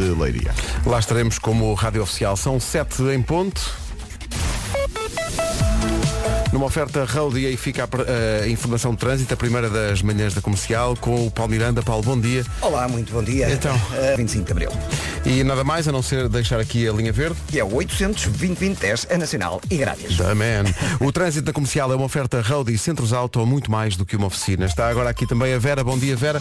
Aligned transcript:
de 0.00 0.18
Leiria. 0.18 0.54
Lá 0.86 0.98
estaremos 0.98 1.38
como 1.38 1.74
rádio 1.74 2.02
oficial. 2.02 2.36
São 2.36 2.58
sete 2.58 3.02
em 3.02 3.20
ponto. 3.20 3.60
Numa 6.52 6.66
oferta 6.66 7.04
Road 7.04 7.38
e 7.38 7.46
aí 7.46 7.56
fica 7.56 7.84
a, 7.84 8.42
a 8.42 8.48
informação 8.48 8.90
de 8.92 8.96
trânsito, 8.96 9.32
a 9.32 9.36
primeira 9.36 9.70
das 9.70 10.02
manhãs 10.02 10.34
da 10.34 10.40
comercial, 10.40 10.96
com 10.96 11.26
o 11.26 11.30
Paulo 11.30 11.52
Miranda. 11.52 11.80
Paulo, 11.80 12.02
bom 12.02 12.18
dia. 12.18 12.44
Olá, 12.60 12.88
muito 12.88 13.12
bom 13.12 13.22
dia. 13.22 13.48
Então. 13.52 13.76
Uh, 13.76 14.16
25 14.16 14.46
de 14.46 14.52
Abril. 14.52 14.70
E 15.24 15.44
nada 15.44 15.62
mais 15.62 15.86
a 15.86 15.92
não 15.92 16.02
ser 16.02 16.28
deixar 16.28 16.58
aqui 16.58 16.88
a 16.88 16.92
linha 16.92 17.12
verde. 17.12 17.36
E 17.52 17.60
é 17.60 17.64
o 17.64 17.72
800 17.72 18.26
2010 18.26 19.06
é 19.10 19.16
nacional 19.16 19.60
e 19.70 19.76
grátis. 19.76 20.16
Da 20.16 20.34
man. 20.34 20.64
O 20.98 21.12
trânsito 21.12 21.44
da 21.44 21.52
comercial 21.52 21.92
é 21.92 21.94
uma 21.94 22.06
oferta 22.06 22.40
Road 22.40 22.72
e 22.72 22.78
Centros 22.78 23.12
Auto, 23.12 23.46
muito 23.46 23.70
mais 23.70 23.96
do 23.96 24.04
que 24.04 24.16
uma 24.16 24.26
oficina. 24.26 24.64
Está 24.64 24.88
agora 24.88 25.10
aqui 25.10 25.26
também 25.26 25.52
a 25.52 25.58
Vera. 25.58 25.84
Bom 25.84 25.98
dia, 25.98 26.16
Vera. 26.16 26.40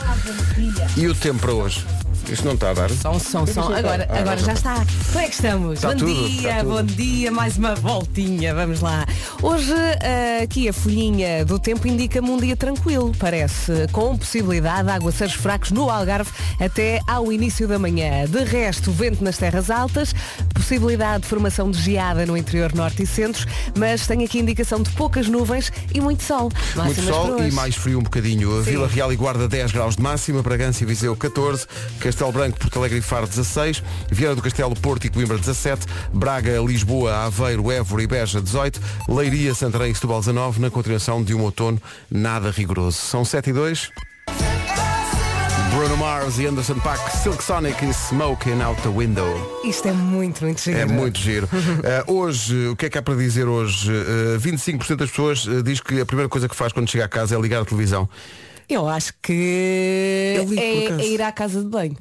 E 0.98 1.07
o 1.07 1.14
tempo 1.14 1.39
para 1.39 1.54
hoje? 1.54 1.86
Isto 2.30 2.46
não 2.46 2.54
está 2.54 2.72
a 2.72 2.74
dar. 2.74 2.90
Som, 2.92 3.20
som, 3.20 3.46
som. 3.46 3.74
Agora, 3.74 4.08
Ah, 4.10 4.20
agora 4.20 4.38
já 4.38 4.54
está. 4.54 4.86
Como 5.12 5.20
é 5.20 5.28
que 5.28 5.34
estamos? 5.36 5.74
Está 5.75 5.89
bom 5.89 5.96
tudo, 5.96 6.30
dia, 6.30 6.64
bom 6.64 6.84
dia, 6.84 7.32
mais 7.32 7.57
uma 7.57 7.76
voltinha, 7.76 8.54
vamos 8.54 8.82
lá. 8.82 9.06
Hoje 9.42 9.74
ah, 9.74 10.43
aqui 10.43 10.70
a 10.70 10.74
folhinha 10.74 11.46
do 11.46 11.57
tempo 11.60 11.88
indica-me 11.88 12.29
um 12.29 12.38
dia 12.38 12.56
tranquilo, 12.56 13.12
parece, 13.18 13.88
com 13.92 14.18
possibilidade 14.18 14.84
de 14.86 14.92
aguaceiros 14.92 15.36
fracos 15.36 15.71
no 15.71 15.90
Algarve 15.90 16.32
até 16.60 17.00
ao 17.07 17.32
início 17.32 17.68
da 17.68 17.79
manhã. 17.79 18.26
De 18.28 18.43
resto, 18.43 18.92
vento 18.92 19.24
nas 19.24 19.38
terras 19.38 19.70
altas, 19.70 20.14
possibilidade 20.54 21.24
de 21.24 21.29
formação 21.29 21.71
de 21.71 21.82
geada 21.82 22.26
no 22.26 22.38
interior 22.38 22.74
norte 22.76 23.04
e 23.04 23.07
centro, 23.07 23.48
mas 23.78 24.06
tenho 24.06 24.24
aqui 24.24 24.40
indicação 24.40 24.82
de 24.82 24.90
poucas 24.92 25.28
nuvens 25.28 25.71
e 25.93 26.00
muito 26.00 26.24
sol. 26.24 26.51
Muito 26.76 26.78
Máximas 26.78 27.06
para 27.06 27.14
sol 27.14 27.43
e 27.43 27.51
mais 27.51 27.76
frio 27.76 28.00
um 28.00 28.04
bocadinho. 28.04 28.64
Sim. 28.64 28.71
Vila 28.71 28.88
Real 28.88 29.12
e 29.12 29.15
Guarda 29.15 29.48
10 29.48 29.71
graus 29.71 29.96
de 29.96 30.01
máxima, 30.01 30.42
Bragança 30.42 30.84
e 30.84 30.86
Viseu 30.86 31.15
14, 31.15 31.65
Castelo 32.09 32.31
Branco, 32.31 32.58
Porto 32.58 32.80
Alegre 32.80 32.98
e 32.98 33.02
Faro 33.04 33.28
16, 33.28 33.84
Vieira 34.09 34.36
do 34.36 34.42
Castelo, 34.42 34.73
Porto 34.73 35.06
e 35.06 35.12
Coimbra 35.12 35.38
17, 35.38 35.86
Braga, 36.12 36.59
Lisboa, 36.59 37.26
Aveiro, 37.26 37.72
Évora 37.72 38.02
e 38.02 38.08
Beja 38.08 38.42
18, 38.42 38.82
Leiria, 39.08 39.54
Santarém 39.54 39.92
e 39.92 39.94
Setúbal 39.94 40.20
19, 40.20 40.60
na 40.60 40.72
continuação 40.72 41.24
de 41.24 41.36
um 41.36 41.42
outono 41.44 41.80
nada 42.10 42.50
rigoroso. 42.50 42.98
São 42.98 43.24
7 43.24 43.52
e 43.52 43.54
2. 43.54 43.92
Bruno 45.76 45.98
Mars 45.98 46.40
e 46.40 46.48
Anderson 46.48 46.80
Paak, 46.80 47.16
Silk 47.20 47.44
Sonic 47.44 47.86
e 47.86 47.94
Smoking 47.94 48.60
Out 48.60 48.82
the 48.82 48.90
Window. 48.90 49.62
Isto 49.64 49.90
é 49.90 49.94
muito, 49.94 50.44
muito 50.44 50.60
giro. 50.60 50.80
É 50.80 50.86
muito 50.88 51.20
giro. 51.20 51.46
Uh, 51.46 52.10
hoje, 52.12 52.70
o 52.70 52.76
que 52.76 52.88
é 52.88 52.90
que 52.90 52.98
há 52.98 53.04
para 53.04 53.14
dizer 53.14 53.48
hoje? 53.48 53.92
Uh, 53.92 54.40
25% 54.40 54.96
das 54.96 55.12
pessoas 55.12 55.46
uh, 55.46 55.62
diz 55.62 55.80
que 55.80 56.02
a 56.02 56.06
primeira 56.08 56.28
coisa 56.28 56.50
que 56.50 56.56
faz 56.56 56.73
quando 56.73 56.90
chega 56.90 57.06
a 57.06 57.08
casa 57.08 57.36
é 57.36 57.40
ligar 57.40 57.62
a 57.62 57.66
televisão. 57.66 58.10
Eu 58.70 58.88
acho 58.88 59.14
que 59.22 60.36
Eu 60.38 60.44
ligo 60.45 60.62
é, 60.62 60.86
acaso. 60.86 61.02
é 61.02 61.08
ir 61.08 61.22
à 61.23 61.31
casa 61.31 61.62
de 61.64 61.67
banho. 61.70 61.98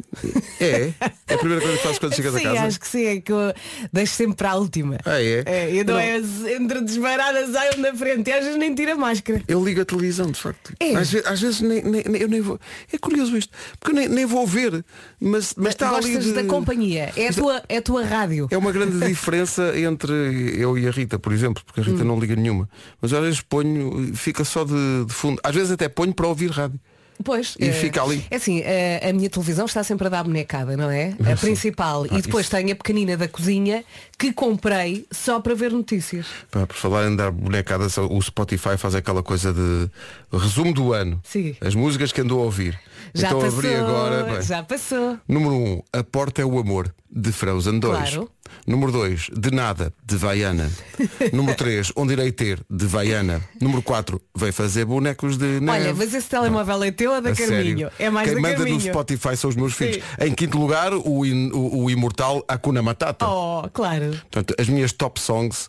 É? 0.60 0.92
É 1.26 1.34
a 1.34 1.38
primeira 1.38 1.62
coisa 1.62 1.76
que 1.78 1.82
fazes 1.82 1.98
quando 1.98 2.14
chegas 2.14 2.34
sim, 2.34 2.40
a 2.46 2.52
casa? 2.52 2.66
acho 2.66 2.80
que 2.80 2.88
sim, 2.88 3.04
é 3.06 3.20
que 3.20 3.32
eu 3.32 3.54
deixo 3.92 4.14
sempre 4.14 4.36
para 4.36 4.50
a 4.50 4.56
última. 4.56 4.98
Ah, 5.04 5.20
é? 5.22 5.74
e 5.74 5.82
não, 5.84 5.94
Não. 5.94 6.00
é 6.00 6.18
entre 6.54 6.80
desmaradas 6.82 7.50
saiam 7.52 7.80
da 7.80 7.94
frente 7.94 8.28
e 8.28 8.32
às 8.32 8.44
vezes 8.44 8.58
nem 8.58 8.74
tira 8.74 8.92
a 8.92 8.96
máscara. 8.96 9.42
Eu 9.48 9.64
ligo 9.64 9.80
a 9.80 9.84
televisão, 9.84 10.30
de 10.30 10.38
facto. 10.38 10.74
É. 10.80 10.94
Às, 10.94 11.14
às 11.14 11.40
vezes 11.40 11.60
nem, 11.62 11.82
nem- 11.82 12.04
eu 12.20 12.28
nem 12.28 12.40
vou. 12.40 12.58
É 12.92 12.98
curioso 12.98 13.36
isto, 13.36 13.52
porque 13.78 13.92
eu 13.92 14.00
nem, 14.00 14.08
nem 14.08 14.26
vou 14.26 14.46
ver, 14.46 14.84
mas, 15.20 15.54
mas 15.56 15.68
está 15.74 15.90
ali. 15.96 16.18
De- 16.18 16.32
da 16.32 16.44
companhia, 16.44 17.12
é 17.16 17.26
a, 17.26 17.30
Está- 17.30 17.40
tua, 17.42 17.62
é 17.68 17.76
a 17.78 17.82
tua 17.82 18.04
rádio. 18.04 18.46
É 18.50 18.58
uma 18.58 18.72
grande 18.72 18.98
diferença 19.08 19.72
entre 19.78 20.12
eu 20.60 20.76
e 20.76 20.86
a 20.86 20.90
Rita, 20.90 21.18
por 21.18 21.32
exemplo, 21.32 21.62
porque 21.64 21.80
a 21.80 21.84
Rita 21.84 22.02
Hum. 22.02 22.06
não 22.08 22.18
liga 22.20 22.36
nenhuma. 22.36 22.68
Mas 23.00 23.12
às 23.12 23.20
vezes 23.22 23.40
ponho, 23.40 24.12
fica 24.14 24.44
só 24.44 24.64
de, 24.64 25.04
de 25.06 25.12
fundo. 25.14 25.40
Às 25.42 25.54
vezes 25.54 25.70
até 25.70 25.88
ponho 25.88 26.12
para 26.12 26.26
ouvir 26.26 26.50
rádio. 26.58 26.80
Pois, 27.24 27.56
E 27.58 27.68
eh, 27.68 27.72
fica 27.72 28.02
ali. 28.02 28.24
É 28.30 28.36
assim, 28.36 28.60
eh, 28.60 29.08
a 29.08 29.12
minha 29.12 29.28
televisão 29.28 29.66
está 29.66 29.82
sempre 29.82 30.06
a 30.06 30.10
dar 30.10 30.22
bonecada, 30.22 30.76
não 30.76 30.88
é? 30.88 31.16
A 31.32 31.36
principal. 31.36 32.04
Ah, 32.04 32.18
e 32.18 32.22
depois 32.22 32.46
isso. 32.46 32.54
tenho 32.56 32.72
a 32.72 32.76
pequenina 32.76 33.16
da 33.16 33.26
cozinha 33.26 33.84
que 34.16 34.32
comprei 34.32 35.04
só 35.10 35.40
para 35.40 35.54
ver 35.54 35.72
notícias. 35.72 36.26
Pá, 36.50 36.66
por 36.66 36.76
falar 36.76 37.08
em 37.08 37.16
dar 37.16 37.30
bonecada, 37.32 37.86
o 38.08 38.22
Spotify 38.22 38.76
faz 38.76 38.94
aquela 38.94 39.22
coisa 39.22 39.52
de 39.52 39.90
resumo 40.32 40.72
do 40.72 40.92
ano. 40.92 41.20
Sim. 41.24 41.56
As 41.60 41.74
músicas 41.74 42.12
que 42.12 42.20
andou 42.20 42.40
a 42.40 42.44
ouvir. 42.44 42.78
Já 43.14 43.28
então 43.28 43.40
passou. 43.40 43.58
abri 43.58 43.74
agora. 43.74 44.24
bem, 44.24 44.42
já 44.42 44.62
passou. 44.62 45.18
Número 45.28 45.54
1, 45.54 45.64
um, 45.74 45.82
A 45.92 46.02
Porta 46.04 46.42
é 46.42 46.44
o 46.44 46.58
Amor, 46.58 46.94
de 47.10 47.32
Frozen 47.32 47.78
2. 47.78 47.96
Claro. 48.10 48.30
Número 48.66 48.90
2, 48.92 49.28
De 49.38 49.50
Nada, 49.50 49.92
de 50.04 50.16
Vaiana. 50.16 50.70
Número 51.32 51.56
3, 51.56 51.92
Onde 51.96 52.14
Irei 52.14 52.32
Ter, 52.32 52.60
de 52.70 52.86
Vaiana. 52.86 53.42
Número 53.60 53.82
4, 53.82 54.20
Vem 54.36 54.52
Fazer 54.52 54.84
Bonecos 54.86 55.36
de 55.36 55.60
Neve. 55.60 55.70
Olha, 55.84 55.94
mas 55.94 56.14
esse 56.14 56.28
telemóvel 56.28 56.82
é 56.84 56.90
teu 56.90 57.12
ou 57.12 57.20
da 57.20 57.30
A 57.30 57.34
Carminho? 57.36 57.78
sério. 57.88 57.90
É 57.98 58.08
mais 58.10 58.26
Quem 58.26 58.34
da 58.36 58.40
manda 58.40 58.54
Carminho. 58.56 58.76
no 58.76 58.80
Spotify 58.82 59.36
são 59.36 59.50
os 59.50 59.56
meus 59.56 59.74
filhos. 59.74 59.96
Sim. 59.96 60.02
Em 60.26 60.32
quinto 60.32 60.58
lugar, 60.58 60.92
o, 60.94 61.24
in- 61.26 61.50
o- 61.52 61.84
o 61.84 61.90
imortal 61.90 62.42
Akuna 62.48 62.82
Matata. 62.82 63.26
Oh, 63.28 63.68
claro. 63.72 64.10
Portanto, 64.30 64.54
as 64.58 64.68
minhas 64.68 64.92
top 64.92 65.20
songs 65.20 65.68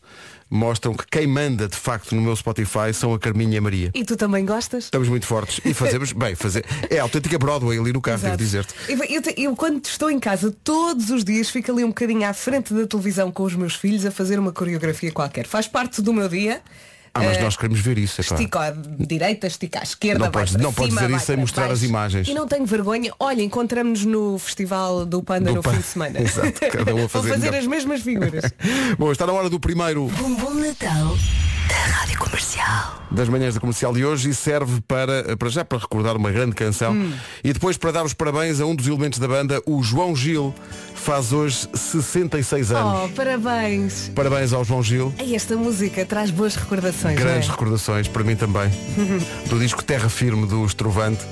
mostram 0.49 0.93
que 0.93 1.05
quem 1.07 1.27
manda 1.27 1.67
de 1.67 1.75
facto 1.75 2.15
no 2.15 2.21
meu 2.21 2.35
Spotify 2.35 2.93
são 2.93 3.13
a 3.13 3.19
Carminha 3.19 3.55
e 3.55 3.57
a 3.57 3.61
Maria. 3.61 3.91
E 3.93 4.03
tu 4.03 4.15
também 4.17 4.45
gostas? 4.45 4.85
Estamos 4.85 5.07
muito 5.07 5.25
fortes 5.25 5.61
e 5.63 5.73
fazemos, 5.73 6.11
bem, 6.13 6.35
fazer. 6.35 6.65
É 6.89 6.99
a 6.99 7.03
autêntica 7.03 7.37
Broadway 7.37 7.77
ali 7.77 7.93
no 7.93 8.01
carro, 8.01 8.21
devo 8.21 8.37
dizer-te. 8.37 8.73
Eu, 8.87 8.97
eu 9.03 9.21
eu, 9.37 9.55
quando 9.55 9.83
estou 9.85 10.09
em 10.09 10.19
casa, 10.19 10.55
todos 10.63 11.09
os 11.09 11.23
dias 11.23 11.49
fico 11.49 11.71
ali 11.71 11.83
um 11.83 11.89
bocadinho 11.89 12.27
à 12.27 12.33
frente 12.33 12.73
da 12.73 12.85
televisão 12.87 13.31
com 13.31 13.43
os 13.43 13.55
meus 13.55 13.75
filhos 13.75 14.05
a 14.05 14.11
fazer 14.11 14.39
uma 14.39 14.51
coreografia 14.51 15.11
qualquer. 15.11 15.45
Faz 15.45 15.67
parte 15.67 16.01
do 16.01 16.13
meu 16.13 16.27
dia. 16.27 16.61
Ah, 17.19 17.25
mas 17.27 17.37
Eh, 17.37 17.41
nós 17.43 17.55
queremos 17.57 17.79
ver 17.79 17.97
isso, 17.97 18.21
é 18.21 18.23
claro. 18.23 18.41
Estica 18.43 18.59
à 18.59 18.71
direita, 19.05 19.47
estica 19.47 19.79
à 19.79 19.83
esquerda, 19.83 20.25
Não 20.25 20.31
podes- 20.31 20.55
não 20.55 20.73
podes 20.73 20.93
dizer 20.93 21.09
isso 21.11 21.25
sem 21.25 21.37
mostrar 21.37 21.63
baixo. 21.67 21.73
as 21.75 21.83
imagens. 21.83 22.27
E 22.27 22.33
não 22.33 22.47
tenho 22.47 22.65
vergonha. 22.65 23.11
Olha, 23.19 23.41
encontramos-nos 23.41 24.05
no 24.05 24.37
Festival 24.39 25.05
do 25.05 25.21
Panda 25.23 25.49
Do 25.51 25.55
no 25.57 25.61
Pan- 25.63 25.71
fim 25.73 25.77
de 25.79 25.83
semana. 25.83 26.19
Exato, 26.21 26.59
cada 26.71 26.95
um 26.95 27.05
a 27.05 27.09
fazer 27.09 27.27
Vou 27.27 27.37
fazer 27.37 27.45
melhor. 27.51 27.59
as 27.61 27.67
mesmas 27.67 28.01
figuras. 28.01 28.43
Bom, 28.97 29.11
está 29.11 29.25
na 29.27 29.33
hora 29.33 29.49
do 29.49 29.59
primeiro 29.59 30.03
Um 30.05 30.35
bom 30.35 30.53
Natal 30.53 31.15
da 31.69 31.75
Rádio 31.75 32.17
Comercial. 32.19 32.99
das 33.11 33.27
manhãs 33.29 33.53
da 33.55 33.59
comercial 33.59 33.93
de 33.93 34.03
hoje 34.05 34.29
e 34.29 34.33
serve 34.35 34.81
para, 34.87 35.35
para 35.37 35.49
já 35.49 35.63
para 35.65 35.77
recordar 35.79 36.15
uma 36.17 36.31
grande 36.31 36.53
canção 36.55 36.93
Hum. 36.93 37.11
e 37.43 37.53
depois 37.53 37.77
para 37.77 37.91
dar 37.91 38.03
os 38.03 38.13
parabéns 38.13 38.59
a 38.59 38.65
um 38.65 38.75
dos 38.75 38.87
elementos 38.87 39.17
da 39.19 39.27
banda, 39.27 39.61
o 39.65 39.81
João 39.81 40.15
Gil, 40.15 40.53
faz 40.95 41.31
hoje 41.33 41.67
66 41.73 42.71
anos. 42.71 43.05
Oh, 43.05 43.09
parabéns. 43.15 44.11
Parabéns 44.15 44.53
ao 44.53 44.63
João 44.63 44.83
Gil. 44.83 45.13
Ei, 45.17 45.35
esta 45.35 45.55
música 45.55 46.05
traz 46.05 46.29
boas 46.31 46.55
recordações. 46.55 47.17
Grandes 47.17 47.47
não 47.47 47.53
é? 47.53 47.57
recordações, 47.57 48.07
para 48.07 48.23
mim 48.23 48.35
também, 48.35 48.69
do 49.49 49.57
disco 49.59 49.83
Terra 49.83 50.09
Firme 50.09 50.45
do 50.45 50.65
Estrovante, 50.65 51.23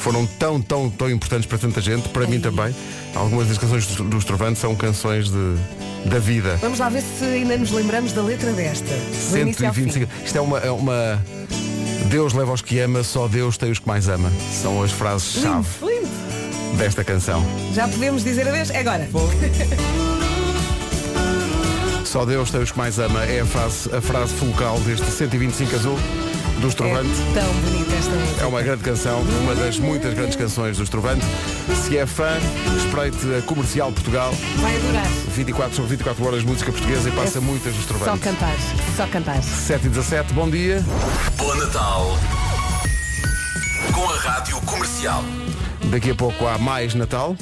que 0.00 0.04
foram 0.04 0.26
tão, 0.26 0.60
tão, 0.62 0.88
tão 0.88 1.10
importantes 1.10 1.46
para 1.46 1.58
tanta 1.58 1.78
gente, 1.80 2.08
para 2.08 2.26
mim 2.26 2.40
também. 2.40 2.74
Algumas 3.14 3.48
das 3.48 3.58
canções 3.58 3.86
do 3.86 4.04
do 4.04 4.16
Estrovante 4.16 4.58
são 4.58 4.74
canções 4.74 5.30
de, 5.30 5.56
da 6.06 6.18
vida. 6.18 6.56
Vamos 6.62 6.78
lá 6.78 6.88
ver 6.88 7.02
se 7.02 7.24
ainda 7.24 7.56
nos 7.58 7.70
lembramos 7.70 8.12
da 8.12 8.22
letra 8.22 8.50
desta. 8.52 8.94
Do 9.30 9.38
início 9.38 9.66
ao 9.66 9.74
fim. 9.74 9.90
125. 9.90 10.10
Isto 10.24 10.38
é 10.38 10.40
uma, 10.40 10.58
é 10.58 10.70
uma. 10.70 11.22
Deus 12.06 12.32
leva 12.32 12.50
aos 12.50 12.62
que 12.62 12.78
ama, 12.80 13.04
só 13.04 13.28
Deus 13.28 13.58
tem 13.58 13.70
os 13.70 13.78
que 13.78 13.86
mais 13.86 14.08
ama. 14.08 14.32
São 14.62 14.82
as 14.82 14.90
frases-chave 14.90 15.68
Lindo, 15.82 16.08
lindo. 16.08 16.76
desta 16.78 17.04
canção. 17.04 17.44
Já 17.74 17.86
podemos 17.86 18.24
dizer 18.24 18.48
adeus? 18.48 18.70
É 18.70 18.80
agora. 18.80 19.06
Só 22.06 22.24
Deus 22.24 22.50
tem 22.50 22.62
os 22.62 22.72
que 22.72 22.78
mais 22.78 22.98
ama. 22.98 23.22
É 23.24 23.40
a 23.40 23.46
frase, 23.46 23.94
a 23.94 24.00
frase 24.00 24.32
fulcral 24.34 24.80
deste 24.80 25.06
125 25.10 25.76
azul 25.76 25.98
do 26.60 26.68
Estrovante. 26.68 27.08
É 27.08 27.40
tão 27.40 27.52
bonita 27.54 27.94
esta 27.94 28.10
música. 28.10 28.42
É 28.42 28.46
uma 28.46 28.62
grande 28.62 28.82
canção, 28.82 29.20
uma 29.42 29.54
das 29.54 29.78
muitas 29.78 30.14
grandes 30.14 30.36
canções 30.36 30.76
do 30.76 30.84
Estrovante. 30.84 31.24
Se 31.84 31.96
é 31.96 32.06
fã, 32.06 32.38
espreite 32.76 33.18
a 33.38 33.42
Comercial 33.42 33.90
Portugal. 33.92 34.32
Vai 34.56 34.76
adorar. 34.76 35.06
24 35.34 35.74
sobre 35.74 35.90
24 35.90 36.26
horas 36.26 36.40
de 36.40 36.46
música 36.46 36.70
portuguesa 36.70 37.08
e 37.08 37.12
passa 37.12 37.40
muitas 37.40 37.72
do 37.72 37.76
Só 37.76 37.80
Estrovante. 37.80 38.20
cantar. 38.20 38.54
Só 38.96 39.06
cantar. 39.06 39.42
7 39.42 39.86
e 39.86 39.88
17, 39.88 40.32
bom 40.32 40.48
dia. 40.48 40.84
Bom 41.36 41.54
Natal 41.54 42.18
com 43.92 44.08
a 44.08 44.16
Rádio 44.16 44.60
Comercial. 44.62 45.24
Daqui 45.90 46.10
a 46.10 46.14
pouco 46.14 46.46
há 46.46 46.58
mais 46.58 46.94
Natal. 46.94 47.36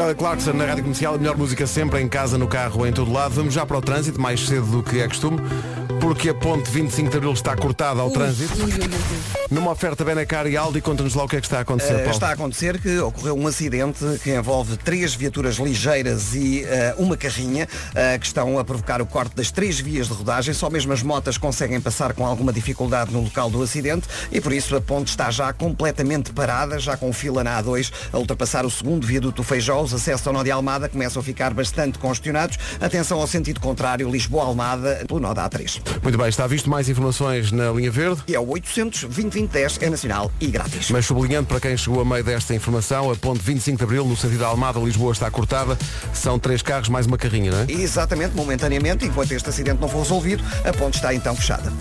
Kelly 0.00 0.14
Clarkson 0.14 0.54
na 0.54 0.64
Rádio 0.64 0.84
Comercial, 0.84 1.14
a 1.14 1.18
melhor 1.18 1.36
música 1.36 1.66
sempre, 1.66 2.00
em 2.00 2.08
casa, 2.08 2.38
no 2.38 2.48
carro, 2.48 2.86
em 2.86 2.92
todo 2.92 3.12
lado. 3.12 3.34
Vamos 3.34 3.52
já 3.52 3.66
para 3.66 3.76
o 3.76 3.82
trânsito, 3.82 4.18
mais 4.18 4.40
cedo 4.40 4.64
do 4.64 4.82
que 4.82 4.98
é 4.98 5.06
costume. 5.06 5.38
Porque 6.00 6.30
a 6.30 6.34
ponte 6.34 6.70
25 6.70 7.10
de 7.10 7.16
Abril 7.18 7.32
está 7.32 7.54
cortada 7.54 8.00
ao 8.00 8.08
Ui, 8.08 8.12
trânsito. 8.12 8.64
ui, 8.64 8.72
ui. 8.72 8.90
Numa 9.50 9.72
oferta 9.72 10.04
Benacar 10.04 10.46
e 10.46 10.56
Aldi, 10.56 10.80
conta-nos 10.80 11.14
lá 11.14 11.24
o 11.24 11.28
que 11.28 11.36
é 11.36 11.40
que 11.40 11.46
está 11.46 11.58
a 11.58 11.60
acontecer, 11.62 11.94
Paulo. 11.94 12.10
está 12.10 12.28
a 12.28 12.32
acontecer 12.32 12.80
que 12.80 12.98
ocorreu 13.00 13.36
um 13.36 13.46
acidente 13.46 14.04
que 14.22 14.34
envolve 14.34 14.76
três 14.76 15.14
viaturas 15.14 15.56
ligeiras 15.56 16.34
e 16.34 16.62
eh, 16.64 16.94
uma 16.98 17.16
carrinha 17.16 17.68
eh, 17.94 18.16
que 18.18 18.26
estão 18.26 18.58
a 18.58 18.64
provocar 18.64 19.02
o 19.02 19.06
corte 19.06 19.34
das 19.34 19.50
três 19.50 19.78
vias 19.80 20.06
de 20.06 20.14
rodagem. 20.14 20.54
Só 20.54 20.70
mesmo 20.70 20.92
as 20.92 21.02
motas 21.02 21.36
conseguem 21.36 21.80
passar 21.80 22.12
com 22.14 22.24
alguma 22.24 22.52
dificuldade 22.52 23.12
no 23.12 23.22
local 23.22 23.50
do 23.50 23.60
acidente 23.62 24.08
e 24.30 24.40
por 24.40 24.52
isso 24.52 24.74
a 24.76 24.80
ponte 24.80 25.08
está 25.08 25.30
já 25.30 25.52
completamente 25.52 26.32
parada, 26.32 26.78
já 26.78 26.96
com 26.96 27.12
fila 27.12 27.42
na 27.42 27.60
A2 27.60 27.92
a 28.12 28.18
ultrapassar 28.18 28.64
o 28.64 28.70
segundo 28.70 29.04
viaduto 29.06 29.42
Feijó. 29.42 29.82
Os 29.82 29.92
acessos 29.92 30.26
ao 30.26 30.32
nó 30.32 30.44
de 30.44 30.50
Almada 30.52 30.88
começam 30.88 31.20
a 31.20 31.24
ficar 31.24 31.52
bastante 31.52 31.98
congestionados. 31.98 32.56
Atenção 32.80 33.18
ao 33.20 33.26
sentido 33.26 33.58
contrário, 33.60 34.08
Lisboa-Almada, 34.08 35.04
pelo 35.08 35.18
nó 35.18 35.34
da 35.34 35.50
A3. 35.50 35.80
Muito 36.02 36.16
bem, 36.16 36.28
está 36.28 36.46
visto 36.46 36.68
mais 36.68 36.88
informações 36.88 37.52
na 37.52 37.70
linha 37.70 37.90
verde. 37.90 38.22
E 38.26 38.34
é 38.34 38.40
o 38.40 38.48
800 38.48 39.04
2010 39.04 39.78
é 39.82 39.90
nacional 39.90 40.30
e 40.40 40.46
grátis. 40.46 40.90
Mas 40.90 41.06
sublinhando 41.06 41.46
para 41.46 41.60
quem 41.60 41.76
chegou 41.76 42.00
a 42.00 42.04
meio 42.04 42.24
desta 42.24 42.54
informação, 42.54 43.10
a 43.10 43.16
ponte 43.16 43.40
25 43.42 43.78
de 43.78 43.84
Abril, 43.84 44.04
no 44.04 44.16
sentido 44.16 44.40
da 44.40 44.46
Almada, 44.46 44.78
Lisboa, 44.80 45.12
está 45.12 45.30
cortada. 45.30 45.78
São 46.12 46.38
três 46.38 46.62
carros 46.62 46.88
mais 46.88 47.06
uma 47.06 47.18
carrinha, 47.18 47.50
não 47.50 47.58
é? 47.60 47.66
Exatamente, 47.68 48.34
momentaneamente, 48.34 49.04
enquanto 49.04 49.32
este 49.32 49.48
acidente 49.48 49.80
não 49.80 49.88
for 49.88 50.02
resolvido, 50.02 50.42
a 50.64 50.72
ponte 50.72 50.96
está 50.96 51.14
então 51.14 51.34
fechada. 51.34 51.72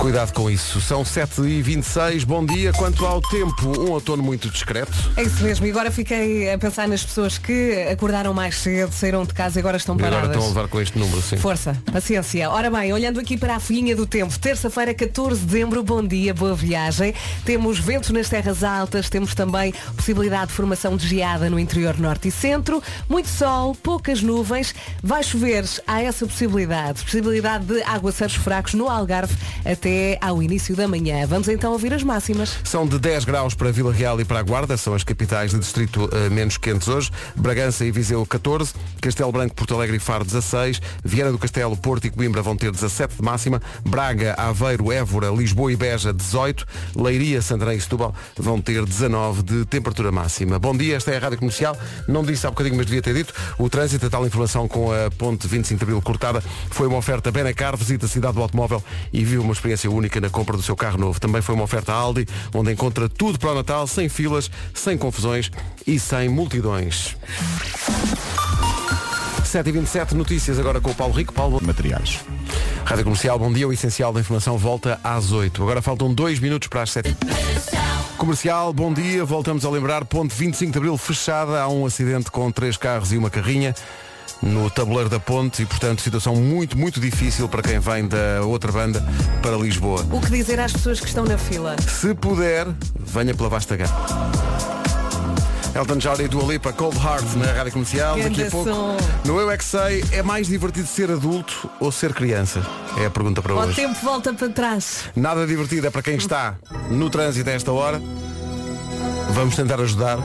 Cuidado 0.00 0.32
com 0.32 0.50
isso. 0.50 0.80
São 0.80 1.02
7h26. 1.02 2.24
Bom 2.24 2.42
dia. 2.42 2.72
Quanto 2.72 3.04
ao 3.04 3.20
tempo, 3.20 3.68
um 3.82 3.90
outono 3.90 4.22
muito 4.22 4.48
discreto. 4.48 4.90
É 5.14 5.22
isso 5.22 5.44
mesmo. 5.44 5.66
E 5.66 5.70
agora 5.70 5.90
fiquei 5.90 6.50
a 6.50 6.56
pensar 6.56 6.88
nas 6.88 7.04
pessoas 7.04 7.36
que 7.36 7.86
acordaram 7.92 8.32
mais 8.32 8.54
cedo, 8.56 8.90
saíram 8.92 9.26
de 9.26 9.34
casa 9.34 9.58
e 9.58 9.60
agora 9.60 9.76
estão 9.76 9.94
E 9.96 9.98
agora 9.98 10.22
paradas. 10.22 10.36
estão 10.36 10.46
a 10.46 10.48
levar 10.54 10.68
com 10.68 10.80
este 10.80 10.98
número, 10.98 11.20
sim. 11.20 11.36
Força, 11.36 11.76
paciência. 11.92 12.48
Ora 12.48 12.70
bem, 12.70 12.90
olhando 12.94 13.20
aqui 13.20 13.36
para 13.36 13.56
a 13.56 13.60
folhinha 13.60 13.94
do 13.94 14.06
tempo, 14.06 14.36
terça-feira, 14.38 14.94
14 14.94 15.40
de 15.40 15.46
dezembro, 15.46 15.82
bom 15.82 16.02
dia, 16.02 16.32
boa 16.32 16.54
viagem. 16.54 17.14
Temos 17.44 17.78
vento 17.78 18.10
nas 18.10 18.26
terras 18.30 18.64
altas, 18.64 19.10
temos 19.10 19.34
também 19.34 19.74
possibilidade 19.94 20.46
de 20.46 20.54
formação 20.54 20.96
de 20.96 21.06
geada 21.06 21.50
no 21.50 21.58
interior 21.58 21.98
norte 21.98 22.28
e 22.28 22.30
centro, 22.30 22.82
muito 23.06 23.28
sol, 23.28 23.74
poucas 23.74 24.22
nuvens, 24.22 24.74
vai 25.02 25.22
chover, 25.22 25.66
há 25.86 26.00
essa 26.00 26.24
possibilidade, 26.26 27.04
possibilidade 27.04 27.66
de 27.66 27.82
aguaceiros 27.82 28.36
fracos 28.36 28.72
no 28.72 28.88
Algarve 28.88 29.36
até 29.62 29.89
ao 30.20 30.42
início 30.42 30.76
da 30.76 30.86
manhã. 30.86 31.26
Vamos 31.26 31.48
então 31.48 31.72
ouvir 31.72 31.92
as 31.92 32.02
máximas. 32.02 32.58
São 32.64 32.86
de 32.86 32.98
10 32.98 33.24
graus 33.24 33.54
para 33.54 33.72
Vila 33.72 33.92
Real 33.92 34.20
e 34.20 34.24
para 34.24 34.38
a 34.38 34.42
Guarda, 34.42 34.76
são 34.76 34.94
as 34.94 35.02
capitais 35.02 35.50
de 35.50 35.58
distrito 35.58 36.08
eh, 36.12 36.28
menos 36.28 36.56
quentes 36.56 36.86
hoje. 36.88 37.10
Bragança 37.34 37.84
e 37.84 37.90
Viseu 37.90 38.24
14, 38.24 38.72
Castelo 39.00 39.32
Branco, 39.32 39.54
Porto 39.54 39.74
Alegre 39.74 39.96
e 39.96 40.00
Faro 40.00 40.24
16, 40.24 40.80
Viana 41.04 41.32
do 41.32 41.38
Castelo, 41.38 41.76
Porto 41.76 42.06
e 42.06 42.10
Coimbra 42.10 42.42
vão 42.42 42.56
ter 42.56 42.70
17 42.70 43.16
de 43.16 43.22
máxima, 43.22 43.60
Braga, 43.84 44.34
Aveiro, 44.36 44.92
Évora, 44.92 45.28
Lisboa 45.30 45.72
e 45.72 45.76
Beja 45.76 46.12
18, 46.12 46.66
Leiria, 46.96 47.42
Santarém 47.42 47.76
e 47.76 47.80
Setúbal 47.80 48.14
vão 48.36 48.60
ter 48.60 48.84
19 48.84 49.42
de 49.42 49.64
temperatura 49.64 50.12
máxima. 50.12 50.58
Bom 50.58 50.76
dia, 50.76 50.96
esta 50.96 51.10
é 51.10 51.16
a 51.16 51.20
Rádio 51.20 51.38
Comercial. 51.38 51.76
Não 52.06 52.22
disse 52.22 52.46
há 52.46 52.50
bocadinho, 52.50 52.76
mas 52.76 52.86
devia 52.86 53.02
ter 53.02 53.14
dito. 53.14 53.34
O 53.58 53.68
trânsito, 53.68 54.06
a 54.06 54.10
tal 54.10 54.26
informação 54.26 54.68
com 54.68 54.92
a 54.92 55.10
ponte 55.10 55.48
25 55.48 55.78
de 55.78 55.84
Abril 55.84 56.02
cortada, 56.02 56.42
foi 56.70 56.86
uma 56.86 56.98
oferta 56.98 57.32
Benacar, 57.32 57.76
visita 57.76 58.06
a 58.06 58.08
cidade 58.08 58.34
do 58.34 58.42
automóvel 58.42 58.82
e 59.12 59.24
vive 59.24 59.38
uma 59.38 59.52
experiência 59.52 59.69
única 59.88 60.20
na 60.20 60.30
compra 60.30 60.56
do 60.56 60.62
seu 60.62 60.76
carro 60.76 60.98
novo. 60.98 61.20
Também 61.20 61.42
foi 61.42 61.54
uma 61.54 61.64
oferta 61.64 61.92
Aldi, 61.92 62.26
onde 62.54 62.72
encontra 62.72 63.08
tudo 63.08 63.38
para 63.38 63.50
o 63.50 63.54
Natal, 63.54 63.86
sem 63.86 64.08
filas, 64.08 64.50
sem 64.74 64.96
confusões 64.96 65.50
e 65.86 65.98
sem 65.98 66.28
multidões. 66.28 67.16
7h27, 69.50 70.12
notícias 70.12 70.60
agora 70.60 70.80
com 70.80 70.90
o 70.90 70.94
Paulo 70.94 71.12
Rico. 71.12 71.32
Paulo. 71.32 71.60
materiais. 71.60 72.20
Rádio 72.84 73.04
Comercial, 73.04 73.38
bom 73.38 73.52
dia. 73.52 73.66
O 73.66 73.72
essencial 73.72 74.12
da 74.12 74.20
informação 74.20 74.56
volta 74.56 75.00
às 75.02 75.32
8. 75.32 75.60
Agora 75.62 75.82
faltam 75.82 76.12
dois 76.14 76.38
minutos 76.38 76.68
para 76.68 76.82
as 76.82 76.90
7. 76.92 77.16
Comercial, 78.16 78.72
bom 78.72 78.92
dia. 78.92 79.24
Voltamos 79.24 79.64
a 79.64 79.70
lembrar, 79.70 80.04
ponte 80.04 80.34
25 80.34 80.72
de 80.72 80.78
Abril 80.78 80.96
fechada. 80.96 81.60
Há 81.60 81.68
um 81.68 81.84
acidente 81.84 82.30
com 82.30 82.50
três 82.52 82.76
carros 82.76 83.12
e 83.12 83.16
uma 83.16 83.30
carrinha 83.30 83.74
no 84.42 84.70
tabuleiro 84.70 85.08
da 85.08 85.20
ponte 85.20 85.62
e, 85.62 85.66
portanto, 85.66 86.00
situação 86.02 86.34
muito, 86.36 86.76
muito 86.76 87.00
difícil 87.00 87.48
para 87.48 87.62
quem 87.62 87.78
vem 87.78 88.06
da 88.08 88.42
outra 88.42 88.72
banda 88.72 89.04
para 89.42 89.56
Lisboa. 89.56 90.04
O 90.10 90.20
que 90.20 90.30
dizer 90.30 90.58
às 90.60 90.72
pessoas 90.72 91.00
que 91.00 91.06
estão 91.06 91.24
na 91.24 91.36
fila? 91.36 91.76
Se 91.80 92.14
puder, 92.14 92.66
venha 92.98 93.34
pela 93.34 93.48
vasta 93.48 93.76
gama. 93.76 93.90
Elton 95.74 95.98
John 95.98 96.16
e 96.18 96.26
Dua 96.26 96.52
Lipa, 96.52 96.72
Cold 96.72 96.96
Heart 96.98 97.36
na 97.36 97.52
Rádio 97.52 97.72
Comercial. 97.72 98.18
Daqui 98.18 98.42
a 98.42 98.50
pouco, 98.50 98.70
no 99.24 99.40
Eu 99.40 99.50
É 99.50 99.56
Que 99.56 99.64
Sei, 99.64 100.04
é 100.10 100.20
mais 100.22 100.48
divertido 100.48 100.86
ser 100.88 101.10
adulto 101.10 101.70
ou 101.78 101.92
ser 101.92 102.12
criança? 102.12 102.60
É 102.98 103.06
a 103.06 103.10
pergunta 103.10 103.40
para 103.40 103.54
O 103.54 103.58
hoje. 103.60 103.76
tempo 103.76 103.94
volta 104.02 104.32
para 104.34 104.48
trás. 104.48 105.04
Nada 105.14 105.46
divertido 105.46 105.86
é 105.86 105.90
para 105.90 106.02
quem 106.02 106.16
está 106.16 106.56
no 106.90 107.08
trânsito 107.08 107.48
a 107.48 107.52
esta 107.52 107.70
hora. 107.70 108.02
Vamos 109.32 109.54
tentar 109.54 109.80
ajudar. 109.80 110.18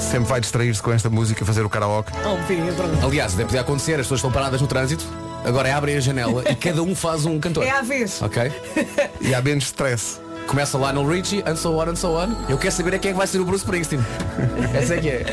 Sempre 0.00 0.28
vai 0.28 0.40
distrair-se 0.40 0.82
com 0.82 0.92
esta 0.92 1.10
música, 1.10 1.44
fazer 1.44 1.64
o 1.64 1.68
karaoke. 1.68 2.10
Pedro. 2.48 2.88
Aliás, 3.04 3.34
deve 3.34 3.46
poder 3.46 3.58
acontecer, 3.60 3.92
as 3.94 4.00
pessoas 4.00 4.18
estão 4.18 4.32
paradas 4.32 4.60
no 4.60 4.66
trânsito, 4.66 5.04
agora 5.44 5.76
abrem 5.76 5.96
a 5.96 6.00
janela 6.00 6.42
e 6.50 6.54
cada 6.54 6.82
um 6.82 6.94
faz 6.94 7.26
um 7.26 7.38
cantor. 7.38 7.64
É 7.64 7.70
à 7.70 7.82
vez. 7.82 8.20
Ok? 8.22 8.50
E 9.20 9.34
há 9.34 9.42
menos 9.42 9.64
stress. 9.64 10.18
Começa 10.46 10.76
lá 10.78 10.92
no 10.92 11.06
Richie, 11.06 11.44
and 11.46 11.54
so 11.54 11.78
on, 11.78 11.90
and 11.90 11.96
so 11.96 12.16
on. 12.16 12.34
Eu 12.48 12.58
quero 12.58 12.74
saber 12.74 12.94
é 12.94 12.98
quem 12.98 13.10
é 13.10 13.12
que 13.12 13.18
vai 13.18 13.26
ser 13.26 13.38
o 13.38 13.44
Bruce 13.44 13.62
Springsteen. 13.62 14.04
Essa 14.74 14.94
é 14.94 15.00
que 15.00 15.08
é. 15.08 15.24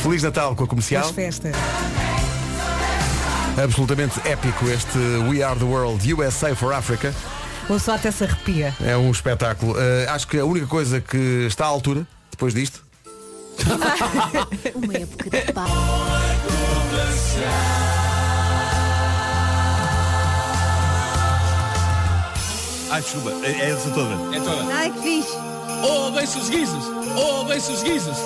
Feliz 0.00 0.22
Natal 0.22 0.54
com 0.54 0.62
a 0.62 0.64
As 0.64 0.68
comercial. 0.70 1.12
festas. 1.12 1.54
Absolutamente 3.62 4.18
épico 4.26 4.66
este 4.70 4.96
We 5.28 5.42
Are 5.42 5.58
the 5.58 5.64
World 5.64 6.14
USA 6.14 6.54
for 6.54 6.72
Africa. 6.72 7.12
O 7.68 7.78
só 7.78 7.96
até 7.96 8.10
se 8.10 8.24
arrepia. 8.24 8.74
É 8.82 8.96
um 8.96 9.10
espetáculo. 9.10 9.72
Uh, 9.72 10.08
acho 10.08 10.26
que 10.26 10.38
a 10.38 10.44
única 10.44 10.66
coisa 10.66 11.00
que 11.00 11.46
está 11.46 11.66
à 11.66 11.68
altura, 11.68 12.06
depois 12.30 12.54
disto, 12.54 12.82
Uma 14.74 14.94
época 14.94 15.30
de 15.30 15.52
paz. 15.52 15.70
Ai, 22.90 23.00
desculpa, 23.00 23.30
é, 23.42 23.50
é 23.50 23.70
essa 23.70 23.90
toda. 23.90 24.36
É 24.36 24.40
toda. 24.40 24.74
Ai, 24.74 24.90
que 24.90 25.00
fixe. 25.00 25.52
Bem-se 26.14 26.38
os 26.38 26.50
guizos! 26.50 26.84
Bem-se 27.48 27.72
os 27.72 27.82
guizos! 27.82 28.16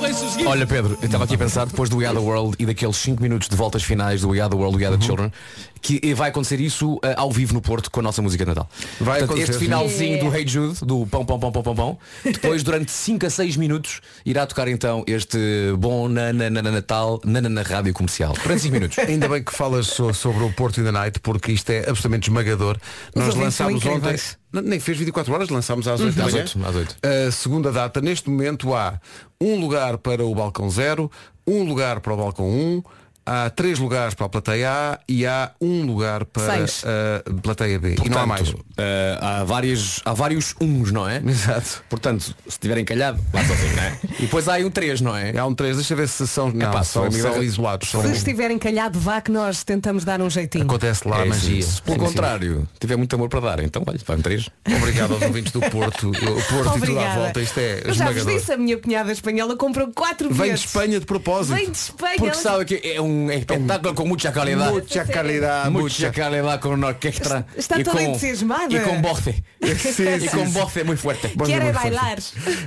Bem-se 0.00 0.24
os 0.24 0.36
guizos! 0.36 0.46
Olha 0.52 0.66
Pedro, 0.66 0.96
eu 1.00 1.06
estava 1.06 1.24
aqui 1.24 1.34
a 1.34 1.38
pensar 1.38 1.66
depois 1.66 1.90
do 1.90 1.96
We 1.96 2.06
Are 2.06 2.14
the 2.14 2.22
World 2.22 2.54
e 2.58 2.66
daqueles 2.66 2.96
5 2.96 3.20
minutos 3.20 3.48
de 3.48 3.56
voltas 3.56 3.82
finais 3.82 4.20
do 4.20 4.28
We 4.28 4.40
Are 4.40 4.48
the 4.48 4.56
World, 4.56 4.76
We 4.76 4.84
Are 4.86 4.96
the 4.96 5.04
Children, 5.04 5.32
que 5.82 6.14
vai 6.14 6.30
acontecer 6.30 6.60
isso 6.60 6.98
eh, 7.02 7.14
ao 7.16 7.30
vivo 7.30 7.52
no 7.52 7.60
Porto 7.60 7.90
com 7.90 7.98
a 8.00 8.02
nossa 8.04 8.22
música 8.22 8.44
de 8.44 8.48
Natal. 8.50 8.68
Vai 9.00 9.18
Portanto, 9.18 9.24
acontecer, 9.24 9.50
este 9.52 9.64
finalzinho 9.64 10.20
do 10.20 10.34
Hey 10.34 10.46
Jude, 10.46 10.78
do 10.84 11.04
pão, 11.06 11.24
pão, 11.26 11.40
pão, 11.40 11.50
pão, 11.52 11.62
pão, 11.62 11.74
pão, 11.74 11.98
depois 12.24 12.62
durante 12.62 12.90
5 12.92 13.26
a 13.26 13.30
6 13.30 13.56
minutos 13.56 14.00
irá 14.24 14.46
tocar 14.46 14.68
então 14.68 15.02
este 15.06 15.38
bom 15.78 16.08
na, 16.08 16.32
na, 16.32 16.48
na, 16.48 16.62
na 16.62 16.70
Natal 16.70 17.20
na, 17.24 17.40
na, 17.40 17.48
na 17.48 17.62
rádio 17.62 17.92
comercial. 17.92 18.32
Durante 18.42 18.62
5 18.62 18.72
minutos. 18.72 18.98
ainda 19.02 19.28
bem 19.28 19.42
que 19.42 19.52
falas 19.52 19.88
so- 19.88 20.14
sobre 20.14 20.44
o 20.44 20.52
Porto 20.52 20.80
in 20.80 20.84
the 20.84 20.92
Night, 20.92 21.18
porque 21.20 21.50
isto 21.52 21.68
é 21.70 21.80
absolutamente 21.80 22.28
esmagador. 22.30 22.78
Nós 23.14 23.34
lançámos 23.34 23.84
ontem. 23.84 24.16
Nem 24.52 24.78
fez 24.78 24.98
24 24.98 25.32
horas, 25.32 25.48
lançámos 25.48 25.88
às 25.88 26.00
8 26.00 26.14
da 26.14 26.26
Às 26.26 26.32
manhã. 26.32 26.44
às 26.68 26.74
oito. 26.76 26.96
A 27.02 27.30
segunda 27.32 27.72
data, 27.72 28.00
neste 28.00 28.28
momento 28.30 28.74
há 28.74 29.00
um 29.40 29.58
lugar 29.58 29.98
para 29.98 30.24
o 30.24 30.34
balcão 30.34 30.68
0, 30.70 31.10
um 31.46 31.64
lugar 31.64 32.00
para 32.00 32.12
o 32.12 32.16
balcão 32.16 32.46
1, 32.48 32.82
há 33.24 33.50
três 33.50 33.78
lugares 33.78 34.14
para 34.14 34.26
a 34.26 34.28
plateia 34.28 34.70
A 34.70 34.98
e 35.08 35.26
há 35.26 35.50
um 35.60 35.82
lugar 35.84 36.24
para 36.24 36.56
Seis. 36.56 36.84
a 36.84 37.40
plateia 37.40 37.78
B. 37.78 37.96
e 38.04 38.08
não 38.08 38.18
há 38.18 38.26
mais. 38.26 38.50
Portanto, 38.50 38.66
eh, 38.78 39.18
há, 39.20 39.44
vários, 39.44 40.00
há 40.04 40.12
vários 40.12 40.54
uns, 40.60 40.90
não 40.92 41.08
é? 41.08 41.22
Exato. 41.26 41.84
Portanto, 41.88 42.34
se 42.48 42.58
tiverem 42.58 42.84
calhado, 42.84 43.20
lá 43.32 43.44
sozinho, 43.44 43.76
não 43.76 43.82
é? 43.82 43.98
E 44.18 44.22
depois 44.22 44.48
há 44.48 44.54
aí 44.54 44.64
um 44.64 44.70
3, 44.70 45.00
não 45.00 45.16
é? 45.16 45.36
Há 45.36 45.46
um 45.46 45.54
3, 45.54 45.76
deixa 45.76 45.94
ver 45.96 46.08
se 46.08 46.26
são, 46.26 46.50
não, 46.50 46.70
pá, 46.70 46.82
são, 46.84 47.10
são- 47.10 47.20
são 47.20 47.32
são- 47.34 47.42
isolados. 47.42 47.88
São, 47.90 48.02
Se 48.02 48.12
estiverem 48.12 48.58
calhado, 48.58 48.98
vá 48.98 49.20
que 49.20 49.30
nós 49.30 49.64
tentamos 49.64 50.04
dar 50.04 50.20
um 50.20 50.30
jeitinho. 50.30 50.64
acontece 50.64 51.06
lá 51.08 51.18
a 51.18 51.20
É 51.20 51.28
isso. 51.28 51.34
magia. 51.44 51.62
Se 51.62 51.82
pelo 51.82 51.96
Sim, 51.96 52.00
sim. 52.00 52.06
contrário, 52.08 52.68
tiver 52.78 52.96
muito 52.96 53.14
amor 53.16 53.28
para 53.28 53.40
dar, 53.40 53.60
então 53.62 53.82
olha, 53.86 53.98
vai 54.06 54.16
um 54.16 54.20
3. 54.22 54.48
Obrigado 54.76 55.14
aos 55.14 55.22
ouvintes 55.22 55.52
do 55.52 55.60
Porto. 55.60 56.08
O 56.10 56.12
Porto 56.12 56.28
e 56.28 56.52
tudo 56.52 56.68
à 56.68 56.74
Obrigada. 56.74 57.20
volta. 57.20 57.40
Isto 57.40 57.58
é 57.60 57.82
Eu 57.84 57.92
já 57.94 58.04
vos 58.06 58.16
esmagador. 58.16 58.34
disse, 58.40 58.52
a 58.52 58.56
minha 58.56 58.76
cunhada 58.78 59.12
espanhola 59.12 59.56
comprou 59.56 59.88
quatro 59.94 60.32
Vem 60.32 60.54
de. 60.54 60.60
Espanha 60.60 61.00
de 61.00 61.06
propósito. 61.06 61.54
Vem 61.56 61.70
de 61.70 61.76
Espanha. 61.76 62.16
Porque 62.18 62.34
sabe 62.36 62.64
que 62.64 62.80
é 62.88 63.00
um 63.00 63.11
espetáculo 63.30 63.94
com 63.94 64.06
muita 64.06 64.32
qualidade. 64.32 64.72
Mucha 64.72 65.04
calidad, 65.04 65.70
Mucha 65.70 65.82
mucha. 65.82 66.10
calidad 66.10 66.60
com 66.60 66.68
uma 66.74 66.88
orquestra. 66.88 67.46
Está 67.56 67.78
e 67.78 67.84
toda 67.84 67.98
com, 67.98 68.02
entusiasmada. 68.04 68.74
E 68.74 68.80
com 68.80 69.00
voce. 69.02 69.44
Sim, 69.92 70.24
e 70.24 70.28
com 70.30 70.44
voce 70.50 70.84
muito 70.84 71.00
forte. 71.00 71.28
Bom, 71.36 71.44
Querem 71.44 71.64
muito 71.64 71.80
forte. 71.80 71.94
bailar. 71.94 72.18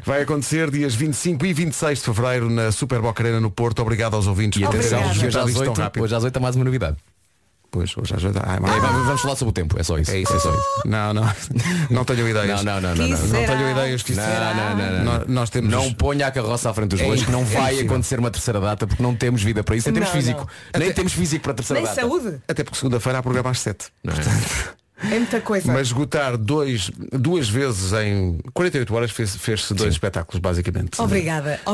Vai 0.06 0.22
acontecer 0.22 0.70
dias 0.72 0.94
25 0.96 1.46
e 1.46 1.54
26 1.54 2.00
de 2.00 2.06
Fevereiro 2.06 2.50
na 2.50 2.72
Super 2.72 3.02
Boca 3.02 3.22
Arena 3.24 3.40
no 3.40 3.52
Porto. 3.52 3.82
Obrigado 3.82 4.16
aos 4.16 4.28
ouvintes 4.28 4.62
E 4.62 4.66
por 4.66 4.72
terem 4.72 4.86
hoje 4.86 4.96
às, 4.96 5.08
respeitado 5.14 5.50
isto 5.50 5.60
tão 5.64 5.70
8, 5.72 5.82
rápido. 5.82 6.04
hoje 6.04 6.16
às 6.16 6.24
8 6.24 6.38
há 6.38 6.40
mais 6.40 6.56
uma 6.56 6.66
novidade. 6.66 6.98
Pois, 7.76 7.92
hoje 7.98 8.16
às 8.16 8.24
É, 8.24 8.60
mas- 8.62 8.82
vamos 8.82 9.06
vamos 9.06 9.22
falar 9.22 9.36
sobre 9.36 9.50
o 9.50 9.52
tempo, 9.52 9.78
é 9.78 9.84
só 9.84 9.98
isso. 10.00 10.10
É 10.12 10.20
isso, 10.22 10.32
é 10.32 10.38
é 10.38 10.40
só 10.40 10.50
só 10.50 10.58
isso. 10.58 10.88
Não, 10.88 11.14
não. 11.14 11.30
Não 11.90 12.06
tenho 12.06 12.30
ideias. 12.30 12.64
Não, 12.64 12.80
não, 12.80 12.96
não, 12.96 12.96
não. 12.96 13.18
Que 13.18 13.28
não. 13.28 13.46
Tenho 13.46 13.72
ideias 13.72 14.02
que 14.02 14.14
isso 14.14 14.22
Não, 14.22 14.56
não, 14.56 14.76
não, 14.78 14.92
não. 14.92 15.04
Nós, 15.04 15.28
nós 15.28 15.50
temos. 15.50 15.70
Não 15.70 15.94
ponha 15.94 16.28
a 16.28 16.32
carroça 16.32 16.70
à 16.70 16.74
frente 16.74 16.92
dos 16.92 17.02
bois, 17.02 17.22
É 17.22 17.26
que 17.26 17.32
não 17.32 17.44
vai 17.44 17.64
impossível. 17.74 17.86
acontecer 17.92 18.20
uma 18.20 18.32
terceira 18.32 18.62
data, 18.62 18.88
porque 18.88 19.04
não 19.04 19.14
temos 19.14 19.44
vida 19.44 19.62
para 19.62 19.76
isso, 19.76 19.90
nem 19.92 19.96
temos 19.96 20.10
físico. 20.10 20.48
Nem 20.78 20.94
temos 20.94 21.12
físico 21.12 21.44
para 21.44 21.52
a 21.52 21.56
terceira 21.56 21.82
Nem 21.82 21.90
data. 21.90 22.00
saúde. 22.00 22.38
Até 22.48 22.64
porque 22.64 22.78
segunda-feira 22.78 23.20
há 23.20 23.22
programa 23.22 23.50
às 23.50 23.60
7. 23.60 23.88
Não 24.02 24.14
é? 24.14 25.14
É 25.14 25.20
muita 25.20 25.42
coisa. 25.42 25.70
Mas 25.74 25.88
esgotar 25.88 26.38
dois, 26.38 26.90
duas 27.12 27.50
vezes 27.50 27.92
em 27.92 28.40
48 28.54 28.96
horas 28.96 29.12
fez- 29.12 29.36
fez-se 29.36 29.74
dois 29.74 29.92
espetáculos, 29.94 30.40
basicamente. 30.40 31.00
Obrigada, 31.02 31.60
obrigada, 31.66 31.72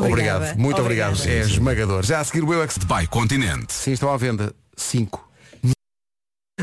Obrigado, 0.47 0.57
muito 0.57 0.81
obrigada. 0.81 1.13
obrigado. 1.15 1.37
É 1.37 1.41
esmagador. 1.41 2.03
Já 2.03 2.19
a 2.19 2.23
seguir 2.23 2.43
o 2.43 2.51
Eu 2.51 2.63
é 2.63 2.65
By 2.67 3.05
Continente. 3.07 3.71
Sim, 3.73 3.91
estão 3.91 4.11
à 4.11 4.17
venda. 4.17 4.51
Cinco. 4.75 5.30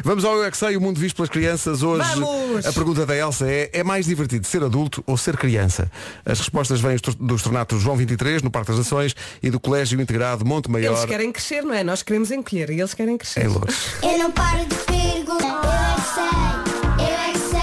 Vamos 0.04 0.24
ao 0.24 0.36
Eu 0.36 0.44
é 0.68 0.76
o 0.76 0.80
mundo 0.80 1.00
visto 1.00 1.16
pelas 1.16 1.28
crianças. 1.30 1.82
Hoje 1.82 2.06
Vamos! 2.14 2.64
a 2.66 2.72
pergunta 2.72 3.04
da 3.04 3.16
Elsa 3.16 3.50
é, 3.50 3.70
é 3.72 3.82
mais 3.82 4.06
divertido 4.06 4.46
ser 4.46 4.62
adulto 4.62 5.02
ou 5.06 5.16
ser 5.16 5.36
criança? 5.36 5.90
As 6.24 6.38
respostas 6.38 6.80
vêm 6.80 6.96
dos- 6.96 7.14
dos 7.16 7.42
tornatos 7.42 7.80
João 7.82 7.96
23, 7.96 8.42
no 8.42 8.50
Parque 8.50 8.68
das 8.68 8.78
Nações, 8.78 9.14
e 9.42 9.50
do 9.50 9.58
Colégio 9.58 10.00
Integrado 10.00 10.44
Monte 10.44 10.66
Eles 10.68 10.90
Maior, 10.90 11.06
querem 11.06 11.32
crescer, 11.32 11.62
não 11.62 11.74
é? 11.74 11.82
Nós 11.82 12.02
queremos 12.02 12.30
encolher 12.30 12.70
e 12.70 12.78
eles 12.80 12.94
querem 12.94 13.16
crescer. 13.18 13.44
em 13.44 13.48
Lourdes. 13.48 13.76
Eu 14.02 14.18
não 14.18 14.30
paro 14.30 14.64
de 14.66 14.74
perguntar. 14.76 16.64
Eu 16.98 17.04
é 17.04 17.32
que 17.32 17.38
sei, 17.38 17.58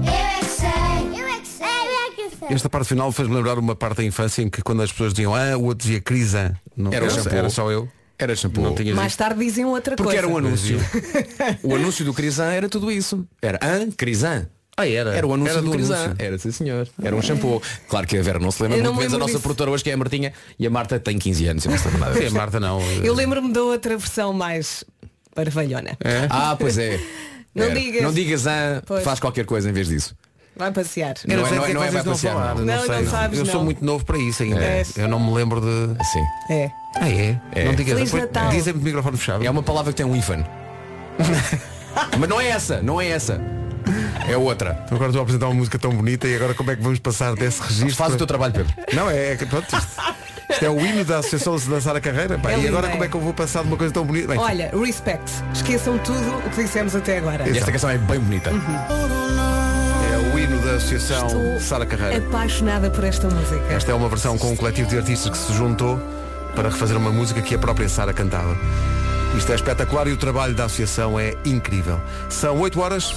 eu 0.00 0.08
é 0.14 0.38
que 0.40 0.46
sei, 0.46 1.18
eu 1.18 1.18
é 1.18 1.18
que 1.18 1.18
sei, 1.18 1.20
eu 1.20 1.28
é 1.28 1.40
que 1.40 1.48
sei, 1.48 1.66
eu 1.66 2.24
é 2.26 2.30
que 2.30 2.36
sei. 2.38 2.48
Esta 2.56 2.70
parte 2.70 2.88
final 2.88 3.12
fez-me 3.12 3.34
lembrar 3.34 3.58
uma 3.58 3.76
parte 3.76 3.98
da 3.98 4.04
infância 4.04 4.42
em 4.42 4.48
que 4.48 4.62
quando 4.62 4.80
as 4.82 4.90
pessoas 4.90 5.12
diziam 5.12 5.34
ah, 5.34 5.56
o 5.56 5.64
outro 5.64 5.86
dizia 5.86 6.00
Crisan. 6.00 6.54
Não, 6.74 6.92
Era 6.92 7.10
shampoo. 7.10 7.34
era 7.36 7.50
só 7.50 7.70
eu. 7.70 7.88
Era 8.18 8.34
shampoo. 8.34 8.62
Não 8.62 8.74
tinha 8.74 8.94
Mais 8.94 9.14
tarde 9.14 9.44
diziam 9.44 9.70
outra 9.70 9.94
Porque 9.94 10.04
coisa. 10.12 10.18
era 10.18 10.28
um 10.28 10.36
anúncio. 10.38 10.78
o 11.62 11.74
anúncio 11.74 12.04
do 12.04 12.12
Crisan 12.12 12.50
era 12.52 12.68
tudo 12.68 12.90
isso. 12.90 13.26
Era 13.40 13.58
Hã? 13.62 13.90
Crisan. 13.90 14.48
Ah, 14.76 14.88
era. 14.88 15.14
Era 15.14 15.26
o 15.26 15.34
anúncio 15.34 15.52
Era 15.52 15.60
do, 15.62 15.66
do 15.70 15.72
Crisan. 15.72 15.94
anúncio. 16.04 16.24
Era, 16.24 16.38
sim 16.38 16.50
senhor. 16.52 16.88
Era 17.02 17.14
um 17.16 17.22
shampoo. 17.22 17.60
Claro 17.88 18.06
que 18.06 18.16
a 18.16 18.22
Vera 18.22 18.38
não 18.38 18.50
se 18.50 18.62
lembra 18.62 18.78
Eu 18.78 18.82
não 18.84 18.90
muito 18.92 19.00
menos 19.00 19.14
a 19.14 19.18
nossa 19.18 19.32
disso. 19.32 19.42
produtora 19.42 19.70
hoje 19.70 19.82
que 19.84 19.90
é 19.90 19.92
a 19.92 19.96
Martinha 19.96 20.32
e 20.58 20.66
a 20.66 20.70
Marta 20.70 20.98
tem 21.00 21.18
15 21.18 21.46
anos. 21.46 21.64
Eu 21.64 21.70
não 21.72 21.78
se 21.78 21.84
lembra 21.88 22.00
nada 22.08 22.26
a. 22.26 22.30
Marta 22.30 22.60
não. 22.60 22.80
Eu 23.04 23.14
lembro-me 23.14 23.52
da 23.52 23.62
outra 23.62 23.96
versão 23.96 24.32
mais 24.32 24.84
parvalhona. 25.34 25.96
Ah, 26.30 26.56
pois 26.58 26.78
é. 26.78 27.00
Não 27.54 27.72
digas. 27.72 28.02
Não 28.02 28.12
digas 28.12 28.44
Pois. 28.86 29.02
faz 29.02 29.18
qualquer 29.18 29.44
coisa 29.46 29.68
em 29.68 29.72
vez 29.72 29.88
disso. 29.88 30.14
Vai 30.58 30.72
passear. 30.72 31.14
Não 31.26 31.34
Eu 31.36 31.46
é- 31.46 31.48
sei 31.48 31.56
não 31.56 31.62
o 31.62 31.66
que 31.66 31.70
é- 31.70 31.74
não 31.74 31.84
é 31.84 31.90
vai 31.90 32.02
passear, 32.02 32.34
falar, 32.34 32.54
não. 32.56 32.64
Não, 32.64 32.86
sei, 32.86 33.02
não 33.02 33.10
sabes, 33.10 33.38
Eu 33.38 33.46
sou 33.46 33.54
não. 33.56 33.64
muito 33.64 33.84
novo 33.84 34.04
para 34.04 34.18
isso 34.18 34.42
ainda. 34.42 34.60
É. 34.60 34.82
Eu 34.96 35.08
não 35.08 35.20
me 35.20 35.32
lembro 35.32 35.60
de. 35.60 36.00
Assim. 36.00 36.20
É. 36.50 36.70
Ah, 36.96 37.08
é? 37.08 37.38
É. 37.52 37.64
Não 37.64 37.74
digas. 37.74 37.94
Feliz 37.94 38.10
depois- 38.10 38.32
Natal. 38.32 38.50
Dizem-me 38.50 38.78
de 38.80 38.84
microfone 38.84 39.16
fechado. 39.16 39.44
É 39.46 39.50
uma 39.50 39.62
palavra 39.62 39.92
que 39.92 39.96
tem 39.96 40.06
um 40.06 40.16
hífen. 40.16 40.44
Mas 42.18 42.28
não 42.28 42.40
é 42.40 42.48
essa, 42.48 42.82
não 42.82 43.00
é 43.00 43.08
essa. 43.08 43.40
É 44.28 44.36
outra. 44.36 44.82
Então 44.84 44.96
Agora 44.96 45.10
estou 45.10 45.20
a 45.20 45.22
apresentar 45.22 45.46
uma 45.46 45.54
música 45.54 45.78
tão 45.78 45.90
bonita 45.92 46.26
e 46.28 46.34
agora 46.36 46.54
como 46.54 46.70
é 46.70 46.76
que 46.76 46.82
vamos 46.82 46.98
passar 46.98 47.34
desse 47.34 47.62
registro? 47.62 47.94
Faz 47.96 48.14
o 48.14 48.16
teu 48.16 48.26
trabalho, 48.26 48.52
Pedro. 48.52 48.72
Não, 48.92 49.08
é, 49.08 49.32
é 49.32 49.36
pronto, 49.36 49.64
isto, 49.74 49.88
isto 50.50 50.64
é 50.64 50.68
o 50.68 50.78
hino 50.84 51.04
da 51.04 51.18
Associação 51.18 51.56
de 51.56 51.64
Dançar 51.68 51.96
a 51.96 52.00
Carreira. 52.00 52.38
pá, 52.38 52.50
É 52.52 52.58
e 52.58 52.68
agora 52.68 52.88
é. 52.88 52.90
como 52.90 53.04
é 53.04 53.08
que 53.08 53.14
eu 53.16 53.20
vou 53.20 53.32
passar 53.32 53.62
de 53.62 53.68
uma 53.68 53.76
coisa 53.76 53.92
tão 53.92 54.04
bonita? 54.04 54.28
Bem, 54.28 54.38
Olha, 54.38 54.70
respect. 54.84 55.30
Esqueçam 55.54 55.96
tudo 55.98 56.18
o 56.46 56.50
que 56.50 56.62
dissemos 56.62 56.94
até 56.94 57.18
agora. 57.18 57.48
E 57.48 57.56
esta 57.56 57.72
canção 57.72 57.88
é 57.90 57.96
bem 57.98 58.18
bonita. 58.20 58.50
é 58.50 58.52
da 58.52 59.27
Associação 60.78 61.26
Estou 61.26 61.60
Sara 61.60 61.84
Carreira. 61.84 62.24
apaixonada 62.24 62.88
por 62.88 63.02
esta 63.02 63.28
música. 63.28 63.60
Esta 63.68 63.90
é 63.90 63.94
uma 63.94 64.08
versão 64.08 64.38
com 64.38 64.52
um 64.52 64.56
coletivo 64.56 64.88
de 64.88 64.96
artistas 64.96 65.30
que 65.30 65.36
se 65.36 65.52
juntou 65.52 66.00
para 66.54 66.68
refazer 66.68 66.96
uma 66.96 67.10
música 67.10 67.42
que 67.42 67.54
a 67.54 67.58
própria 67.58 67.88
Sara 67.88 68.12
cantava. 68.12 68.56
Isto 69.36 69.52
é 69.52 69.56
espetacular 69.56 70.06
e 70.06 70.12
o 70.12 70.16
trabalho 70.16 70.54
da 70.54 70.64
associação 70.64 71.18
é 71.18 71.34
incrível. 71.44 72.00
São 72.30 72.58
8 72.60 72.80
horas. 72.80 73.12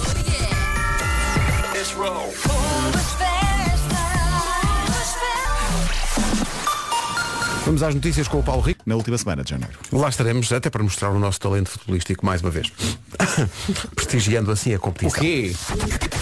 Vamos 7.64 7.80
às 7.84 7.94
notícias 7.94 8.26
com 8.26 8.40
o 8.40 8.42
Paulo 8.42 8.60
Rico. 8.60 8.82
Na 8.84 8.96
última 8.96 9.16
semana 9.16 9.44
de 9.44 9.50
janeiro. 9.50 9.72
Lá 9.92 10.08
estaremos 10.08 10.50
até 10.52 10.68
para 10.68 10.82
mostrar 10.82 11.10
o 11.10 11.18
nosso 11.18 11.38
talento 11.38 11.68
futebolístico 11.70 12.26
mais 12.26 12.40
uma 12.42 12.50
vez. 12.50 12.72
Prestigiando 13.94 14.50
assim 14.50 14.74
a 14.74 14.76
O 14.78 14.80
competição. 14.80 15.20
quê? 15.20 15.54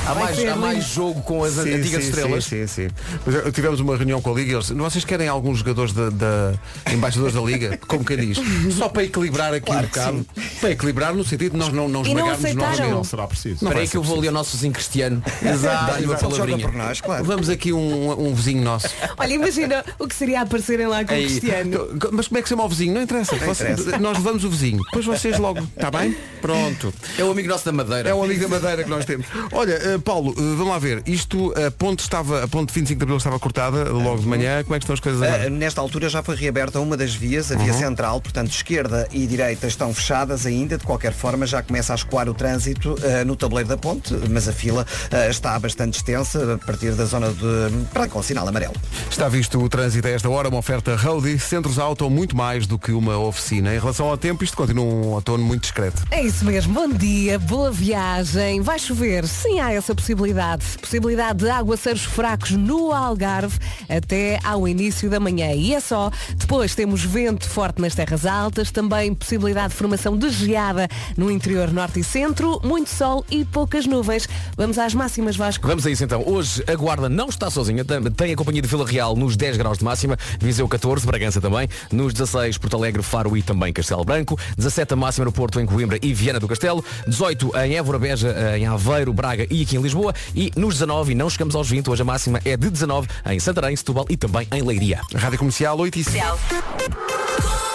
Há 0.06 0.14
mais, 0.14 0.44
há 0.44 0.56
mais 0.56 0.84
jogo 0.84 1.22
com 1.22 1.42
as 1.42 1.54
Sim, 1.54 1.72
antigas 1.74 2.02
sim, 2.04 2.10
estrelas. 2.10 2.44
Sim, 2.44 2.66
sim, 2.66 2.88
sim. 2.88 2.94
Mas, 3.24 3.34
eh, 3.36 3.50
tivemos 3.52 3.80
uma 3.80 3.96
reunião 3.96 4.20
com 4.20 4.30
a 4.30 4.34
Liga 4.34 4.50
e 4.52 4.54
eles, 4.54 4.68
vocês 4.68 5.04
querem 5.04 5.28
alguns 5.28 5.58
jogadores 5.60 5.92
da, 5.94 6.10
da- 6.10 6.54
embaixadores 6.92 7.34
da 7.34 7.40
Liga? 7.40 7.78
Como 7.88 8.04
quem 8.04 8.18
diz? 8.18 8.38
Só 8.76 8.88
para 8.90 9.04
equilibrar 9.04 9.54
aqui 9.54 9.72
um 9.72 9.80
bocado. 9.80 10.26
Para 10.60 10.70
equilibrar 10.72 11.14
no 11.14 11.24
sentido 11.24 11.52
de 11.52 11.56
nós 11.58 11.72
não, 11.72 11.88
não 11.88 12.02
esmagarmos 12.02 12.34
aceitaram. 12.38 12.70
novamente. 12.70 12.92
Não 12.94 13.04
será 13.04 13.26
preciso. 13.26 13.64
Não 13.64 13.70
Espera 13.70 13.74
vai 13.74 13.80
aí 13.82 13.86
ser 13.86 13.92
que 13.92 13.96
eu 13.96 14.02
vou 14.02 14.18
ali 14.18 14.26
ao 14.28 14.34
nosso 14.34 14.52
vizinho 14.56 14.72
cristiano. 14.74 15.22
Exato, 15.42 16.02
uma 16.04 16.16
palavrinha. 16.16 16.58
por 16.68 16.74
nós, 16.76 17.00
claro. 17.00 17.24
Vamos 17.24 17.48
aqui 17.48 17.72
um, 17.72 18.28
um 18.28 18.34
vizinho 18.34 18.62
nosso. 18.62 18.88
Olha, 19.16 19.32
imagina 19.32 19.82
o 19.98 20.06
que 20.06 20.14
seria 20.14 20.42
aparecerem 20.42 20.86
lá 20.86 21.02
com 21.02 21.14
o 21.14 21.39
Cristiano. 21.40 21.88
Mas 22.12 22.28
como 22.28 22.38
é 22.38 22.42
que 22.42 22.48
se 22.48 22.52
chama 22.54 22.64
o 22.64 22.68
vizinho? 22.68 22.94
Não 22.94 23.02
interessa. 23.02 23.36
Você- 23.36 23.70
interessa. 23.72 23.98
Nós 23.98 24.18
levamos 24.18 24.44
o 24.44 24.50
vizinho. 24.50 24.82
Depois 24.84 25.04
vocês 25.06 25.38
logo. 25.38 25.60
Está 25.76 25.90
bem? 25.90 26.14
Pronto. 26.40 26.92
É 27.18 27.24
o 27.24 27.30
amigo 27.30 27.48
nosso 27.48 27.64
da 27.64 27.72
Madeira. 27.72 28.08
É 28.08 28.14
o 28.14 28.22
amigo 28.22 28.40
da 28.42 28.48
Madeira 28.48 28.84
que 28.84 28.90
nós 28.90 29.04
temos. 29.04 29.26
Olha, 29.52 29.72
eh, 29.74 29.98
Paulo, 29.98 30.32
eh, 30.36 30.40
vamos 30.56 30.68
lá 30.68 30.78
ver. 30.78 31.02
Isto, 31.06 31.52
a 31.56 31.70
ponte 31.70 32.00
estava, 32.00 32.44
a 32.44 32.48
ponte 32.48 32.72
25 32.72 32.98
de 32.98 33.02
Abril 33.04 33.16
estava 33.18 33.38
cortada 33.38 33.84
logo 33.90 34.18
de 34.22 34.26
manhã. 34.28 34.62
Como 34.62 34.74
é 34.74 34.78
que 34.78 34.84
estão 34.84 34.94
as 34.94 35.00
coisas 35.00 35.22
agora? 35.22 35.46
Uh, 35.46 35.50
nesta 35.50 35.80
altura 35.80 36.08
já 36.08 36.22
foi 36.22 36.36
reaberta 36.36 36.80
uma 36.80 36.96
das 36.96 37.14
vias, 37.14 37.50
a 37.52 37.56
Uhum. 37.56 37.64
via 37.64 37.72
central, 37.74 38.20
portanto 38.20 38.50
esquerda 38.50 39.06
e 39.12 39.26
direita 39.26 39.66
estão 39.66 39.92
fechadas 39.94 40.46
ainda, 40.46 40.78
de 40.78 40.84
qualquer 40.84 41.12
forma 41.12 41.46
já 41.46 41.62
começa 41.62 41.92
a 41.92 41.96
escoar 41.96 42.28
o 42.28 42.34
trânsito 42.34 42.94
uh, 42.94 43.24
no 43.26 43.36
tabuleiro 43.36 43.68
da 43.68 43.76
ponte, 43.76 44.14
mas 44.30 44.48
a 44.48 44.52
fila 44.52 44.86
uh, 45.12 45.30
está 45.30 45.58
bastante 45.58 45.94
extensa 45.96 46.54
a 46.54 46.58
partir 46.58 46.92
da 46.92 47.04
zona 47.04 47.28
de 47.30 47.84
para 47.92 48.08
com 48.08 48.22
sinal 48.22 48.46
amarelo. 48.48 48.74
Está 49.10 49.28
visto 49.28 49.58
o 49.62 49.68
trânsito 49.68 50.06
a 50.08 50.10
esta 50.10 50.28
hora, 50.28 50.48
uma 50.48 50.58
oferta 50.58 50.94
Roadie, 51.20 51.38
centros 51.38 51.78
auto 51.78 52.08
muito 52.08 52.34
mais 52.34 52.66
do 52.66 52.78
que 52.78 52.92
uma 52.92 53.18
oficina. 53.18 53.74
Em 53.74 53.78
relação 53.78 54.06
ao 54.08 54.16
tempo, 54.16 54.42
isto 54.42 54.56
continua 54.56 54.84
um 54.84 55.08
outono 55.08 55.44
muito 55.44 55.62
discreto. 55.62 56.02
É 56.10 56.22
isso 56.22 56.44
mesmo, 56.46 56.72
bom 56.72 56.88
dia, 56.88 57.38
boa 57.38 57.70
viagem. 57.70 58.62
Vai 58.62 58.78
chover? 58.78 59.26
Sim, 59.28 59.60
há 59.60 59.70
essa 59.72 59.94
possibilidade. 59.94 60.64
Possibilidade 60.80 61.40
de 61.44 61.50
aguaceiros 61.50 62.04
fracos 62.04 62.52
no 62.52 62.90
Algarve 62.92 63.58
até 63.88 64.38
ao 64.42 64.66
início 64.66 65.10
da 65.10 65.20
manhã. 65.20 65.52
E 65.52 65.74
é 65.74 65.80
só. 65.80 66.10
Depois 66.36 66.74
temos 66.74 67.02
vento 67.04 67.48
forte 67.48 67.80
nas 67.82 67.94
terras 67.94 68.24
altas, 68.24 68.70
também 68.70 69.14
possibilidade 69.14 69.70
de 69.70 69.74
formação 69.74 70.16
de 70.16 70.30
geada 70.30 70.88
no 71.18 71.30
interior 71.30 71.70
norte 71.70 72.00
e 72.00 72.04
centro, 72.04 72.60
muito 72.64 72.88
sol 72.88 73.24
e 73.30 73.44
poucas 73.44 73.86
nuvens. 73.86 74.26
Vamos 74.56 74.78
às 74.78 74.94
máximas, 74.94 75.36
Vasco. 75.36 75.66
Vamos 75.66 75.86
a 75.86 75.90
isso 75.90 76.02
então. 76.02 76.22
Hoje 76.26 76.64
a 76.66 76.74
Guarda 76.74 77.08
não 77.10 77.28
está 77.28 77.50
sozinha, 77.50 77.84
tem- 77.84 78.02
tem 78.10 78.32
a 78.32 78.36
companhia 78.36 78.62
de 78.62 78.68
Vila 78.68 78.86
Real 78.86 79.14
nos 79.14 79.36
10 79.36 79.56
graus 79.58 79.78
de 79.78 79.84
máxima, 79.84 80.16
Viseu 80.40 80.66
14, 80.66 81.06
Bragança 81.10 81.40
também, 81.40 81.68
nos 81.90 82.12
16 82.12 82.56
Porto 82.58 82.76
Alegre, 82.76 83.02
Faro 83.02 83.36
e 83.36 83.42
também 83.42 83.72
Castelo 83.72 84.04
Branco, 84.04 84.38
17 84.56 84.94
a 84.94 84.96
máxima 84.96 85.24
no 85.24 85.32
Porto, 85.32 85.58
em 85.58 85.66
Coimbra 85.66 85.98
e 86.00 86.14
Viana 86.14 86.38
do 86.38 86.46
Castelo, 86.46 86.84
18 87.08 87.50
em 87.64 87.76
Évora, 87.76 87.98
Beja, 87.98 88.56
em 88.56 88.66
Aveiro, 88.66 89.12
Braga 89.12 89.44
e 89.50 89.62
aqui 89.62 89.76
em 89.76 89.82
Lisboa. 89.82 90.14
E 90.36 90.52
nos 90.54 90.74
19, 90.74 91.10
e 91.12 91.14
não 91.16 91.28
chegamos 91.28 91.56
aos 91.56 91.68
20, 91.68 91.90
hoje 91.90 92.02
a 92.02 92.04
máxima 92.04 92.40
é 92.44 92.56
de 92.56 92.70
19 92.70 93.08
em 93.26 93.40
Santarém, 93.40 93.74
Setúbal 93.74 94.06
e 94.08 94.16
também 94.16 94.46
em 94.52 94.62
Leiria. 94.62 95.00
Rádio 95.14 95.38
Comercial 95.38 95.76
8 95.76 95.98
e 95.98 96.04
5. 96.04 97.69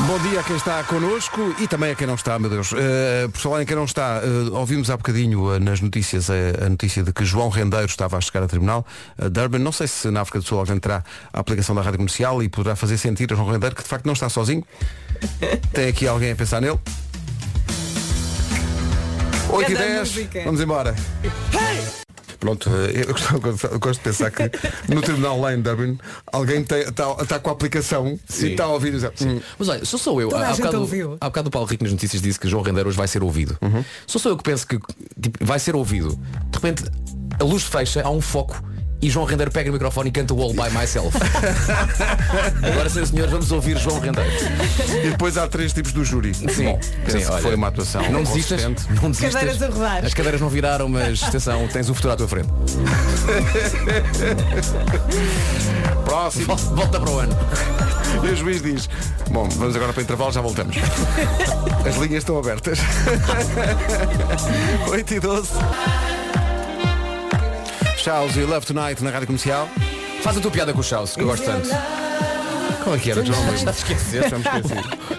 Bom 0.00 0.18
dia 0.18 0.40
a 0.40 0.42
quem 0.42 0.56
está 0.56 0.84
connosco 0.84 1.54
e 1.58 1.66
também 1.66 1.90
a 1.90 1.94
quem 1.94 2.06
não 2.06 2.16
está, 2.16 2.38
meu 2.38 2.50
Deus. 2.50 2.70
Uh, 2.72 2.76
por 3.32 3.40
falar 3.40 3.62
em 3.62 3.66
quem 3.66 3.74
não 3.74 3.86
está, 3.86 4.20
uh, 4.20 4.54
ouvimos 4.54 4.90
há 4.90 4.96
bocadinho 4.96 5.54
uh, 5.54 5.58
nas 5.58 5.80
notícias 5.80 6.28
a, 6.28 6.34
a 6.66 6.68
notícia 6.68 7.02
de 7.02 7.12
que 7.12 7.24
João 7.24 7.48
Rendeiro 7.48 7.86
estava 7.86 8.16
a 8.18 8.20
chegar 8.20 8.42
a 8.44 8.46
tribunal. 8.46 8.86
Uh, 9.18 9.30
Durban, 9.30 9.58
não 9.58 9.72
sei 9.72 9.88
se 9.88 10.10
na 10.10 10.20
África 10.20 10.38
do 10.38 10.44
Sul 10.44 10.58
alguém 10.58 10.78
terá 10.78 11.02
a 11.32 11.40
aplicação 11.40 11.74
da 11.74 11.80
rádio 11.80 11.96
comercial 11.96 12.42
e 12.42 12.48
poderá 12.48 12.76
fazer 12.76 12.98
sentir 12.98 13.32
a 13.32 13.36
João 13.36 13.50
Rendeiro 13.50 13.74
que 13.74 13.82
de 13.82 13.88
facto 13.88 14.04
não 14.04 14.12
está 14.12 14.28
sozinho. 14.28 14.62
Tem 15.72 15.88
aqui 15.88 16.06
alguém 16.06 16.32
a 16.32 16.36
pensar 16.36 16.60
nele. 16.60 16.78
8 19.48 19.70
e 19.70 19.74
Grande 19.74 19.92
10, 19.92 20.08
música. 20.08 20.42
vamos 20.44 20.60
embora. 20.60 20.94
Pronto, 22.38 22.68
eh, 22.70 23.02
eu 23.02 23.06
gosto, 23.42 23.66
eu 23.72 23.78
gosto 23.78 23.98
de 24.00 24.04
pensar 24.04 24.30
que 24.30 24.50
no 24.92 25.00
tribunal 25.00 25.40
lá 25.40 25.54
em 25.54 25.60
Dublin 25.60 25.98
alguém 26.32 26.60
está 26.60 27.38
com 27.38 27.50
a 27.50 27.52
aplicação 27.52 28.08
e 28.28 28.32
Sim. 28.32 28.50
está 28.52 28.64
a 28.64 28.68
ouvir 28.68 28.88
e 28.94 28.98
diz, 28.98 29.04
"Hum, 29.22 29.40
Mas 29.58 29.68
olha, 29.68 29.84
só 29.84 29.96
sou 29.98 30.20
eu. 30.20 30.28
Toda 30.28 30.42
a 30.44 30.48
há, 30.48 30.52
gente 30.52 30.58
bocado, 30.58 30.80
ouviu. 30.80 31.16
há 31.20 31.26
bocado 31.26 31.48
o 31.48 31.50
Paulo 31.50 31.66
Rico 31.68 31.84
nas 31.84 31.92
notícias 31.92 32.20
disse 32.22 32.38
que 32.38 32.48
João 32.48 32.62
Rendeiro 32.62 32.88
hoje 32.88 32.98
vai 32.98 33.08
ser 33.08 33.22
ouvido. 33.22 33.58
Só 34.06 34.18
sou 34.18 34.32
eu 34.32 34.36
que 34.36 34.42
penso 34.44 34.66
que 34.66 34.78
tipo, 35.20 35.44
vai 35.44 35.58
ser 35.58 35.74
ouvido. 35.74 36.10
De 36.50 36.54
repente 36.58 36.84
a 37.38 37.44
luz 37.44 37.62
fecha, 37.64 38.02
há 38.02 38.10
um 38.10 38.20
foco 38.20 38.62
e 39.00 39.10
João 39.10 39.26
Rendeiro 39.26 39.50
pega 39.50 39.68
no 39.68 39.74
microfone 39.74 40.08
e 40.08 40.12
canta 40.12 40.32
o 40.34 40.42
All 40.42 40.52
By 40.54 40.70
Myself. 40.76 41.16
Agora, 42.62 42.88
senhores 42.88 43.08
e 43.08 43.12
senhores, 43.12 43.30
vamos 43.30 43.52
ouvir 43.52 43.78
João 43.78 44.00
Rendeiro. 44.00 44.30
E 45.04 45.10
depois 45.10 45.36
há 45.36 45.46
três 45.46 45.72
tipos 45.72 45.92
do 45.92 46.04
júri. 46.04 46.34
Sim, 46.34 46.46
Bom, 46.46 46.80
sim, 47.08 47.24
olha, 47.24 47.42
foi 47.42 47.54
uma 47.54 47.68
atuação 47.68 48.02
Não 48.10 48.22
desistas, 48.22 48.62
não 48.62 48.72
desistas. 49.10 49.34
Cadeiras 49.34 49.62
a 49.62 49.66
rodar. 49.68 50.04
As 50.04 50.14
cadeiras 50.14 50.40
não 50.40 50.48
viraram, 50.48 50.88
mas 50.88 51.22
atenção, 51.22 51.66
tens 51.68 51.88
o 51.90 51.94
futuro 51.94 52.14
à 52.14 52.16
tua 52.16 52.28
frente. 52.28 52.48
Próximo. 56.04 56.56
Vol- 56.56 56.76
Volta 56.76 57.00
para 57.00 57.10
o 57.10 57.18
ano. 57.18 57.36
E 58.24 58.28
o 58.28 58.36
juiz 58.36 58.62
diz, 58.62 58.88
bom, 59.30 59.48
vamos 59.50 59.76
agora 59.76 59.92
para 59.92 60.00
o 60.00 60.02
intervalo, 60.02 60.32
já 60.32 60.40
voltamos. 60.40 60.76
As 61.86 61.96
linhas 61.96 62.18
estão 62.22 62.38
abertas. 62.38 62.78
8 64.90 65.14
e 65.14 65.20
12. 65.20 65.48
Charles 68.06 68.36
e 68.36 68.42
Love 68.44 68.64
Tonight 68.64 69.02
na 69.02 69.10
Rádio 69.10 69.26
Comercial. 69.26 69.68
Faz 70.22 70.36
a 70.36 70.40
tua 70.40 70.48
piada 70.52 70.72
com 70.72 70.78
o 70.78 70.82
Chaus, 70.84 71.16
que 71.16 71.22
eu 71.22 71.26
gosto 71.26 71.44
tanto. 71.44 71.68
Qual 72.84 72.94
é 72.94 72.98
que 73.00 73.10
era? 73.10 73.24
Já 73.24 73.34
me 73.34 73.70
esqueci. 73.72 74.18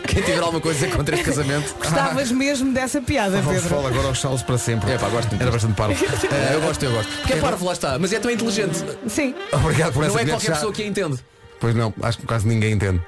Quem 0.07 0.23
tiver 0.23 0.39
alguma 0.39 0.61
coisa 0.61 0.87
contra 0.87 1.13
este 1.15 1.25
casamento. 1.25 1.75
Gostavas 1.75 2.31
mesmo 2.31 2.71
dessa 2.71 3.01
piada, 3.01 3.41
Vamos 3.41 3.61
Pedro? 3.61 3.75
falar 3.75 3.89
agora 3.89 4.07
aos 4.07 4.21
saltos 4.21 4.41
para 4.41 4.57
sempre. 4.57 4.89
É 4.89 4.97
pá, 4.97 5.09
gosto 5.09 5.27
muito 5.27 5.41
Era 5.41 5.51
bastante 5.51 5.73
parvo. 5.73 6.05
É, 6.33 6.53
eu 6.55 6.61
gosto, 6.61 6.85
eu 6.85 6.91
gosto. 6.93 7.11
Porque 7.17 7.33
é 7.33 7.35
parvo, 7.35 7.65
lá 7.65 7.73
está. 7.73 7.99
Mas 7.99 8.13
é 8.13 8.19
tão 8.21 8.31
inteligente. 8.31 8.81
Sim. 9.09 9.35
Obrigado 9.51 9.91
por 9.91 10.05
essa 10.05 10.13
Não 10.13 10.21
é 10.21 10.25
qualquer 10.25 10.47
já- 10.47 10.53
pessoa 10.53 10.71
que 10.71 10.81
a 10.81 10.87
entende. 10.87 11.19
Pois 11.59 11.75
não, 11.75 11.93
acho 12.01 12.19
que 12.19 12.25
quase 12.25 12.47
ninguém 12.47 12.71
entende. 12.71 13.01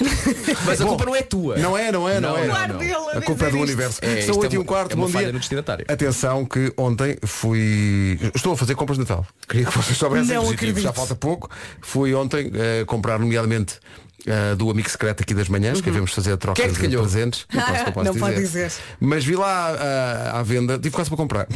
Mas 0.66 0.80
a 0.80 0.84
Bom, 0.84 0.90
culpa 0.90 1.04
não 1.06 1.16
é 1.16 1.22
tua. 1.22 1.56
Não 1.56 1.76
é, 1.76 1.90
não 1.92 2.08
é, 2.08 2.20
não, 2.20 2.30
Não, 2.30 2.38
é. 2.38 3.16
a 3.18 3.20
culpa 3.22 3.46
é 3.46 3.50
do 3.50 3.56
isto. 3.56 3.62
universo. 3.64 3.98
É, 4.02 4.06
São 4.22 4.30
isto 4.34 4.40
8 4.40 4.52
e 4.52 4.56
é 4.56 4.58
um 4.58 4.62
uma- 4.62 4.66
quarto, 4.66 4.92
é 4.92 4.94
uma 4.94 5.06
bom 5.06 5.12
falha 5.12 5.24
dia. 5.26 5.32
no 5.32 5.38
destinatário. 5.38 5.84
Atenção 5.88 6.44
que 6.44 6.72
ontem 6.76 7.16
fui. 7.24 8.18
Estou 8.34 8.52
a 8.52 8.56
fazer 8.56 8.74
compras 8.74 8.98
de 8.98 9.04
Natal. 9.04 9.26
Queria 9.48 9.66
que 9.66 9.76
vocês 9.76 9.96
soubessem 9.96 10.34
Não 10.36 10.42
positivo. 10.44 10.54
acredito. 10.70 10.82
Já 10.82 10.92
falta 10.92 11.14
pouco. 11.14 11.50
Fui 11.80 12.14
ontem 12.14 12.50
eh, 12.54 12.84
comprar, 12.86 13.18
nomeadamente. 13.18 13.76
eh, 14.26 14.54
do 14.56 14.68
amigo 14.70 14.90
secreto 14.90 15.22
aqui 15.22 15.32
das 15.32 15.48
manhãs, 15.48 15.80
que 15.80 15.86
devemos 15.90 16.12
fazer 16.12 16.36
trocas 16.36 16.60
Quem 16.62 16.70
é 16.70 16.74
que 16.74 16.80
de 16.80 16.88
calhou? 16.88 17.02
presentes. 17.02 17.46
Não, 17.52 17.62
posso, 17.62 17.84
não, 17.84 17.92
posso 17.92 18.04
Não 18.12 18.14
pode 18.18 18.34
dizer. 18.36 18.72
Mas 19.00 19.24
vi 19.24 19.36
lá 19.36 19.70
ah, 19.78 20.40
à 20.40 20.42
venda, 20.42 20.76
tive 20.78 20.90
quase 20.94 21.08
para 21.08 21.16
comprar. 21.16 21.46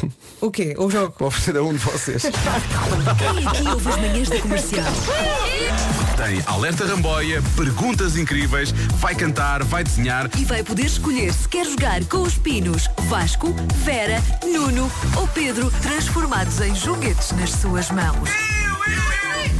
O 0.40 0.50
quê? 0.50 0.74
O 0.78 0.88
jogo? 0.90 1.12
Para 1.12 1.26
oferecer 1.26 1.56
a 1.56 1.62
um 1.62 1.72
de 1.72 1.78
vocês. 1.80 2.22
Quem 2.22 3.46
aqui 3.46 3.68
ouve 3.68 3.88
as 3.90 3.96
manhãs 3.98 4.28
da 4.28 4.38
comercial? 4.40 4.84
Tem 6.24 6.40
alerta 6.46 6.86
ramboia, 6.86 7.42
perguntas 7.56 8.16
incríveis, 8.16 8.70
vai 8.98 9.12
cantar, 9.12 9.64
vai 9.64 9.82
desenhar. 9.82 10.30
E 10.38 10.44
vai 10.44 10.62
poder 10.62 10.86
escolher 10.86 11.34
se 11.34 11.48
quer 11.48 11.66
jogar 11.66 12.04
com 12.04 12.18
os 12.18 12.38
pinos 12.38 12.88
Vasco, 13.08 13.52
Vera, 13.84 14.22
Nuno 14.44 14.88
ou 15.16 15.26
Pedro, 15.26 15.68
transformados 15.82 16.60
em 16.60 16.76
joguetes 16.76 17.32
nas 17.32 17.50
suas 17.50 17.90
mãos. 17.90 18.30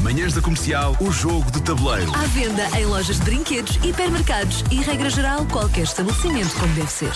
Manhãs 0.03 0.35
da 0.35 0.41
comercial, 0.41 0.97
o 1.01 1.11
jogo 1.11 1.51
de 1.51 1.61
tabuleiro. 1.63 2.13
À 2.15 2.27
venda 2.29 2.69
em 2.79 2.87
lojas 2.87 3.17
de 3.19 3.25
brinquedos, 3.25 3.81
hipermercados 3.83 4.65
e, 4.71 4.77
regra 4.77 5.11
geral, 5.11 5.45
qualquer 5.47 5.83
estabelecimento 5.83 6.55
como 6.55 6.73
deve 6.75 6.93
ser. 6.93 7.13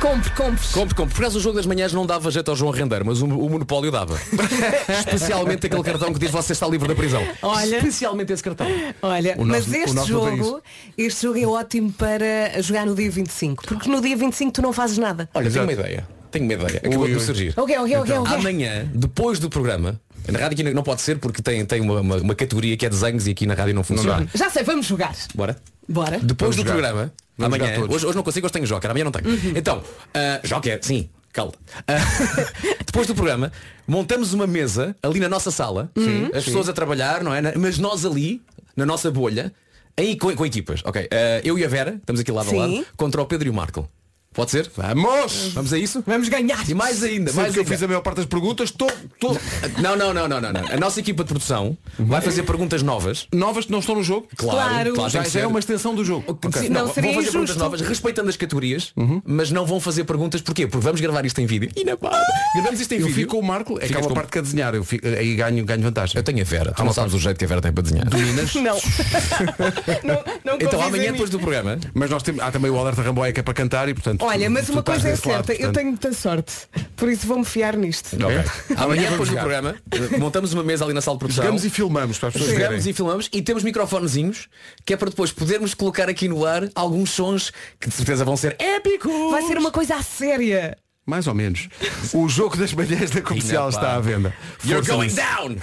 Compre, 0.00 0.30
compre. 0.30 0.68
Compre, 0.72 0.94
compre. 0.94 1.14
Por 1.14 1.20
acaso 1.22 1.38
o 1.38 1.40
jogo 1.40 1.56
das 1.56 1.66
manhãs 1.66 1.92
não 1.92 2.06
dava 2.06 2.30
jeito 2.30 2.50
ao 2.50 2.56
João 2.56 2.70
Render, 2.70 3.02
mas 3.04 3.20
o, 3.22 3.26
o 3.26 3.50
Monopólio 3.50 3.90
dava. 3.90 4.18
Especialmente 4.98 5.66
aquele 5.66 5.82
cartão 5.82 6.12
que 6.12 6.18
diz 6.18 6.30
você 6.30 6.52
está 6.52 6.66
livre 6.68 6.86
da 6.88 6.94
prisão. 6.94 7.22
Olha. 7.42 7.76
Especialmente 7.76 8.32
esse 8.32 8.42
cartão. 8.42 8.66
Olha, 9.02 9.34
O 9.38 9.44
mas 9.44 9.66
nosso- 9.66 9.70
o 9.78 9.82
este 9.82 9.94
nosso 9.96 10.12
não 10.12 10.26
tem 10.26 10.36
jogo, 10.36 10.62
este 10.98 11.22
jogo 11.22 11.38
é 11.38 11.46
ótimo 11.46 11.92
para 11.92 12.60
jogar 12.62 12.86
no 12.86 12.94
dia 12.94 13.10
25, 13.10 13.64
porque 13.66 13.88
no 13.90 14.00
dia 14.00 14.16
25 14.16 14.52
tu 14.52 14.62
não 14.62 14.72
fazes 14.72 14.98
nada. 14.98 15.28
Olha, 15.34 15.50
tenho 15.50 15.64
uma 15.64 15.72
ideia. 15.72 16.06
Tenho 16.30 16.44
uma 16.44 16.52
ideia. 16.54 16.78
Acabou 16.78 17.00
Ui, 17.00 17.08
de 17.10 17.14
ui. 17.16 17.20
surgir. 17.20 17.54
Ok, 17.56 17.76
ok, 17.78 17.96
ok, 17.96 18.14
ok. 18.18 18.34
Amanhã, 18.36 18.88
depois 18.94 19.38
do 19.38 19.48
programa, 19.48 19.98
na 20.28 20.38
rádio 20.38 20.60
aqui 20.66 20.74
não 20.74 20.82
pode 20.82 21.00
ser 21.00 21.18
porque 21.18 21.40
tem, 21.42 21.64
tem 21.64 21.80
uma, 21.80 22.00
uma, 22.00 22.16
uma 22.16 22.34
categoria 22.34 22.76
que 22.76 22.84
é 22.84 22.90
desenhos 22.90 23.26
e 23.26 23.30
aqui 23.30 23.46
na 23.46 23.54
rádio 23.54 23.74
não 23.74 23.82
funciona. 23.82 24.28
Já 24.34 24.50
sei, 24.50 24.62
vamos 24.62 24.86
jogar. 24.86 25.14
Bora? 25.34 25.56
Bora. 25.88 26.18
Depois 26.22 26.54
Vamos 26.54 26.56
do 26.56 26.62
jogar. 26.62 26.72
programa, 26.92 27.12
Vamos 27.38 27.54
amanhã, 27.54 27.74
jogar 27.74 27.80
todos. 27.80 27.96
hoje, 27.96 28.06
hoje 28.06 28.16
não 28.16 28.22
consigo, 28.22 28.46
hoje 28.46 28.52
tenho 28.52 28.66
Joker, 28.66 28.90
amanhã 28.90 29.04
não 29.04 29.12
tenho. 29.12 29.28
Uhum. 29.28 29.52
Então, 29.54 29.78
uh, 29.78 30.46
Joker, 30.46 30.78
sim, 30.82 31.08
calma. 31.32 31.52
Ah, 31.86 31.94
depois 32.84 33.06
do 33.06 33.14
programa, 33.14 33.52
montamos 33.86 34.32
uma 34.32 34.46
mesa 34.46 34.96
ali 35.02 35.20
na 35.20 35.28
nossa 35.28 35.50
sala, 35.50 35.90
Uhum. 35.96 36.30
as 36.34 36.44
pessoas 36.44 36.68
a 36.68 36.72
trabalhar, 36.72 37.22
não 37.22 37.34
é? 37.34 37.40
Mas 37.56 37.78
nós 37.78 38.04
ali, 38.06 38.40
na 38.76 38.86
nossa 38.86 39.10
bolha, 39.10 39.52
aí 39.96 40.16
com, 40.16 40.34
com 40.34 40.46
equipas, 40.46 40.80
ok? 40.84 41.08
Ah, 41.10 41.40
eu 41.44 41.58
e 41.58 41.64
a 41.64 41.68
Vera, 41.68 41.96
estamos 41.96 42.20
aqui 42.20 42.32
lado 42.32 42.48
Sim. 42.48 42.56
a 42.56 42.66
lado, 42.66 42.86
contra 42.96 43.20
o 43.20 43.26
Pedro 43.26 43.48
e 43.48 43.50
o 43.50 43.54
Marco. 43.54 43.88
Pode 44.36 44.50
ser? 44.50 44.70
Vamos! 44.76 45.52
Vamos 45.54 45.72
a 45.72 45.78
isso? 45.78 46.04
Vamos 46.06 46.28
ganhar. 46.28 46.68
E 46.68 46.74
mais 46.74 47.02
ainda, 47.02 47.30
Sempre 47.32 47.40
mais 47.42 47.52
que 47.54 47.58
eu 47.58 47.62
ainda. 47.62 47.74
fiz 47.74 47.82
a 47.82 47.86
maior 47.88 48.02
parte 48.02 48.18
das 48.18 48.26
perguntas, 48.26 48.68
estou. 48.70 48.88
estou- 49.14 49.36
Não, 49.82 49.96
não, 49.96 50.12
não, 50.12 50.28
não, 50.28 50.40
não, 50.40 50.52
não. 50.52 50.66
A 50.70 50.76
nossa 50.76 51.00
equipa 51.00 51.24
de 51.24 51.28
produção 51.28 51.76
vai 51.98 52.20
fazer 52.20 52.42
perguntas 52.42 52.82
novas. 52.82 53.26
Novas 53.32 53.64
que 53.64 53.72
não 53.72 53.78
estão 53.78 53.94
no 53.94 54.02
jogo. 54.04 54.28
Claro. 54.36 54.92
tem 54.94 55.08
Já, 55.08 55.20
que 55.22 55.26
é 55.28 55.30
ser. 55.30 55.46
uma 55.46 55.58
extensão 55.58 55.94
do 55.94 56.04
jogo. 56.04 56.24
Ok. 56.28 56.62
Sim, 56.62 56.68
Não 56.68 56.86
não, 56.86 56.92
seria 56.94 57.12
vão 57.12 57.20
fazer 57.20 57.30
perguntas 57.32 57.54
injusto. 57.56 57.58
novas, 57.58 57.80
respeitando 57.80 58.28
as 58.28 58.36
categorias, 58.36 58.92
mas 59.24 59.50
não 59.50 59.64
vão 59.66 59.80
fazer 59.80 60.04
perguntas 60.04 60.40
porquê? 60.42 60.66
Porque 60.66 60.84
vamos 60.84 61.00
gravar 61.00 61.24
isto 61.24 61.40
em 61.40 61.46
vídeo. 61.46 61.70
E 61.74 61.82
na 61.84 61.96
pá, 61.96 62.10
gravamos 62.54 62.78
isto 62.80 62.92
em 62.92 62.96
Eu 62.98 63.06
vídeo. 63.06 63.14
fico 63.14 63.36
com 63.36 63.40
o 63.40 63.42
Marco, 63.46 63.78
é 63.80 63.86
Ficas 63.86 64.06
com- 64.06 64.12
parte 64.14 64.30
que 64.32 64.38
a 64.38 64.42
desenhar, 64.42 64.74
eu 64.74 64.84
fico- 64.84 65.06
aí 65.06 65.34
ganho, 65.34 65.64
ganho 65.64 65.82
vantagem. 65.82 66.14
Eu 66.16 66.22
tenho 66.22 66.40
a 66.42 66.44
Vera, 66.44 66.72
tu 66.72 66.84
não 66.84 66.92
sabes 66.92 67.14
o 67.14 67.18
jeito 67.18 67.38
que 67.38 67.44
a 67.44 67.48
Vera 67.48 67.62
tem 67.62 67.72
para 67.72 67.82
desenhar. 67.82 68.06
Não. 68.56 68.76
não, 70.04 70.24
não 70.44 70.54
Então 70.60 70.80
amanhã 70.82 71.06
mim. 71.06 71.12
depois 71.12 71.30
do 71.30 71.38
programa. 71.38 71.78
Mas 71.94 72.10
nós 72.10 72.22
temos, 72.22 72.42
há 72.42 72.50
também 72.50 72.70
o 72.70 72.78
alerta 72.78 73.02
Ramboia 73.02 73.32
que 73.32 73.40
é 73.40 73.42
para 73.42 73.54
cantar 73.54 73.88
e 73.88 73.94
portanto. 73.94 74.25
Olha, 74.26 74.50
mas 74.50 74.68
uma 74.68 74.82
coisa 74.82 75.08
é 75.08 75.16
certa, 75.16 75.52
eu 75.54 75.72
tenho 75.72 75.88
muita 75.88 76.12
sorte. 76.12 76.52
Por 76.96 77.08
isso 77.10 77.26
vou-me 77.26 77.44
fiar 77.44 77.76
nisto. 77.76 78.16
Ok. 78.16 78.76
Amanhã 78.76 79.10
depois 79.10 79.28
do 79.28 79.36
programa, 79.36 79.76
eh, 79.90 80.18
montamos 80.18 80.52
uma 80.52 80.62
mesa 80.62 80.84
ali 80.84 80.92
na 80.92 81.00
sala 81.00 81.16
de 81.16 81.20
produção. 81.20 81.44
Jogamos 81.44 81.64
e 81.64 81.70
filmamos 81.70 82.18
para 82.18 82.28
as 82.28 82.32
pessoas 82.34 82.50
Jogamos 82.52 82.76
verem. 82.78 82.90
e 82.90 82.94
filmamos 82.94 83.28
e 83.32 83.42
temos 83.42 83.62
microfonezinhos 83.62 84.48
que 84.84 84.94
é 84.94 84.96
para 84.96 85.10
depois 85.10 85.30
podermos 85.32 85.74
colocar 85.74 86.08
aqui 86.08 86.28
no 86.28 86.44
ar 86.44 86.68
alguns 86.74 87.10
sons 87.10 87.52
que 87.80 87.88
de 87.88 87.94
certeza 87.94 88.24
vão 88.24 88.36
ser 88.36 88.56
épicos. 88.58 89.30
Vai 89.30 89.42
ser 89.42 89.58
uma 89.58 89.70
coisa 89.70 89.94
a 89.96 90.02
séria. 90.02 90.76
Mais 91.06 91.28
ou 91.28 91.34
menos. 91.34 91.68
O 92.12 92.28
jogo 92.28 92.56
das 92.56 92.72
manhãs 92.72 93.10
da 93.12 93.20
comercial 93.22 93.64
pá. 93.70 93.76
está 93.76 93.94
à 93.94 94.00
venda. 94.00 94.34
You're 94.64 94.84
Força 94.84 94.92
going 94.92 95.06
nisso. 95.06 95.16
down! 95.16 95.56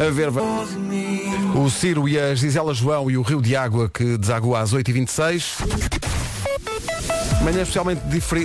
A 0.06 0.10
ver, 0.10 0.30
vai. 0.30 0.42
O 1.54 1.68
Ciro 1.68 2.08
e 2.08 2.18
a 2.18 2.34
Gisela 2.34 2.72
João 2.72 3.10
e 3.10 3.18
o 3.18 3.22
Rio 3.22 3.42
de 3.42 3.54
Água 3.54 3.90
que 3.92 4.16
desagua 4.16 4.60
às 4.60 4.72
8h26. 4.72 5.56
Manhã 7.42 7.62
especialmente 7.62 8.02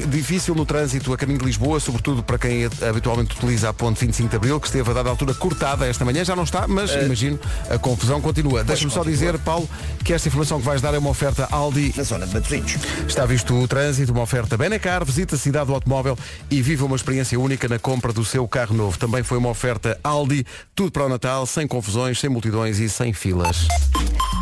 difícil 0.08 0.56
no 0.56 0.66
trânsito 0.66 1.12
a 1.14 1.18
caminho 1.18 1.40
de 1.40 1.46
Lisboa, 1.46 1.82
sobretudo 1.82 2.24
para 2.24 2.38
quem 2.38 2.64
habitualmente 2.66 3.36
utiliza 3.36 3.68
a 3.70 3.74
ponte 3.74 4.00
25 4.00 4.30
de 4.30 4.36
Abril, 4.38 4.60
que 4.60 4.68
esteve 4.68 4.90
a 4.90 4.94
dada 4.94 5.10
altura 5.10 5.34
cortada 5.34 5.86
esta 5.86 6.06
manhã, 6.06 6.24
já 6.24 6.34
não 6.34 6.44
está, 6.44 6.66
mas 6.66 6.92
Eh, 6.92 7.04
imagino 7.06 7.38
a 7.70 7.78
confusão 7.78 8.22
continua. 8.22 8.64
Deixa-me 8.64 8.92
só 8.92 9.04
dizer, 9.04 9.38
Paulo, 9.40 9.70
que 10.04 10.14
esta 10.14 10.30
informação 10.30 10.60
que 10.60 10.66
vais 10.66 10.82
dar 10.82 10.94
é 10.94 10.98
uma 10.98 11.10
oferta 11.10 11.46
Aldi. 11.52 11.94
Na 11.98 12.04
zona 12.04 12.26
de 12.26 12.34
Matosinhos. 12.34 12.78
Está 13.06 13.26
visto 13.26 13.54
o 13.54 13.68
trânsito, 13.68 14.14
uma 14.14 14.22
oferta 14.22 14.56
Benecar, 14.58 15.04
visita 15.04 15.36
a 15.36 15.38
cidade 15.38 15.68
do 15.68 15.74
automóvel 15.74 16.18
e 16.50 16.62
viva 16.62 16.86
uma 16.86 16.96
experiência 16.96 17.38
única 17.38 17.68
na 17.68 17.78
compra 17.78 18.14
do 18.14 18.24
seu 18.24 18.48
carro 18.48 18.74
novo. 18.74 18.98
Também 18.98 19.24
foi 19.24 19.38
uma 19.38 19.50
oferta 19.50 20.00
Aldi, 20.04 20.46
tudo 20.74 20.92
para 20.92 21.06
o 21.06 21.10
Natal, 21.10 21.46
sem 21.46 21.68
confusões, 21.68 22.18
sem 22.18 22.30
multidões 22.30 22.80
e 22.80 22.88
sem 22.88 23.12
filas. 23.12 23.68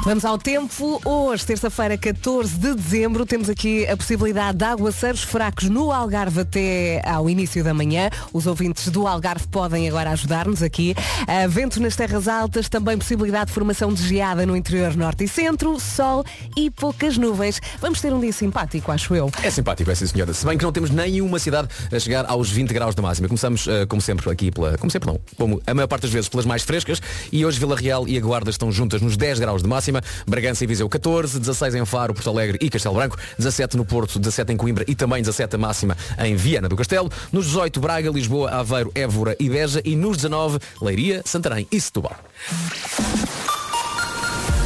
Vamos 0.04 0.26
ao 0.26 0.38
tempo. 0.38 1.02
Hoje, 1.06 1.46
terça-feira, 1.46 1.98
14 1.98 2.58
de 2.58 2.76
dezembro, 2.76 3.26
temos 3.26 3.50
aqui 3.50 3.88
a 3.88 3.96
possibilidade 3.96 4.58
de 4.58 4.66
aguaceiros 4.66 5.24
fracos 5.24 5.70
no 5.70 5.94
Algarve 5.94 6.42
até 6.42 7.02
ao 7.10 7.30
início 7.30 7.64
da 7.64 7.74
manhã. 7.74 8.10
Os 8.34 8.46
ouvintes 8.46 8.90
do 8.90 9.08
Algarve 9.08 9.48
podem 9.48 9.88
agora 9.88 10.12
ajudar-nos 10.12 10.62
aqui. 10.62 10.94
Ah, 11.26 11.48
vento 11.48 11.82
nas 11.82 11.96
terras 11.96 12.28
altas, 12.28 12.68
também 12.68 12.98
possibilidade 12.98 13.46
de 13.46 13.54
formação 13.54 13.94
de 13.94 14.06
geada 14.06 14.46
no 14.46 14.58
interior 14.58 14.94
norte 14.98 15.24
e 15.24 15.28
centro, 15.28 15.80
sol 15.80 16.26
e 16.58 16.70
poucas 16.70 17.18
nuvens. 17.18 17.62
Vamos 17.80 18.02
ter 18.02 18.14
um 18.14 18.20
dia 18.20 18.34
simpático, 18.34 18.92
acho 18.92 19.16
eu. 19.16 19.32
É 19.42 19.50
simpático, 19.50 19.90
é 19.90 19.96
sim 19.96 20.06
senhora. 20.06 20.34
Se 20.34 20.46
bem 20.46 20.58
que 20.58 20.66
não 20.66 20.74
temos 20.74 20.90
nenhuma 20.90 21.40
cidade 21.40 21.70
a 21.90 21.98
chegar 21.98 22.26
aos 22.28 22.52
20 22.52 22.74
graus 22.74 22.94
de 22.94 23.02
máxima. 23.02 23.30
Começamos, 23.30 23.68
eh, 23.70 23.86
como 23.86 24.02
sempre, 24.02 24.30
aqui 24.30 24.52
pela. 24.52 24.78
Como 24.78 24.92
sempre 24.92 25.08
não. 25.08 25.22
Como 25.38 25.62
a 25.66 25.74
maior 25.74 25.88
parte 25.88 26.02
das 26.02 26.12
vezes 26.12 26.28
pelas 26.28 26.46
mais 26.46 26.64
frescas. 26.64 27.02
E 27.32 27.46
hoje 27.46 27.58
Vila 27.58 27.78
Real 27.78 28.06
e 28.06 28.18
a 28.18 28.22
Guarda 28.22 28.50
estão 28.50 28.70
juntas 28.70 29.02
nos 29.02 29.16
10 29.16 29.40
graus 29.40 29.64
de 29.64 29.70
máxima. 29.70 29.93
Bragança 30.28 30.64
e 30.64 30.68
Viseu 30.68 30.88
14, 30.88 31.40
16 31.40 31.76
em 31.76 31.86
Faro, 31.86 32.14
Porto 32.14 32.30
Alegre 32.30 32.58
e 32.62 32.70
Castelo 32.70 32.96
Branco, 32.96 33.18
17 33.38 33.78
no 33.78 33.86
Porto, 33.86 34.20
17 34.20 34.54
em 34.54 34.58
Coimbra 34.58 34.86
e 34.88 34.96
também 34.96 35.22
17 35.22 35.56
a 35.56 35.60
máxima 35.60 35.98
em 36.20 36.36
Viana 36.36 36.70
do 36.70 36.76
Castelo. 36.76 37.12
Nos 37.32 37.46
18, 37.48 37.80
Braga, 37.80 38.10
Lisboa, 38.10 38.50
Aveiro, 38.52 38.92
Évora 38.96 39.36
e 39.40 39.50
Beja. 39.50 39.82
E 39.84 39.96
nos 39.96 40.18
19, 40.18 40.60
Leiria, 40.82 41.22
Santarém 41.26 41.68
e 41.72 41.80
Setúbal. 41.80 42.16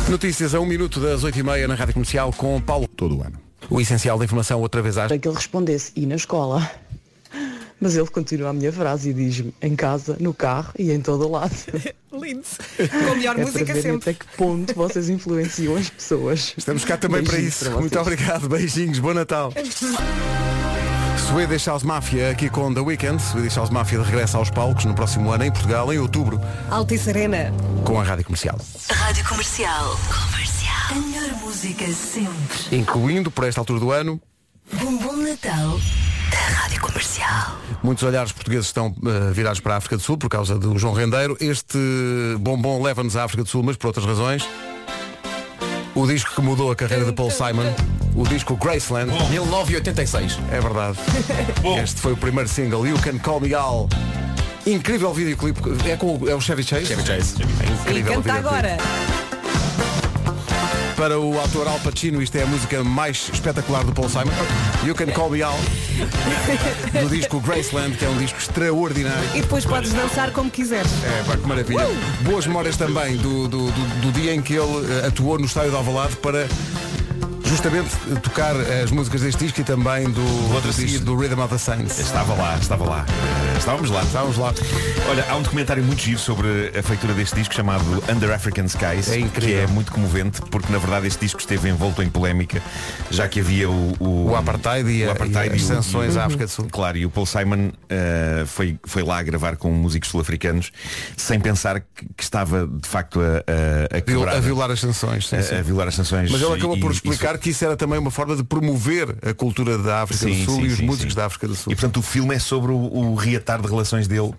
Notícias 0.09 0.55
a 0.55 0.59
um 0.59 0.65
minuto 0.65 0.99
das 1.01 1.23
8h30 1.23 1.67
na 1.67 1.75
Rádio 1.75 1.93
Comercial 1.93 2.31
com 2.31 2.59
Paulo 2.61 2.87
todo 2.87 3.17
o 3.17 3.21
ano. 3.21 3.37
O 3.69 3.81
essencial 3.81 4.17
da 4.17 4.23
informação 4.23 4.61
outra 4.61 4.81
vez 4.81 4.97
às. 4.97 5.07
para 5.07 5.17
que 5.17 5.27
ele 5.27 5.35
respondesse 5.35 5.91
e 5.95 6.05
na 6.05 6.15
escola. 6.15 6.71
Mas 7.79 7.95
ele 7.95 8.07
continua 8.07 8.49
a 8.49 8.53
minha 8.53 8.71
frase 8.73 9.09
e 9.11 9.13
diz-me 9.13 9.53
em 9.61 9.75
casa, 9.75 10.17
no 10.19 10.33
carro 10.33 10.71
e 10.79 10.91
em 10.91 10.99
todo 10.99 11.27
o 11.27 11.31
lado. 11.31 11.53
Lindo. 12.11 12.43
Com 12.77 13.11
a 13.11 13.15
melhor 13.15 13.37
É 13.39 13.41
música 13.45 13.65
para 13.65 13.75
sempre. 13.81 13.97
até 13.97 14.13
que 14.13 14.25
ponto 14.35 14.73
vocês 14.73 15.09
influenciam 15.09 15.75
as 15.75 15.87
pessoas. 15.89 16.53
Estamos 16.57 16.83
cá 16.83 16.97
também 16.97 17.23
para 17.23 17.33
Beijinhos 17.33 17.55
isso. 17.61 17.65
para. 17.69 17.79
Muito 17.79 17.99
obrigado, 17.99 18.49
beijinhos, 18.49 18.97
bom 18.99 19.13
Natal. 19.13 19.53
Swedish 21.29 21.67
House 21.67 21.83
Mafia 21.83 22.31
aqui 22.31 22.49
com 22.49 22.73
The 22.73 22.79
Weeknd. 22.79 23.21
Swedish 23.21 23.55
House 23.57 23.69
Mafia 23.69 24.01
regressa 24.01 24.37
aos 24.37 24.49
palcos 24.49 24.85
no 24.85 24.93
próximo 24.95 25.29
ano 25.31 25.43
em 25.43 25.51
Portugal, 25.51 25.91
em 25.93 25.99
outubro, 25.99 26.39
Alta 26.71 26.95
e 26.95 26.97
serena. 26.97 27.53
com 27.83 27.99
a 27.99 28.03
Rádio 28.03 28.23
Comercial. 28.25 28.57
Rádio 28.89 29.25
Comercial. 29.27 29.99
Comercial. 30.31 30.91
A 30.91 30.95
melhor 30.95 31.31
música 31.41 31.85
sempre. 31.91 32.77
Incluindo, 32.77 33.29
por 33.29 33.43
esta 33.45 33.59
altura 33.61 33.79
do 33.79 33.91
ano, 33.91 34.21
Bom 34.73 34.97
bom 34.97 35.15
Natal. 35.17 35.79
Da 36.37 36.53
Rádio 36.61 36.79
Comercial. 36.81 37.57
muitos 37.83 38.03
olhares 38.03 38.31
portugueses 38.31 38.67
estão 38.67 38.93
eh, 39.05 39.31
virados 39.33 39.59
para 39.59 39.73
a 39.73 39.77
África 39.77 39.97
do 39.97 40.03
Sul 40.03 40.17
por 40.17 40.29
causa 40.29 40.57
do 40.57 40.77
João 40.77 40.93
Rendeiro. 40.93 41.35
Este 41.39 41.77
bombom 42.39 42.81
leva-nos 42.83 43.15
à 43.15 43.23
África 43.23 43.43
do 43.43 43.49
Sul, 43.49 43.63
mas 43.63 43.75
por 43.75 43.87
outras 43.87 44.05
razões. 44.05 44.47
O 45.95 46.05
disco 46.05 46.35
que 46.35 46.41
mudou 46.41 46.71
a 46.71 46.75
carreira 46.75 47.05
de 47.05 47.11
Paul 47.11 47.31
Simon, 47.31 47.73
o 48.15 48.23
disco 48.27 48.55
Graceland, 48.55 49.11
1986. 49.31 50.37
é 50.51 50.61
verdade. 50.61 50.97
Este 51.83 51.99
foi 52.01 52.13
o 52.13 52.17
primeiro 52.17 52.47
single, 52.49 52.85
You 52.87 52.97
Can 52.99 53.17
Call 53.17 53.39
Me 53.41 53.53
All. 53.55 53.89
Incrível 54.65 55.11
videoclipe, 55.13 55.59
é 55.89 55.95
com 55.97 56.17
o- 56.17 56.29
é 56.29 56.35
o 56.35 56.41
Chevy 56.41 56.61
Chase? 56.63 56.85
Chevy 56.87 57.03
Chase. 57.05 57.35
É 57.41 57.71
incrível 57.81 58.19
o 58.19 58.21
videoclipe. 58.21 58.29
agora. 58.47 58.77
Para 60.97 61.19
o 61.19 61.39
autor 61.39 61.67
Al 61.67 61.79
Pacino, 61.79 62.21
isto 62.23 62.35
é 62.37 62.41
a 62.43 62.47
música 62.47 62.83
mais 62.83 63.29
espetacular 63.31 63.83
do 63.83 63.93
Paul 63.93 64.09
Simon. 64.09 64.31
You 64.83 64.95
Can 64.95 65.05
Call 65.11 65.29
Me 65.29 65.43
Al. 65.43 65.55
Do 67.01 67.07
disco 67.09 67.39
Graceland, 67.39 67.95
que 67.95 68.03
é 68.03 68.09
um 68.09 68.17
disco 68.17 68.39
extraordinário. 68.39 69.29
E 69.35 69.41
depois 69.41 69.63
podes 69.63 69.93
dançar 69.93 70.31
como 70.31 70.49
quiseres. 70.49 70.91
É, 71.03 71.23
pá, 71.23 71.37
que 71.37 71.47
maravilha. 71.47 71.87
Boas 72.21 72.47
memórias 72.47 72.77
também 72.77 73.15
do, 73.17 73.47
do, 73.47 73.67
do- 73.71 74.01
do 74.01 74.11
dia 74.11 74.33
em 74.33 74.41
que 74.41 74.53
ele 74.55 74.91
eh, 75.03 75.07
atuou 75.07 75.37
no 75.37 75.45
estádio 75.45 75.69
de 75.69 75.77
Alvalade 75.77 76.15
para 76.17 76.47
justamente 77.47 77.89
tocar 78.21 78.55
as 78.83 78.91
músicas 78.91 79.21
deste 79.21 79.43
disco 79.45 79.61
e 79.61 79.63
também 79.63 80.09
do, 80.09 80.53
Outro 80.53 80.73
disco, 80.73 81.03
do 81.05 81.15
Rhythm 81.15 81.39
of 81.39 81.49
the 81.53 81.57
Saints. 81.57 81.97
Estava 81.99 82.33
lá, 82.33 82.57
estava 82.59 82.83
lá. 82.85 83.05
Eh, 83.53 83.57
Estávamos 83.57 83.89
lá. 83.89 84.01
Estávamos 84.03 84.37
lá. 84.37 84.53
Olha, 85.09 85.25
há 85.29 85.35
um 85.35 85.41
documentário 85.41 85.83
muito 85.83 86.01
giro 86.01 86.19
sobre 86.19 86.71
a 86.77 86.83
feitura 86.83 87.13
deste 87.13 87.35
disco 87.35 87.53
chamado 87.53 87.83
Under 88.13 88.31
African 88.31 88.65
Skies. 88.65 89.09
É 89.09 89.19
incrível. 89.19 89.49
Que 89.49 89.53
é 89.55 89.67
muito 89.67 89.91
comovente 89.91 90.41
porque 90.51 90.71
na 90.71 90.77
verdade 90.79 91.07
este 91.07 91.19
disco 91.21 91.39
esteve 91.39 91.69
envolto 91.69 92.01
em 92.03 92.09
polémica, 92.09 92.61
já 93.09 93.27
que 93.27 93.39
havia 93.39 93.69
o, 93.69 93.93
o, 93.99 94.25
O 94.31 94.35
apartheid 94.35 94.89
e, 94.89 95.05
o 95.05 95.11
apartheid 95.11 95.53
e 95.53 95.55
as 95.55 95.61
e 95.61 95.63
o- 95.63 95.67
sanções 95.67 96.15
e 96.15 96.19
à 96.19 96.25
África 96.25 96.45
do 96.45 96.51
Sul. 96.51 96.67
Claro, 96.71 96.97
e 96.97 97.05
o 97.05 97.09
Paul 97.09 97.25
Simon 97.25 97.71
eh, 97.89 98.43
foi, 98.45 98.77
foi 98.85 99.03
lá 99.03 99.21
gravar 99.23 99.55
com 99.57 99.71
músicos 99.71 100.09
sul-africanos 100.09 100.71
sem 101.15 101.39
pensar 101.39 101.79
que, 101.79 102.05
que 102.15 102.23
estava 102.23 102.67
de 102.67 102.87
facto 102.87 103.19
a, 103.19 103.93
a, 103.93 103.97
a 103.97 104.01
quebrar. 104.01 104.35
a 104.35 104.39
violar 104.39 104.71
as 104.71 104.79
sanções. 104.79 105.27
sim, 105.27 105.41
sim. 105.41 105.55
a 105.55 105.61
violar 105.61 105.87
as 105.87 105.95
sanções. 105.95 106.29
Mas 106.31 106.41
ele 106.41 106.53
acabou 106.53 106.77
por 106.79 106.91
e- 106.93 106.99
explicar 107.37 107.39
que 107.39 107.49
isso 107.51 107.63
era 107.63 107.77
também 107.77 107.97
uma 107.99 108.11
forma 108.11 108.35
de 108.35 108.43
promover 108.43 109.15
a 109.21 109.33
cultura 109.33 109.77
da 109.77 110.01
África 110.01 110.25
Sim, 110.25 110.39
do 110.39 110.45
Sul 110.45 110.55
sim, 110.55 110.63
e 110.63 110.67
os 110.67 110.77
sim, 110.77 110.85
músicos 110.85 111.15
da 111.15 111.25
África 111.25 111.47
do 111.47 111.55
Sul. 111.55 111.71
E 111.71 111.75
portanto 111.75 111.97
o 111.97 112.01
filme 112.01 112.35
é 112.35 112.39
sobre 112.39 112.71
o, 112.71 112.75
o 112.75 113.15
reatar 113.15 113.61
de 113.61 113.67
relações 113.67 114.07
dele 114.07 114.33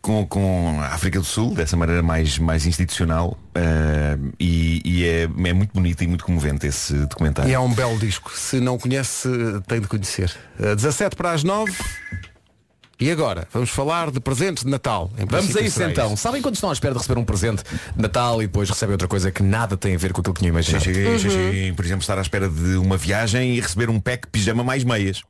com, 0.00 0.26
com 0.26 0.78
a 0.80 0.94
África 0.94 1.18
do 1.18 1.24
Sul, 1.24 1.54
dessa 1.54 1.76
maneira 1.76 2.02
mais, 2.02 2.38
mais 2.38 2.66
institucional. 2.66 3.38
eh, 3.54 4.18
e 4.38 4.82
e 4.84 5.04
é, 5.04 5.22
é 5.22 5.52
muito 5.52 5.72
bonito 5.72 6.02
e 6.02 6.06
muito 6.06 6.24
comovente 6.24 6.66
esse 6.66 6.94
documentário. 6.94 7.50
E 7.50 7.54
é 7.54 7.58
um 7.58 7.72
belo 7.72 7.98
disco. 7.98 8.30
Se 8.34 8.60
não 8.60 8.78
conhece, 8.78 9.28
tem 9.66 9.80
de 9.80 9.88
conhecer. 9.88 10.32
Uh, 10.58 10.76
17 10.76 11.16
para 11.16 11.32
as 11.32 11.42
9. 11.42 11.72
E 12.98 13.10
agora, 13.10 13.46
vamos 13.52 13.68
falar 13.68 14.10
de 14.10 14.18
presentes 14.20 14.64
de 14.64 14.70
Natal. 14.70 15.10
Vamos 15.28 15.54
a 15.54 15.60
isso 15.60 15.82
então. 15.82 16.16
Sabem 16.16 16.40
quando 16.40 16.54
estão 16.54 16.70
à 16.70 16.72
espera 16.72 16.94
de 16.94 16.98
receber 16.98 17.20
um 17.20 17.24
presente 17.24 17.62
de 17.94 18.00
Natal 18.02 18.42
e 18.42 18.46
depois 18.46 18.70
recebem 18.70 18.92
outra 18.94 19.06
coisa 19.06 19.30
que 19.30 19.42
nada 19.42 19.76
tem 19.76 19.94
a 19.94 19.98
ver 19.98 20.14
com 20.14 20.22
aquilo 20.22 20.32
que 20.32 20.40
tinham 20.40 20.52
imaginado? 20.52 20.82
sim, 20.82 21.18
sim, 21.18 21.30
sim. 21.30 21.74
Por 21.74 21.84
exemplo, 21.84 22.00
estar 22.00 22.18
à 22.18 22.22
espera 22.22 22.48
de 22.48 22.76
uma 22.76 22.96
viagem 22.96 23.54
e 23.54 23.60
receber 23.60 23.90
um 23.90 24.00
pack 24.00 24.26
pijama 24.28 24.64
mais 24.64 24.82
meias. 24.82 25.22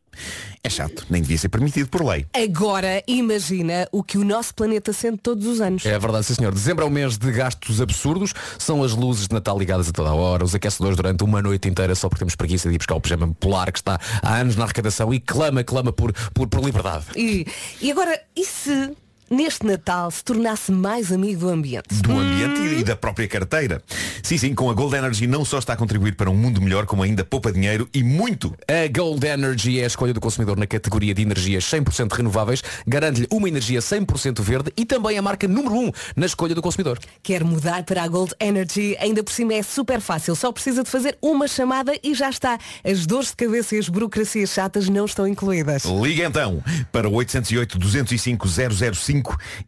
É 0.63 0.69
chato, 0.69 1.07
nem 1.09 1.23
devia 1.23 1.39
ser 1.39 1.49
permitido 1.49 1.89
por 1.89 2.05
lei. 2.05 2.27
Agora 2.33 3.03
imagina 3.07 3.89
o 3.93 4.03
que 4.03 4.19
o 4.19 4.25
nosso 4.25 4.55
planeta 4.55 4.93
sente 4.93 5.19
todos 5.19 5.47
os 5.47 5.61
anos. 5.61 5.87
É 5.87 5.99
verdade, 5.99 6.27
sim 6.27 6.35
senhor. 6.35 6.53
Dezembro 6.53 6.85
é 6.85 6.89
o 6.89 6.91
mês 6.91 7.17
de 7.17 7.31
gastos 7.31 7.81
absurdos. 7.81 8.33
São 8.59 8.83
as 8.83 8.93
luzes 8.93 9.29
de 9.29 9.35
Natal 9.35 9.59
ligadas 9.59 9.89
a 9.89 9.93
toda 9.93 10.11
a 10.11 10.15
hora, 10.15 10.45
os 10.45 10.55
aquecedores 10.55 10.97
durante 10.97 11.23
uma 11.25 11.41
noite 11.41 11.69
inteira 11.69 11.95
só 11.95 12.09
porque 12.09 12.21
temos 12.21 12.35
preguiça 12.35 12.69
de 12.69 12.75
ir 12.75 12.79
buscar 12.79 12.95
o 12.95 13.01
pijama 13.01 13.33
polar 13.39 13.71
que 13.71 13.79
está 13.79 14.01
há 14.23 14.37
anos 14.37 14.57
na 14.57 14.65
arrecadação 14.65 15.13
e 15.13 15.21
clama, 15.21 15.63
clama 15.63 15.93
por, 15.93 16.13
por, 16.33 16.49
por 16.49 16.65
liberdade. 16.65 17.07
E, 17.17 17.47
e 17.81 17.91
agora, 17.91 18.21
e 18.35 18.45
se 18.45 18.97
neste 19.31 19.67
Natal 19.67 20.11
se 20.11 20.23
tornasse 20.25 20.71
mais 20.73 21.11
amigo 21.12 21.41
do 21.41 21.49
ambiente? 21.49 21.95
do 22.03 22.12
ambiente 22.12 22.61
e- 22.61 22.81
e 22.81 22.85
da 22.85 22.95
própria 22.97 23.27
carteira. 23.29 23.83
Sim, 24.23 24.39
sim, 24.39 24.55
com 24.55 24.71
a 24.71 24.75
Gold 24.75 24.95
Energy 24.97 25.27
não 25.27 25.45
só 25.45 25.59
está 25.59 25.73
a 25.73 25.77
contribuir 25.77 26.15
para 26.15 26.31
um 26.31 26.35
mundo 26.37 26.61
melhor, 26.61 26.87
como 26.87 27.03
ainda 27.03 27.25
poupa 27.25 27.53
dinheiro 27.53 27.89
e 27.93 28.03
muito. 28.03 28.55
A 28.69 28.87
Gold 28.89 29.25
Energy 29.27 29.81
é 29.81 29.85
a 29.85 29.87
escolha 29.87 30.12
do 30.12 30.21
consumidor 30.21 30.57
na 30.57 30.67
categoria 30.67 31.15
de 31.15 31.23
energias 31.23 31.65
100% 31.65 32.12
renováveis, 32.12 32.62
garante-lhe 32.87 33.27
uma 33.31 33.49
energia 33.49 33.81
100% 33.81 34.41
verde 34.43 34.73
e 34.77 34.85
também 34.85 35.17
a 35.19 35.23
marca 35.23 35.47
número 35.49 35.75
1 35.75 35.93
na 36.17 36.27
escolha 36.27 36.55
do 36.55 36.62
consumidor. 36.62 36.99
Quer 37.23 37.43
mudar 37.45 37.85
para 37.85 38.03
a 38.03 38.09
Gold 38.09 38.35
Energy? 38.41 38.97
Ainda 39.01 39.23
por 39.23 39.33
cima 39.33 39.55
é 39.55 39.62
super 39.62 40.01
fácil. 40.01 40.35
Só 40.37 40.53
precisa 40.53 40.83
de 40.85 40.91
fazer 40.91 41.17
uma 41.23 41.49
chamada 41.49 41.93
e 42.03 42.15
já 42.15 42.29
está. 42.31 42.59
As 42.85 43.07
dores 43.07 43.29
de 43.31 43.37
cabeça 43.37 43.77
e 43.77 43.79
as 43.79 43.89
burocracias 43.89 44.51
chatas 44.51 44.89
não 44.89 45.05
estão 45.05 45.27
incluídas. 45.27 45.85
Liga 45.85 46.25
então 46.27 46.62
para 46.93 47.09
o 47.09 47.12
808 47.15 47.79
205 47.79 48.49
005 48.49 49.16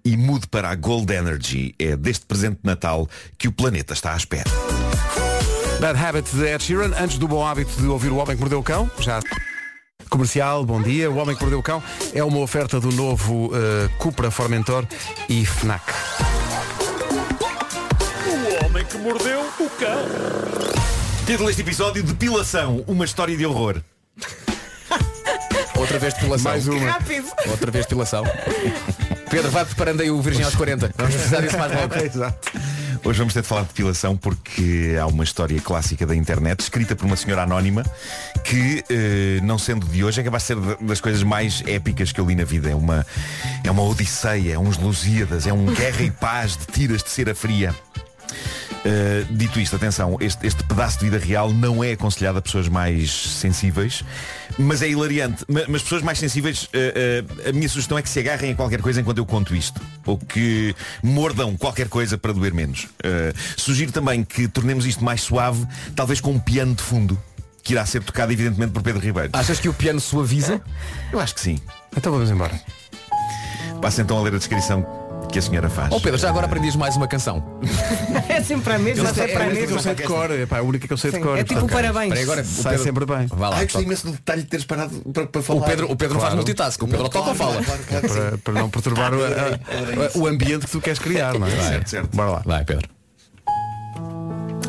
e 0.04 0.16
mude 0.16 0.46
para 0.46 0.70
a 0.70 0.74
Gold 0.74 1.12
Energy. 1.12 1.74
É 1.78 1.96
deste 1.96 2.26
presente 2.26 2.56
de 2.62 2.66
Natal 2.66 3.08
que 3.36 3.48
o 3.48 3.52
planeta 3.52 3.92
está 3.92 4.14
à 4.14 4.16
espera. 4.16 4.50
Bad 5.80 5.98
Habit 5.98 6.34
de 6.34 6.44
Ed 6.44 6.62
Sheeran, 6.62 6.92
antes 6.98 7.18
do 7.18 7.28
bom 7.28 7.46
hábito 7.46 7.70
de 7.80 7.86
ouvir 7.86 8.10
o 8.10 8.16
Homem 8.16 8.34
que 8.34 8.40
Mordeu 8.40 8.58
o 8.58 8.62
Cão, 8.62 8.90
já 8.98 9.20
comercial, 10.08 10.64
bom 10.64 10.82
dia. 10.82 11.10
O 11.10 11.16
Homem 11.16 11.36
que 11.36 11.42
Mordeu 11.42 11.60
o 11.60 11.62
Cão 11.62 11.82
é 12.12 12.24
uma 12.24 12.38
oferta 12.38 12.80
do 12.80 12.90
novo 12.90 13.46
uh, 13.46 13.88
Cupra 13.98 14.30
Formentor 14.30 14.84
e 15.28 15.44
FNAC. 15.44 15.84
O 18.26 18.64
homem 18.66 18.84
que 18.84 18.98
mordeu 18.98 19.40
o 19.40 19.70
cão. 19.70 20.04
Título 21.26 21.46
deste 21.46 21.62
episódio, 21.62 22.02
Depilação, 22.02 22.84
uma 22.86 23.04
história 23.04 23.36
de 23.36 23.44
horror. 23.44 23.80
Outra 25.76 25.98
vez 25.98 26.14
depilação. 26.14 26.50
Mais 26.50 26.66
uma. 26.66 26.90
Rápido! 26.90 27.28
Outra 27.50 27.70
vez 27.70 27.86
depilação. 27.86 28.24
Pedro, 29.30 29.50
vai 29.50 29.64
preparando 29.64 30.00
aí 30.00 30.10
o 30.10 30.20
Virgem 30.22 30.44
aos 30.44 30.54
40. 30.54 30.92
Vamos 30.96 31.14
precisar 31.14 31.40
disso 31.40 31.58
mais 31.58 31.72
logo. 31.72 31.94
Exato. 32.02 32.52
Hoje 33.04 33.18
vamos 33.18 33.32
ter 33.34 33.42
de 33.42 33.46
falar 33.48 33.62
de 33.62 33.68
depilação 33.68 34.16
porque 34.16 34.96
há 35.00 35.06
uma 35.06 35.22
história 35.22 35.60
clássica 35.60 36.04
da 36.06 36.14
internet 36.16 36.60
escrita 36.60 36.96
por 36.96 37.06
uma 37.06 37.16
senhora 37.16 37.42
anónima 37.42 37.84
que, 38.44 38.82
eh, 38.90 39.38
não 39.42 39.56
sendo 39.58 39.86
de 39.86 40.02
hoje, 40.02 40.20
é 40.20 40.24
capaz 40.24 40.42
de 40.42 40.46
ser 40.48 40.56
da- 40.56 40.74
das 40.80 41.00
coisas 41.00 41.22
mais 41.22 41.62
épicas 41.66 42.10
que 42.10 42.20
eu 42.20 42.26
li 42.26 42.34
na 42.34 42.44
vida. 42.44 42.68
É 42.70 42.74
uma, 42.74 43.06
é 43.62 43.70
uma 43.70 43.82
odisseia, 43.82 44.54
é 44.54 44.58
uns 44.58 44.76
Lusíadas, 44.78 45.46
é 45.46 45.52
um 45.52 45.66
guerra 45.66 46.02
e 46.02 46.10
paz 46.10 46.56
de 46.56 46.66
tiras 46.66 47.02
de 47.02 47.10
cera 47.10 47.34
fria. 47.34 47.74
Uh, 48.78 49.24
dito 49.34 49.58
isto, 49.60 49.74
atenção, 49.76 50.16
este, 50.20 50.46
este 50.46 50.62
pedaço 50.64 50.98
de 51.00 51.06
vida 51.10 51.18
real 51.18 51.52
não 51.52 51.82
é 51.82 51.92
aconselhado 51.92 52.38
a 52.38 52.42
pessoas 52.42 52.68
mais 52.68 53.10
sensíveis, 53.10 54.02
mas 54.58 54.82
é 54.82 54.88
hilariante. 54.88 55.44
Ma- 55.48 55.64
Mas, 55.68 55.82
pessoas 55.82 56.00
mais 56.02 56.18
sensíveis, 56.18 56.64
uh, 56.64 56.68
uh, 57.46 57.48
a 57.48 57.52
minha 57.52 57.68
sugestão 57.68 57.98
é 57.98 58.02
que 58.02 58.08
se 58.08 58.18
agarrem 58.20 58.52
a 58.52 58.54
qualquer 58.54 58.80
coisa 58.80 59.00
enquanto 59.00 59.18
eu 59.18 59.26
conto 59.26 59.54
isto. 59.54 59.80
Ou 60.06 60.16
que 60.16 60.74
mordam 61.02 61.56
qualquer 61.56 61.88
coisa 61.88 62.16
para 62.16 62.32
doer 62.32 62.54
menos. 62.54 62.86
Sugiro 63.56 63.92
também 63.92 64.24
que 64.24 64.48
tornemos 64.48 64.86
isto 64.86 65.04
mais 65.04 65.20
suave, 65.20 65.66
talvez 65.94 66.18
com 66.20 66.30
um 66.30 66.38
piano 66.38 66.74
de 66.74 66.82
fundo, 66.82 67.20
que 67.62 67.74
irá 67.74 67.84
ser 67.84 68.02
tocado 68.02 68.32
evidentemente 68.32 68.72
por 68.72 68.82
Pedro 68.82 69.00
Ribeiro. 69.02 69.28
Achas 69.34 69.60
que 69.60 69.68
o 69.68 69.74
piano 69.74 70.00
suaviza? 70.00 70.62
Eu 71.12 71.20
acho 71.20 71.34
que 71.34 71.40
sim. 71.42 71.60
Então 71.94 72.10
vamos 72.10 72.30
embora. 72.30 72.58
Passa 73.82 74.00
então 74.00 74.16
a 74.16 74.22
ler 74.22 74.34
a 74.34 74.38
descrição 74.38 74.86
que 75.30 75.38
a 75.38 75.42
senhora 75.42 75.68
faz. 75.68 75.92
Oh 75.92 76.00
Pedro, 76.00 76.18
já 76.18 76.28
agora 76.30 76.46
aprendias 76.46 76.74
mais 76.76 76.96
uma 76.96 77.06
canção. 77.06 77.42
É 78.28 78.42
sempre 78.42 78.72
a 78.74 78.78
mesma, 78.78 79.08
É 79.08 79.12
sempre 79.12 79.32
a 79.34 79.40
a 79.40 79.46
única 79.46 79.56
que 79.56 79.62
eu 79.64 79.76
mesma. 79.76 79.82
sei 79.82 79.94
de 79.94 80.02
cor. 80.04 80.30
É 80.30 80.46
pá, 80.46 80.58
a 80.58 80.62
única 80.62 80.86
que 80.86 80.92
eu 80.92 80.96
sei 80.96 81.10
de 81.10 81.18
cor. 81.20 81.36
é 81.38 81.42
tipo 81.44 81.60
um 81.64 81.66
parabéns. 81.66 82.12
Aí, 82.12 82.22
agora 82.22 82.42
o 82.42 82.44
Sai 82.44 82.72
Pedro- 82.72 82.84
sempre 82.84 83.06
bem. 83.06 83.26
Vai 83.26 83.50
lá. 83.50 83.56
Ai, 83.56 83.64
gostei 83.64 83.82
imenso 83.84 84.06
do 84.06 84.12
detalhe 84.12 84.42
de 84.42 84.48
teres 84.48 84.64
parado 84.64 84.90
para, 85.12 85.26
para 85.26 85.42
falar. 85.42 85.60
o 85.60 85.64
Pedro, 85.64 85.90
o 85.90 85.96
Pedro 85.96 86.14
não 86.14 86.20
faz 86.20 86.34
multitask, 86.34 86.82
o 86.82 86.86
Pedro 86.88 87.08
toca 87.08 87.30
ou 87.30 87.34
fala. 87.34 87.60
Para, 87.62 88.38
para 88.38 88.54
não 88.54 88.70
perturbar 88.70 89.12
o, 89.12 89.18
a- 89.24 90.18
o 90.18 90.26
ambiente 90.26 90.66
que 90.66 90.70
tu 90.70 90.80
queres 90.80 90.98
criar, 91.00 91.36
não 91.38 91.46
é? 91.46 91.50
Certo, 91.50 91.90
certo. 91.90 92.16
Bora 92.16 92.30
lá. 92.30 92.42
Vai, 92.44 92.64
Pedro. 92.64 92.88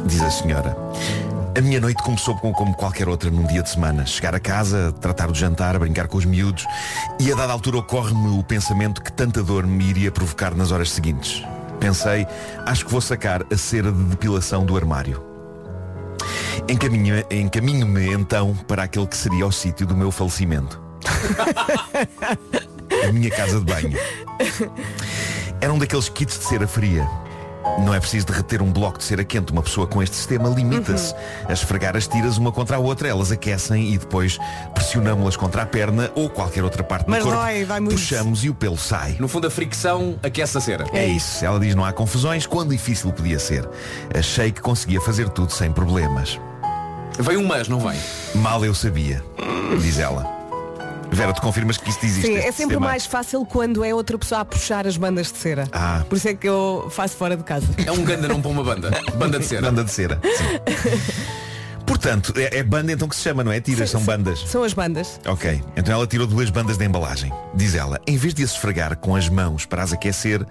Diz 0.05 0.21
a 0.21 0.31
senhora. 0.31 0.75
A 1.59 1.61
minha 1.61 1.81
noite 1.81 2.01
começou 2.01 2.37
com, 2.37 2.53
como 2.53 2.73
qualquer 2.73 3.09
outra 3.09 3.29
num 3.29 3.45
dia 3.45 3.61
de 3.61 3.69
semana. 3.69 4.05
Chegar 4.05 4.33
a 4.33 4.39
casa, 4.39 4.93
tratar 5.01 5.27
do 5.27 5.35
jantar, 5.35 5.77
brincar 5.77 6.07
com 6.07 6.17
os 6.17 6.23
miúdos 6.23 6.65
e 7.19 7.29
a 7.33 7.35
dada 7.35 7.51
altura 7.51 7.79
ocorre-me 7.79 8.39
o 8.39 8.41
pensamento 8.41 9.03
que 9.03 9.11
tanta 9.11 9.43
dor 9.43 9.67
me 9.67 9.83
iria 9.83 10.09
provocar 10.09 10.55
nas 10.55 10.71
horas 10.71 10.89
seguintes. 10.89 11.43
Pensei, 11.77 12.25
acho 12.65 12.85
que 12.85 12.91
vou 12.93 13.01
sacar 13.01 13.43
a 13.51 13.57
cera 13.57 13.91
de 13.91 14.01
depilação 14.05 14.65
do 14.65 14.77
armário. 14.77 15.21
Encaminho- 16.69 17.25
Encaminho-me 17.29 18.13
então 18.13 18.55
para 18.65 18.83
aquele 18.83 19.05
que 19.05 19.17
seria 19.17 19.45
o 19.45 19.51
sítio 19.51 19.85
do 19.85 19.97
meu 19.97 20.11
falecimento. 20.11 20.81
a 23.05 23.11
minha 23.11 23.31
casa 23.31 23.59
de 23.59 23.65
banho. 23.65 23.99
Era 25.59 25.73
um 25.73 25.77
daqueles 25.77 26.07
kits 26.07 26.39
de 26.39 26.45
cera 26.45 26.65
fria. 26.65 27.05
Não 27.77 27.93
é 27.93 27.99
preciso 27.99 28.25
derreter 28.25 28.61
um 28.61 28.71
bloco 28.71 28.97
de 28.97 29.03
cera 29.03 29.23
quente. 29.23 29.51
Uma 29.51 29.61
pessoa 29.63 29.87
com 29.87 30.01
este 30.03 30.15
sistema 30.15 30.49
limita-se 30.49 31.13
a 31.47 31.53
esfregar 31.53 31.95
as 31.95 32.07
tiras 32.07 32.37
uma 32.37 32.51
contra 32.51 32.77
a 32.77 32.79
outra. 32.79 33.07
Elas 33.07 33.31
aquecem 33.31 33.93
e 33.93 33.97
depois 33.97 34.37
pressionamos-las 34.73 35.37
contra 35.37 35.61
a 35.61 35.65
perna 35.65 36.11
ou 36.15 36.29
qualquer 36.29 36.63
outra 36.63 36.83
parte 36.83 37.05
Mas 37.07 37.19
do 37.23 37.29
corpo. 37.29 37.41
dói, 37.41 37.65
dói 37.65 37.79
muito. 37.79 37.95
Puxamos 37.95 38.43
e 38.43 38.49
o 38.49 38.53
pelo 38.55 38.77
sai. 38.77 39.15
No 39.19 39.27
fundo 39.27 39.47
a 39.47 39.51
fricção 39.51 40.19
aquece 40.21 40.57
a 40.57 40.61
cera. 40.61 40.85
É 40.93 41.05
isso. 41.05 41.43
Ela 41.45 41.59
diz 41.59 41.73
não 41.75 41.85
há 41.85 41.93
confusões. 41.93 42.45
Quão 42.45 42.67
difícil 42.67 43.11
podia 43.13 43.39
ser. 43.39 43.67
Achei 44.17 44.51
que 44.51 44.61
conseguia 44.61 44.99
fazer 45.01 45.29
tudo 45.29 45.51
sem 45.51 45.71
problemas. 45.71 46.39
Vem 47.19 47.37
um 47.37 47.45
mas, 47.45 47.67
não 47.67 47.79
vem? 47.79 47.99
Mal 48.35 48.63
eu 48.63 48.73
sabia, 48.73 49.23
diz 49.81 49.99
ela. 49.99 50.38
Vera, 51.11 51.33
tu 51.33 51.41
confirmas 51.41 51.77
que 51.77 51.89
isto 51.89 52.05
existe? 52.05 52.27
Sim, 52.27 52.35
é 52.35 52.41
sempre 52.43 52.53
sistema? 52.53 52.87
mais 52.87 53.05
fácil 53.05 53.45
quando 53.45 53.83
é 53.83 53.93
outra 53.93 54.17
pessoa 54.17 54.41
a 54.41 54.45
puxar 54.45 54.87
as 54.87 54.97
bandas 54.97 55.31
de 55.31 55.37
cera. 55.37 55.67
Ah. 55.71 56.03
Por 56.07 56.17
isso 56.17 56.27
é 56.27 56.33
que 56.33 56.47
eu 56.47 56.87
faço 56.91 57.15
fora 57.15 57.35
de 57.35 57.43
casa. 57.43 57.67
É 57.85 57.91
um 57.91 58.03
ganda 58.03 58.27
não 58.27 58.41
para 58.41 58.51
uma 58.51 58.63
banda. 58.63 58.91
Banda 59.17 59.39
de 59.39 59.45
cera. 59.45 59.61
Banda 59.63 59.83
de 59.83 59.91
cera. 59.91 60.19
sim. 60.23 61.09
Portanto, 61.89 62.33
é, 62.37 62.59
é 62.59 62.63
banda 62.63 62.91
então 62.91 63.09
que 63.09 63.15
se 63.15 63.23
chama, 63.23 63.43
não 63.43 63.51
é? 63.51 63.59
Tiras, 63.59 63.89
são 63.89 64.01
bandas. 64.03 64.41
São 64.41 64.63
as 64.63 64.73
bandas. 64.73 65.19
Ok, 65.25 65.59
então 65.75 65.91
ela 65.91 66.05
tirou 66.05 66.27
duas 66.27 66.51
bandas 66.51 66.77
de 66.77 66.85
embalagem. 66.85 67.33
Diz 67.55 67.73
ela, 67.73 67.99
em 68.05 68.15
vez 68.15 68.31
de 68.31 68.43
as 68.43 68.51
esfregar 68.51 68.95
com 68.97 69.15
as 69.15 69.27
mãos 69.27 69.65
para 69.65 69.81
as 69.81 69.91
aquecer, 69.91 70.45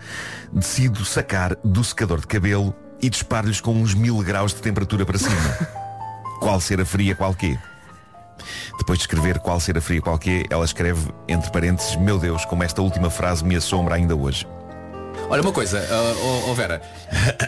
decido 0.52 1.04
sacar 1.04 1.54
do 1.64 1.84
secador 1.84 2.20
de 2.20 2.26
cabelo 2.26 2.74
e 3.00 3.08
disparo-lhes 3.08 3.60
com 3.60 3.72
uns 3.72 3.94
mil 3.94 4.18
graus 4.18 4.52
de 4.52 4.60
temperatura 4.60 5.06
para 5.06 5.16
cima. 5.16 5.56
qual 6.40 6.60
cera 6.60 6.84
fria, 6.84 7.14
qual 7.14 7.32
quê? 7.32 7.56
Depois 8.78 8.98
de 8.98 9.04
escrever 9.04 9.38
qual 9.38 9.60
cera 9.60 9.80
fria, 9.80 10.00
qual 10.00 10.18
quê, 10.18 10.44
ela 10.50 10.64
escreve, 10.64 11.10
entre 11.28 11.50
parênteses, 11.50 11.96
meu 11.96 12.18
Deus, 12.18 12.44
como 12.44 12.62
esta 12.62 12.82
última 12.82 13.10
frase 13.10 13.44
me 13.44 13.56
assombra 13.56 13.94
ainda 13.94 14.14
hoje. 14.14 14.46
Olha 15.30 15.42
uma 15.42 15.52
coisa, 15.52 15.86
ah, 15.90 16.14
oh, 16.46 16.50
oh, 16.50 16.54
Vera, 16.54 16.80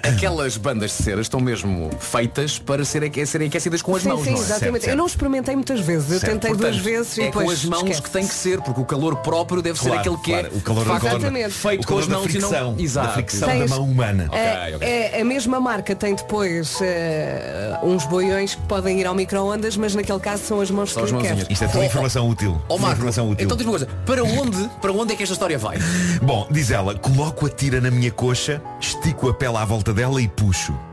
aquelas 0.03 0.59
bandas 0.59 0.90
de 0.90 1.03
cera 1.03 1.21
estão 1.23 1.40
mesmo 1.40 1.88
feitas 1.99 2.59
para 2.59 2.85
serem, 2.85 3.11
serem 3.25 3.49
aquecidas 3.49 3.81
com 3.81 3.97
as 3.97 4.03
sim, 4.03 4.09
mãos, 4.11 4.23
sim, 4.23 4.31
não 4.33 4.37
é? 4.38 4.40
exatamente. 4.43 4.88
Eu 4.90 4.97
não 4.97 5.07
experimentei 5.07 5.55
muitas 5.55 5.81
vezes. 5.81 6.12
Eu 6.12 6.21
Certo. 6.21 6.33
tentei 6.35 6.51
duas 6.51 6.77
Portanto, 6.77 6.85
vezes 6.85 7.16
e 7.16 7.23
é 7.23 7.25
depois 7.27 7.47
com 7.47 7.53
as 7.53 7.64
mãos 7.64 7.81
esquece. 7.85 8.03
que 8.03 8.11
tem 8.11 8.27
que 8.27 8.35
ser, 8.35 8.61
porque 8.61 8.81
o 8.83 8.85
calor 8.85 9.16
próprio 9.16 9.62
deve 9.62 9.79
Claro, 9.79 9.95
ser 9.95 10.01
aquele 10.01 10.16
que 10.19 10.31
claro. 10.31 10.47
é 10.55 10.57
O 10.59 10.61
calor- 10.61 10.85
facto, 10.85 11.07
Exatamente. 11.07 11.51
feito 11.55 11.81
o 11.83 11.87
com 11.87 11.88
calor 11.88 12.01
as 12.03 12.09
da 12.09 12.14
mãos 12.16 12.27
e 12.27 12.29
fricção, 12.31 12.64
não. 12.64 12.75
da 12.75 12.83
Exato. 12.83 13.12
fricção 13.14 13.49
Tens- 13.49 13.71
da 13.71 13.77
mão 13.77 13.85
humana. 13.87 14.29
É, 14.33 14.77
ok. 14.77 14.87
é- 14.88 15.21
a 15.21 15.25
mesma 15.25 15.59
marca 15.61 15.95
tem 15.95 16.14
depois 16.14 16.77
eh, 16.83 17.79
uns 17.83 18.05
boiões 18.05 18.55
que 18.57 18.62
podem 18.62 19.01
ir 19.01 19.07
ao 19.07 19.14
micro-ondas, 19.14 19.75
mas 19.79 19.95
naquele 19.95 20.21
caso 20.21 20.43
são 20.45 20.61
as 20.61 20.71
mãos 20.71 20.93
São 20.93 21.03
que 21.07 21.29
as. 21.29 21.49
Isto 21.49 21.64
é 21.64 21.66
tudo 21.66 21.79
Oh, 21.79 21.81
oh, 21.81 21.85
informação 21.85 22.29
útil. 22.29 22.62
Tudo 22.69 22.81
Marco, 22.81 22.97
informação 22.97 23.31
útil. 23.31 23.45
então 23.47 23.57
diz 23.57 23.64
uma 23.66 23.73
coisa, 23.73 23.88
para 24.05 24.23
onde, 24.23 24.69
para 24.83 24.93
onde 24.93 25.14
é 25.14 25.16
que 25.16 25.23
esta 25.23 25.33
história 25.33 25.57
vai? 25.59 25.79
Bom, 26.21 26.47
diz 26.51 26.71
ela, 26.71 26.95
coloco 26.95 27.47
a 27.47 27.49
tira 27.70 27.80
na 27.80 27.88
minha 27.88 28.11
coxa, 28.11 28.61
estico 28.80 29.28
a 29.28 29.35
pele 29.35 29.56
à 29.56 29.64
volta 29.64 29.94
dela 29.94 30.20
e 30.20 30.26
puxo. 30.26 30.89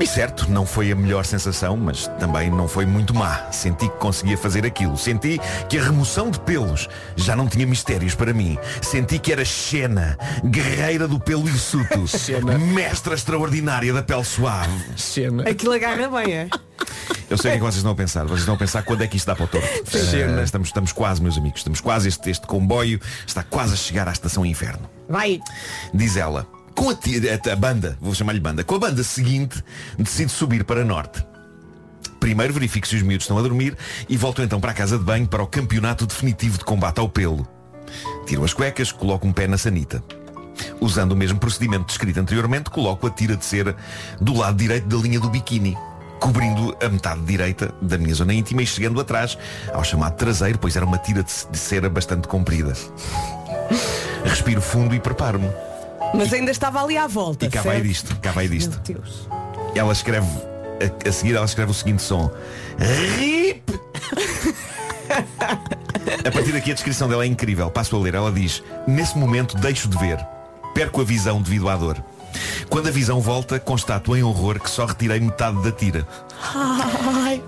E 0.00 0.06
certo, 0.06 0.48
não 0.48 0.64
foi 0.64 0.92
a 0.92 0.94
melhor 0.94 1.24
sensação, 1.24 1.76
mas 1.76 2.06
também 2.20 2.48
não 2.50 2.68
foi 2.68 2.86
muito 2.86 3.12
má. 3.12 3.50
Senti 3.50 3.88
que 3.88 3.96
conseguia 3.96 4.38
fazer 4.38 4.64
aquilo. 4.64 4.96
Senti 4.96 5.40
que 5.68 5.76
a 5.76 5.82
remoção 5.82 6.30
de 6.30 6.38
pelos 6.40 6.88
já 7.16 7.34
não 7.34 7.48
tinha 7.48 7.66
mistérios 7.66 8.14
para 8.14 8.32
mim. 8.32 8.56
Senti 8.80 9.18
que 9.18 9.32
era 9.32 9.44
Xena, 9.44 10.16
guerreira 10.44 11.08
do 11.08 11.18
pelo 11.18 11.48
hirsuto, 11.48 12.04
mestra 12.72 13.14
extraordinária 13.14 13.92
da 13.92 14.02
pele 14.02 14.24
suave. 14.24 14.70
Cena. 14.96 15.48
Aquilo 15.48 15.72
agarra 15.72 16.08
bem, 16.08 16.32
é? 16.32 16.48
Eu 17.28 17.36
sei 17.36 17.50
o 17.50 17.52
que 17.52 17.56
é 17.56 17.56
que 17.56 17.60
vocês 17.60 17.76
estão 17.76 17.92
a 17.92 17.96
pensar. 17.96 18.24
Vocês 18.24 18.40
estão 18.40 18.54
a 18.54 18.58
pensar 18.58 18.82
quando 18.84 19.02
é 19.02 19.06
que 19.06 19.16
isto 19.16 19.26
dá 19.26 19.34
para 19.34 19.44
o 19.44 19.48
torto. 19.48 19.66
Eh, 19.66 20.44
estamos, 20.44 20.68
estamos 20.68 20.92
quase, 20.92 21.20
meus 21.20 21.36
amigos. 21.36 21.60
Estamos 21.60 21.80
quase. 21.80 22.08
Este, 22.08 22.30
este 22.30 22.46
comboio 22.46 23.00
está 23.26 23.42
quase 23.42 23.74
a 23.74 23.76
chegar 23.76 24.08
à 24.08 24.12
estação 24.12 24.46
inferno. 24.46 24.88
Vai. 25.08 25.40
Diz 25.92 26.16
ela, 26.16 26.46
com 26.78 26.90
a, 26.90 26.94
ti- 26.94 27.20
a, 27.28 27.52
a 27.52 27.56
banda, 27.56 27.98
vou 28.00 28.14
chamar-lhe 28.14 28.38
banda, 28.38 28.62
com 28.62 28.76
a 28.76 28.78
banda 28.78 29.02
seguinte, 29.02 29.64
decido 29.98 30.30
subir 30.30 30.62
para 30.62 30.84
norte. 30.84 31.26
Primeiro 32.20 32.54
verifico 32.54 32.86
se 32.86 32.94
os 32.94 33.02
miúdos 33.02 33.24
estão 33.24 33.36
a 33.36 33.42
dormir 33.42 33.76
e 34.08 34.16
volto 34.16 34.40
então 34.42 34.60
para 34.60 34.70
a 34.70 34.74
casa 34.74 34.96
de 34.96 35.02
banho 35.02 35.26
para 35.26 35.42
o 35.42 35.46
campeonato 35.46 36.06
definitivo 36.06 36.56
de 36.56 36.64
combate 36.64 37.00
ao 37.00 37.08
pelo. 37.08 37.46
Tiro 38.26 38.44
as 38.44 38.52
cuecas, 38.54 38.92
coloco 38.92 39.26
um 39.26 39.32
pé 39.32 39.48
na 39.48 39.58
sanita. 39.58 40.00
Usando 40.80 41.12
o 41.12 41.16
mesmo 41.16 41.40
procedimento 41.40 41.86
descrito 41.86 42.20
anteriormente, 42.20 42.70
coloco 42.70 43.08
a 43.08 43.10
tira 43.10 43.36
de 43.36 43.44
cera 43.44 43.74
do 44.20 44.36
lado 44.36 44.56
direito 44.56 44.86
da 44.86 44.96
linha 44.98 45.18
do 45.18 45.28
biquíni, 45.28 45.76
cobrindo 46.20 46.76
a 46.80 46.88
metade 46.88 47.22
direita 47.22 47.74
da 47.82 47.98
minha 47.98 48.14
zona 48.14 48.34
íntima 48.34 48.62
e 48.62 48.66
chegando 48.66 49.00
atrás 49.00 49.36
ao 49.72 49.82
chamado 49.82 50.14
traseiro, 50.14 50.58
pois 50.60 50.76
era 50.76 50.86
uma 50.86 50.98
tira 50.98 51.24
de 51.24 51.58
cera 51.58 51.90
bastante 51.90 52.28
comprida. 52.28 52.72
Respiro 54.24 54.60
fundo 54.62 54.94
e 54.94 55.00
preparo-me. 55.00 55.48
Mas 56.14 56.32
ainda 56.32 56.50
estava 56.50 56.82
ali 56.82 56.96
à 56.96 57.06
volta. 57.06 57.46
E 57.46 57.48
cá 57.48 57.62
vai 57.62 57.76
certo? 57.76 57.86
disto, 57.86 58.16
cá 58.20 58.32
vai 58.32 58.48
disto. 58.48 58.80
Meu 58.86 58.96
Deus. 58.96 59.28
Ela 59.74 59.92
escreve, 59.92 60.26
a, 60.26 61.08
a 61.08 61.12
seguir 61.12 61.34
ela 61.36 61.44
escreve 61.44 61.70
o 61.70 61.74
seguinte 61.74 62.02
som. 62.02 62.30
RIP! 62.78 63.62
a 66.26 66.30
partir 66.30 66.52
daqui 66.52 66.70
a 66.70 66.74
descrição 66.74 67.08
dela 67.08 67.24
é 67.24 67.26
incrível. 67.26 67.70
Passo 67.70 67.96
a 67.96 67.98
ler. 67.98 68.14
Ela 68.14 68.32
diz, 68.32 68.62
nesse 68.86 69.16
momento 69.16 69.56
deixo 69.56 69.88
de 69.88 69.98
ver. 69.98 70.18
Perco 70.74 71.00
a 71.00 71.04
visão 71.04 71.40
devido 71.42 71.68
à 71.68 71.76
dor. 71.76 72.02
Quando 72.68 72.88
a 72.88 72.90
visão 72.90 73.20
volta, 73.20 73.58
constato 73.58 74.16
em 74.16 74.22
horror 74.22 74.60
que 74.60 74.70
só 74.70 74.84
retirei 74.84 75.18
metade 75.20 75.62
da 75.62 75.72
tira. 75.72 76.06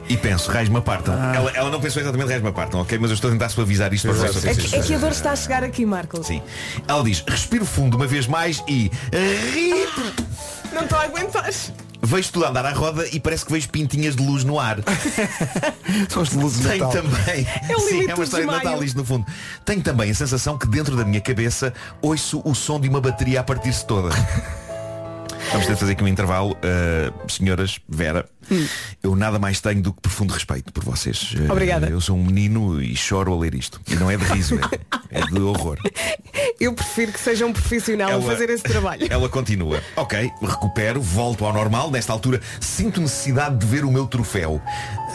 E 0.09 0.17
penso, 0.17 0.51
raios 0.51 0.69
me 0.69 0.79
apartam. 0.79 1.15
Ela, 1.15 1.51
ela 1.53 1.71
não 1.71 1.81
pensou 1.81 2.03
exatamente 2.03 2.29
raios 2.29 2.43
me 2.43 2.49
apartam, 2.49 2.81
ok? 2.81 2.99
Mas 2.99 3.11
eu 3.11 3.15
estou 3.15 3.29
a 3.29 3.33
tentar 3.33 3.49
suavizar 3.49 3.93
isto 3.93 4.09
para 4.09 4.17
os 4.17 4.23
vossos 4.23 4.45
É 4.45 4.79
é 4.79 4.83
que 4.83 4.95
a 4.95 4.99
dor 4.99 5.13
está 5.13 5.33
a 5.33 5.37
chegar 5.37 5.63
aqui, 5.63 5.85
Marco. 5.85 6.23
Sim. 6.25 6.43
Ela 6.89 7.05
diz, 7.05 7.23
respiro 7.27 7.65
fundo 7.65 7.97
uma 7.97 8.07
vez 8.07 8.27
mais 8.27 8.63
e 8.67 8.91
RIP! 9.13 10.27
Não 10.73 10.83
estou 10.83 10.99
a 10.99 11.03
aguentar. 11.03 11.51
Vejo 12.03 12.33
tudo 12.33 12.47
a 12.47 12.49
andar 12.49 12.65
à 12.65 12.73
roda 12.73 13.07
e 13.13 13.21
parece 13.21 13.45
que 13.45 13.53
vejo 13.53 13.69
pintinhas 13.69 14.17
de 14.17 14.25
luz 14.25 14.43
no 14.43 14.59
ar. 14.59 14.79
São 16.09 16.23
as 16.23 16.33
luzes 16.33 16.63
de 16.63 16.69
Tenho 16.69 16.85
Natal. 16.87 17.03
também. 17.03 17.47
É 17.69 17.79
Sim, 17.79 18.11
é 18.11 18.15
uma 18.15 18.25
história 18.25 18.47
de. 18.47 18.53
Natal 18.53 18.83
isto 18.83 18.97
no 18.97 19.05
fundo. 19.05 19.27
Tenho 19.65 19.83
também 19.83 20.11
a 20.11 20.15
sensação 20.15 20.57
que 20.57 20.67
dentro 20.67 20.97
da 20.97 21.05
minha 21.05 21.21
cabeça 21.21 21.75
ouço 22.01 22.41
o 22.45 22.55
som 22.55 22.81
de 22.81 22.89
uma 22.89 23.01
bateria 23.01 23.41
a 23.41 23.45
partir-se 23.45 23.85
toda. 23.85 24.09
Vamos 25.53 25.67
ter 25.67 25.75
de 25.75 25.81
fazer 25.81 25.93
aqui 25.93 26.05
um 26.05 26.09
intervalo. 26.09 26.53
Uh, 26.53 27.31
senhoras, 27.31 27.81
Vera, 27.89 28.29
eu 29.03 29.17
nada 29.17 29.39
mais 29.39 29.61
tenho 29.61 29.83
do 29.83 29.93
que 29.93 30.01
profundo 30.01 30.33
respeito 30.33 30.73
por 30.73 30.85
vocês. 30.85 31.35
Uh, 31.35 31.51
Obrigada. 31.51 31.89
Eu 31.89 32.01
sou 32.01 32.17
um 32.17 32.25
menino 32.25 32.81
e 32.81 32.95
choro 32.97 33.33
a 33.33 33.37
ler 33.39 33.55
isto. 33.55 33.81
E 33.89 33.95
não 33.97 34.11
é 34.11 34.17
de 34.17 34.25
riso, 34.25 34.59
é, 35.11 35.19
é 35.21 35.27
de 35.27 35.41
horror. 35.41 35.77
Eu 36.61 36.75
prefiro 36.75 37.11
que 37.11 37.19
seja 37.19 37.47
um 37.47 37.53
profissional 37.55 38.09
a 38.11 38.13
Ela- 38.13 38.23
fazer 38.23 38.51
esse 38.51 38.63
trabalho. 38.63 39.07
Ela 39.11 39.29
continua. 39.29 39.83
Ok, 39.97 40.31
recupero, 40.43 41.01
volto 41.01 41.45
ao 41.45 41.53
normal. 41.53 41.91
Nesta 41.91 42.13
altura, 42.13 42.41
sinto 42.61 43.01
necessidade 43.01 43.57
de 43.57 43.67
ver 43.67 43.85
o 43.85 43.91
meu 43.91 44.07
troféu. 44.07 44.61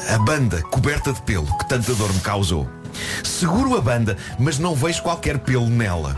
A 0.09 0.17
banda 0.19 0.61
coberta 0.63 1.13
de 1.13 1.21
pelo 1.21 1.45
que 1.59 1.69
tanta 1.69 1.93
dor 1.93 2.11
me 2.11 2.19
causou. 2.19 2.67
Seguro 3.23 3.77
a 3.77 3.81
banda, 3.81 4.17
mas 4.39 4.57
não 4.57 4.73
vejo 4.75 5.01
qualquer 5.03 5.37
pelo 5.39 5.69
nela. 5.69 6.17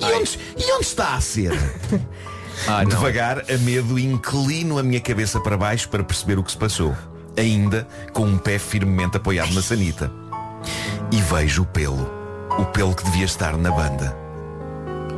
E 0.00 0.04
onde, 0.06 0.38
e 0.56 0.72
onde 0.72 0.84
está 0.86 1.14
a 1.14 1.20
cera? 1.20 1.56
Ah. 2.68 2.84
Devagar, 2.84 3.44
a 3.50 3.58
medo, 3.58 3.98
inclino 3.98 4.78
a 4.78 4.82
minha 4.82 5.00
cabeça 5.00 5.40
para 5.40 5.56
baixo 5.56 5.88
para 5.88 6.04
perceber 6.04 6.38
o 6.38 6.42
que 6.42 6.50
se 6.50 6.56
passou. 6.56 6.94
Ainda 7.36 7.86
com 8.12 8.24
um 8.24 8.38
pé 8.38 8.58
firmemente 8.58 9.16
apoiado 9.16 9.52
na 9.52 9.62
sanita. 9.62 10.10
E 11.10 11.20
vejo 11.20 11.62
o 11.62 11.66
pelo. 11.66 12.10
O 12.58 12.64
pelo 12.66 12.94
que 12.94 13.04
devia 13.04 13.24
estar 13.24 13.56
na 13.56 13.70
banda. 13.70 14.16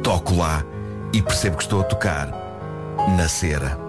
Toco 0.03 0.37
lá 0.37 0.65
e 1.13 1.21
percebo 1.21 1.57
que 1.57 1.63
estou 1.63 1.81
a 1.81 1.85
tocar 1.85 2.31
na 3.17 3.29
cera. 3.29 3.86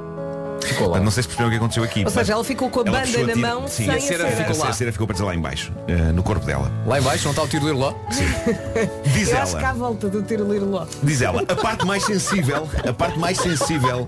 Ficou 0.61 0.89
lá. 0.89 0.99
Não 0.99 1.11
sei 1.11 1.23
se 1.23 1.29
percebeu 1.29 1.47
o 1.47 1.51
que 1.51 1.57
aconteceu 1.57 1.83
aqui. 1.83 2.03
Ou 2.05 2.11
seja, 2.11 2.33
ela 2.33 2.43
ficou 2.43 2.69
com 2.69 2.79
a 2.79 2.83
ela 2.85 2.99
banda 2.99 3.17
na 3.19 3.33
tira- 3.33 3.35
mão 3.35 3.67
Sim, 3.67 3.85
sem 3.85 3.89
a 3.89 3.95
a 3.95 3.99
cera, 4.01 4.29
cera. 4.29 4.35
ficou 4.45 4.57
lá. 4.63 4.69
A 4.69 4.73
cera 4.73 4.91
ficou 4.91 5.07
presa 5.07 5.25
lá 5.25 5.35
em 5.35 5.39
baixo, 5.39 5.71
eh, 5.87 5.93
no 6.11 6.23
corpo 6.23 6.45
dela. 6.45 6.71
Lá 6.85 6.99
em 6.99 7.01
baixo 7.01 7.23
não 7.25 7.31
está 7.31 7.43
o 7.43 7.47
tiro 7.47 7.63
do 7.63 7.69
Irló? 7.69 7.93
Diz 9.13 9.29
Eu 9.29 9.37
acho 9.41 9.57
que 9.57 9.63
à 9.63 9.69
ela, 9.69 9.73
volta 9.77 10.09
do 10.09 10.21
tiro 10.23 10.51
liroló. 10.51 10.85
diz 11.03 11.21
ela, 11.21 11.43
a 11.47 11.55
parte 11.55 11.85
mais 11.85 12.03
sensível, 12.03 12.67
a 12.87 12.93
parte 12.93 13.17
mais 13.19 13.37
sensível 13.37 14.05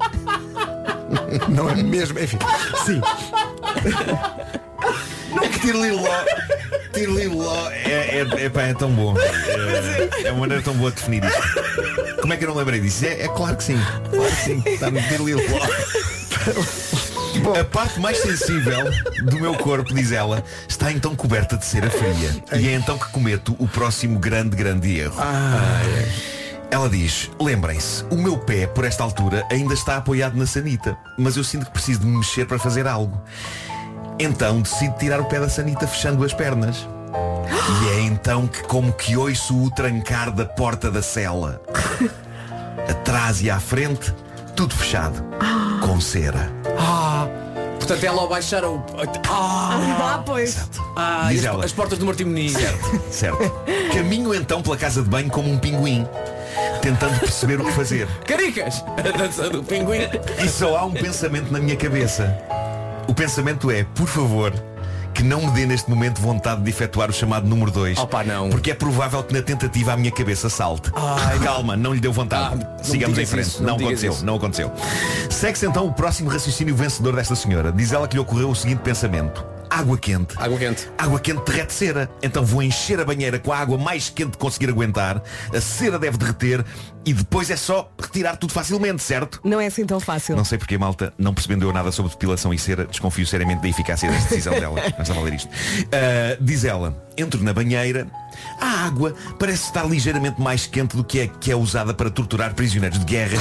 Não 1.50 1.70
é 1.70 1.76
mesmo? 1.76 2.20
Enfim. 2.20 2.38
Sim. 2.86 3.02
Que 5.52 5.60
tiro 5.60 5.82
liló 5.82 6.04
Tiro 6.94 7.16
liló 7.18 7.70
é, 7.72 8.20
é, 8.20 8.46
é, 8.46 8.50
pá, 8.50 8.62
é 8.64 8.74
tão 8.74 8.92
bom 8.92 9.16
é, 9.18 10.28
é 10.28 10.32
uma 10.32 10.42
maneira 10.42 10.62
tão 10.64 10.74
boa 10.76 10.90
de 10.92 10.98
definir 10.98 11.24
isto 11.24 12.22
Como 12.22 12.34
é 12.34 12.38
que 12.38 12.44
eu 12.46 12.50
não 12.50 12.56
lembrei 12.56 12.80
disso? 12.80 13.06
É, 13.06 13.22
é 13.24 13.28
claro 13.28 13.56
que 13.58 13.64
sim 13.64 13.78
Claro 14.10 14.30
que 14.36 14.42
sim 14.44 14.64
Está 14.66 14.90
no 14.92 15.02
tiro 15.04 15.26
liló 16.46 17.20
A 17.60 17.64
parte 17.64 18.00
mais 18.00 18.18
sensível 18.18 18.86
do 19.24 19.40
meu 19.40 19.56
corpo, 19.56 19.94
diz 19.94 20.12
ela, 20.12 20.44
está 20.68 20.92
então 20.92 21.16
coberta 21.16 21.58
de 21.58 21.66
cera 21.66 21.90
fria. 21.90 22.44
E 22.60 22.68
é 22.68 22.74
então 22.74 22.98
que 22.98 23.10
cometo 23.12 23.56
o 23.60 23.68
próximo 23.68 24.20
grande, 24.20 24.56
grande 24.56 25.00
erro. 25.00 25.16
Ela 26.72 26.90
diz, 26.90 27.32
lembrem-se, 27.40 28.04
o 28.12 28.16
meu 28.16 28.38
pé, 28.38 28.68
por 28.68 28.86
esta 28.86 29.04
altura, 29.04 29.46
ainda 29.52 29.74
está 29.74 29.98
apoiado 29.98 30.36
na 30.36 30.46
sanita, 30.46 30.98
mas 31.18 31.36
eu 31.38 31.44
sinto 31.44 31.66
que 31.66 31.72
preciso 31.72 32.02
de 32.02 32.06
me 32.06 32.18
mexer 32.18 32.46
para 32.46 32.60
fazer 32.60 32.88
algo. 32.88 33.22
Então 34.20 34.62
decido 34.62 34.96
tirar 34.98 35.20
o 35.20 35.26
pé 35.26 35.40
da 35.40 35.50
sanita 35.50 35.88
fechando 35.88 36.24
as 36.24 36.34
pernas. 36.34 36.88
E 37.82 37.90
é 37.90 38.02
então 38.02 38.48
que 38.48 38.62
como 38.64 38.92
que 38.94 39.16
ouço 39.16 39.64
o 39.64 39.72
trancar 39.72 40.32
da 40.32 40.46
porta 40.46 40.92
da 40.92 41.02
cela. 41.02 41.62
Atrás 42.90 43.42
e 43.42 43.50
à 43.50 43.60
frente, 43.60 44.14
tudo 44.56 44.76
fechado. 44.76 45.24
Com 46.00 46.04
cera. 46.04 46.50
Portanto, 47.78 48.04
ela 48.06 48.22
ao 48.22 48.30
baixar 48.30 48.64
o. 48.64 48.82
Ah, 49.28 49.78
Ah, 50.16 50.24
pois. 50.26 50.70
ah, 50.96 51.28
Diz 51.30 51.40
as, 51.42 51.46
ela. 51.46 51.66
as 51.66 51.74
portas 51.74 52.00
do 52.00 52.06
Martim 52.06 52.24
Muniz. 52.24 52.54
Certo. 53.12 53.38
Caminho 53.94 54.34
então 54.34 54.62
pela 54.62 54.78
casa 54.78 55.04
de 55.04 55.10
banho 55.10 55.30
como 55.30 55.52
um 55.52 55.58
pinguim, 55.60 56.08
tentando 56.82 57.20
perceber 57.20 57.60
o 57.60 57.66
que 57.66 57.74
fazer. 57.74 58.08
Caricas! 58.26 58.82
A 58.98 59.18
dança 59.18 59.50
do 59.50 59.62
pinguim. 59.62 60.08
E 60.42 60.48
só 60.48 60.78
há 60.78 60.86
um 60.86 60.94
pensamento 60.94 61.52
na 61.52 61.60
minha 61.60 61.76
cabeça. 61.76 62.34
O 63.06 63.14
pensamento 63.14 63.70
é, 63.70 63.84
por 63.84 64.08
favor, 64.08 64.54
que 65.20 65.26
não 65.26 65.42
me 65.42 65.52
dê 65.52 65.66
neste 65.66 65.90
momento 65.90 66.22
vontade 66.22 66.62
de 66.62 66.70
efetuar 66.70 67.10
o 67.10 67.14
chamado 67.14 67.46
número 67.46 67.70
2. 67.72 67.98
Opa, 67.98 68.24
não. 68.24 68.50
Porque 68.50 68.72
é 68.72 68.74
provável 68.74 69.22
que 69.22 69.34
na 69.34 69.42
tentativa 69.42 69.92
a 69.92 69.98
minha 69.98 70.12
cabeça 70.12 70.50
salte. 70.50 70.90
Calma, 71.44 71.76
não 71.76 71.94
lhe 71.94 72.00
deu 72.00 72.14
vontade. 72.14 72.66
Ah, 72.66 72.78
Sigamos 72.82 73.18
em 73.20 73.26
frente. 73.26 73.48
isso, 73.48 73.62
não 73.62 73.72
não 73.72 73.76
aconteceu, 73.76 74.14
isso. 74.14 74.26
não 74.26 74.36
aconteceu. 74.36 74.72
Segue-se 75.30 75.66
então 75.66 75.86
o 75.86 75.92
próximo 75.94 76.30
raciocínio 76.30 76.74
vencedor 76.74 77.18
desta 77.18 77.36
senhora. 77.36 77.70
Diz 77.70 77.92
ela 77.92 78.08
que 78.08 78.16
lhe 78.16 78.22
ocorreu 78.22 78.50
o 78.50 78.56
seguinte 78.56 78.80
pensamento. 78.80 79.44
Água 79.70 79.98
quente. 79.98 80.36
Água 80.38 80.58
quente. 80.58 80.90
Água 80.98 81.20
quente 81.20 81.44
derrete 81.46 81.74
cera. 81.74 82.10
Então 82.22 82.44
vou 82.44 82.62
encher 82.64 83.00
a 83.00 83.06
banheira 83.06 83.40
com 83.40 83.54
a 83.54 83.58
água 83.58 83.78
mais 83.78 84.10
quente 84.10 84.32
que 84.32 84.38
conseguir 84.38 84.70
aguentar. 84.70 85.22
A 85.54 85.62
cera 85.62 86.00
deve 86.00 86.18
derreter 86.18 86.66
e 87.06 87.14
depois 87.14 87.50
é 87.50 87.56
só 87.56 87.92
retirar 88.00 88.36
tudo 88.38 88.54
facilmente, 88.54 89.02
certo? 89.02 89.40
Não 89.44 89.60
é 89.60 89.68
assim 89.68 89.86
tão 89.86 90.00
fácil. 90.00 90.36
Não 90.36 90.44
sei 90.46 90.58
porque 90.58 90.76
a 90.76 90.80
malta 90.80 91.14
não 91.18 91.34
percebendo 91.34 91.66
eu 91.66 91.74
nada 91.74 91.92
sobre 91.92 92.12
depilação 92.12 92.54
e 92.54 92.60
cera, 92.60 92.86
desconfio 92.86 93.26
seriamente 93.26 93.62
da 93.62 93.70
eficácia 93.70 94.10
desta 94.10 94.30
decisão 94.30 94.54
dela. 94.54 94.80
Estava 95.00 95.20
a 95.20 95.24
ler 95.24 95.34
isto. 95.36 95.50
Ah, 95.92 96.38
diz 96.42 96.64
ela, 96.64 97.08
entro 97.18 97.44
na 97.44 97.54
banheira, 97.54 98.08
a 98.60 98.86
água 98.86 99.16
parece 99.38 99.66
estar 99.66 99.86
ligeiramente 99.86 100.42
mais 100.42 100.66
quente 100.66 100.96
do 100.96 101.04
que 101.04 101.20
é 101.22 101.28
que 101.28 101.52
é 101.52 101.56
usada 101.56 101.94
para 101.94 102.10
torturar 102.10 102.54
prisioneiros 102.54 103.00
de 103.00 103.06
guerra 103.06 103.38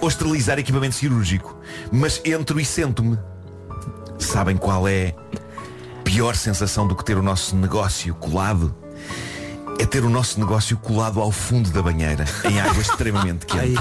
ou 0.00 0.08
esterilizar 0.08 0.58
equipamento 0.58 0.94
cirúrgico. 0.94 1.58
Mas 1.90 2.20
entro 2.24 2.60
e 2.60 2.64
sento-me. 2.64 3.18
Sabem 4.18 4.56
qual 4.56 4.86
é 4.86 5.14
pior 6.12 6.34
sensação 6.34 6.88
do 6.88 6.96
que 6.96 7.04
ter 7.04 7.16
o 7.16 7.22
nosso 7.22 7.54
negócio 7.54 8.12
colado? 8.16 8.74
É 9.78 9.86
ter 9.86 10.02
o 10.04 10.10
nosso 10.10 10.40
negócio 10.40 10.76
colado 10.76 11.20
ao 11.20 11.30
fundo 11.30 11.70
da 11.70 11.80
banheira, 11.80 12.24
em 12.44 12.60
água 12.60 12.82
extremamente 12.82 13.46
quente. 13.46 13.80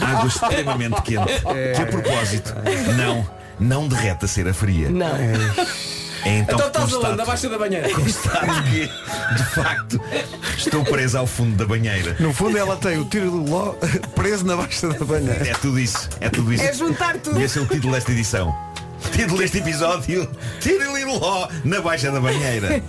Água 0.00 0.28
extremamente 0.28 1.00
quente. 1.02 1.32
Que 1.74 1.82
a 1.82 1.86
propósito, 1.86 2.54
não, 2.94 3.26
não 3.58 3.88
derrete 3.88 4.26
a 4.26 4.28
cera 4.28 4.52
fria. 4.52 4.90
Não. 4.90 5.16
É 5.16 6.38
então, 6.38 6.56
Então 6.56 6.58
que 6.58 6.66
estás 6.66 6.92
constato-? 6.92 7.22
Abaixo 7.22 7.48
da 7.48 7.58
banheira. 7.58 7.88
Constato 7.90 8.62
que, 8.64 8.86
de 9.36 9.44
facto, 9.44 10.00
estou 10.58 10.84
presa 10.84 11.20
ao 11.20 11.26
fundo 11.26 11.56
da 11.56 11.66
banheira. 11.66 12.16
No 12.20 12.32
fundo 12.34 12.56
ela 12.56 12.76
tem 12.76 12.98
o 12.98 13.06
tiro 13.06 13.30
de 13.30 13.50
ló 13.50 13.74
preso 14.14 14.44
na 14.44 14.56
baixa 14.56 14.88
da 14.88 15.04
banheira. 15.04 15.48
É 15.48 15.54
tudo 15.54 15.78
isso, 15.78 16.08
é 16.20 16.28
tudo 16.28 16.52
isso. 16.52 16.62
É 16.62 16.72
juntar 16.72 17.16
tudo. 17.16 17.40
E 17.40 17.44
esse 17.44 17.58
é 17.58 17.62
o 17.62 17.66
título 17.66 17.94
desta 17.94 18.12
edição. 18.12 18.54
Título 19.12 19.38
deste 19.38 19.58
episódio, 19.58 20.28
Tiro 20.60 20.84
Ló 21.20 21.48
na 21.64 21.80
baixa 21.80 22.10
da 22.10 22.20
banheira. 22.20 22.82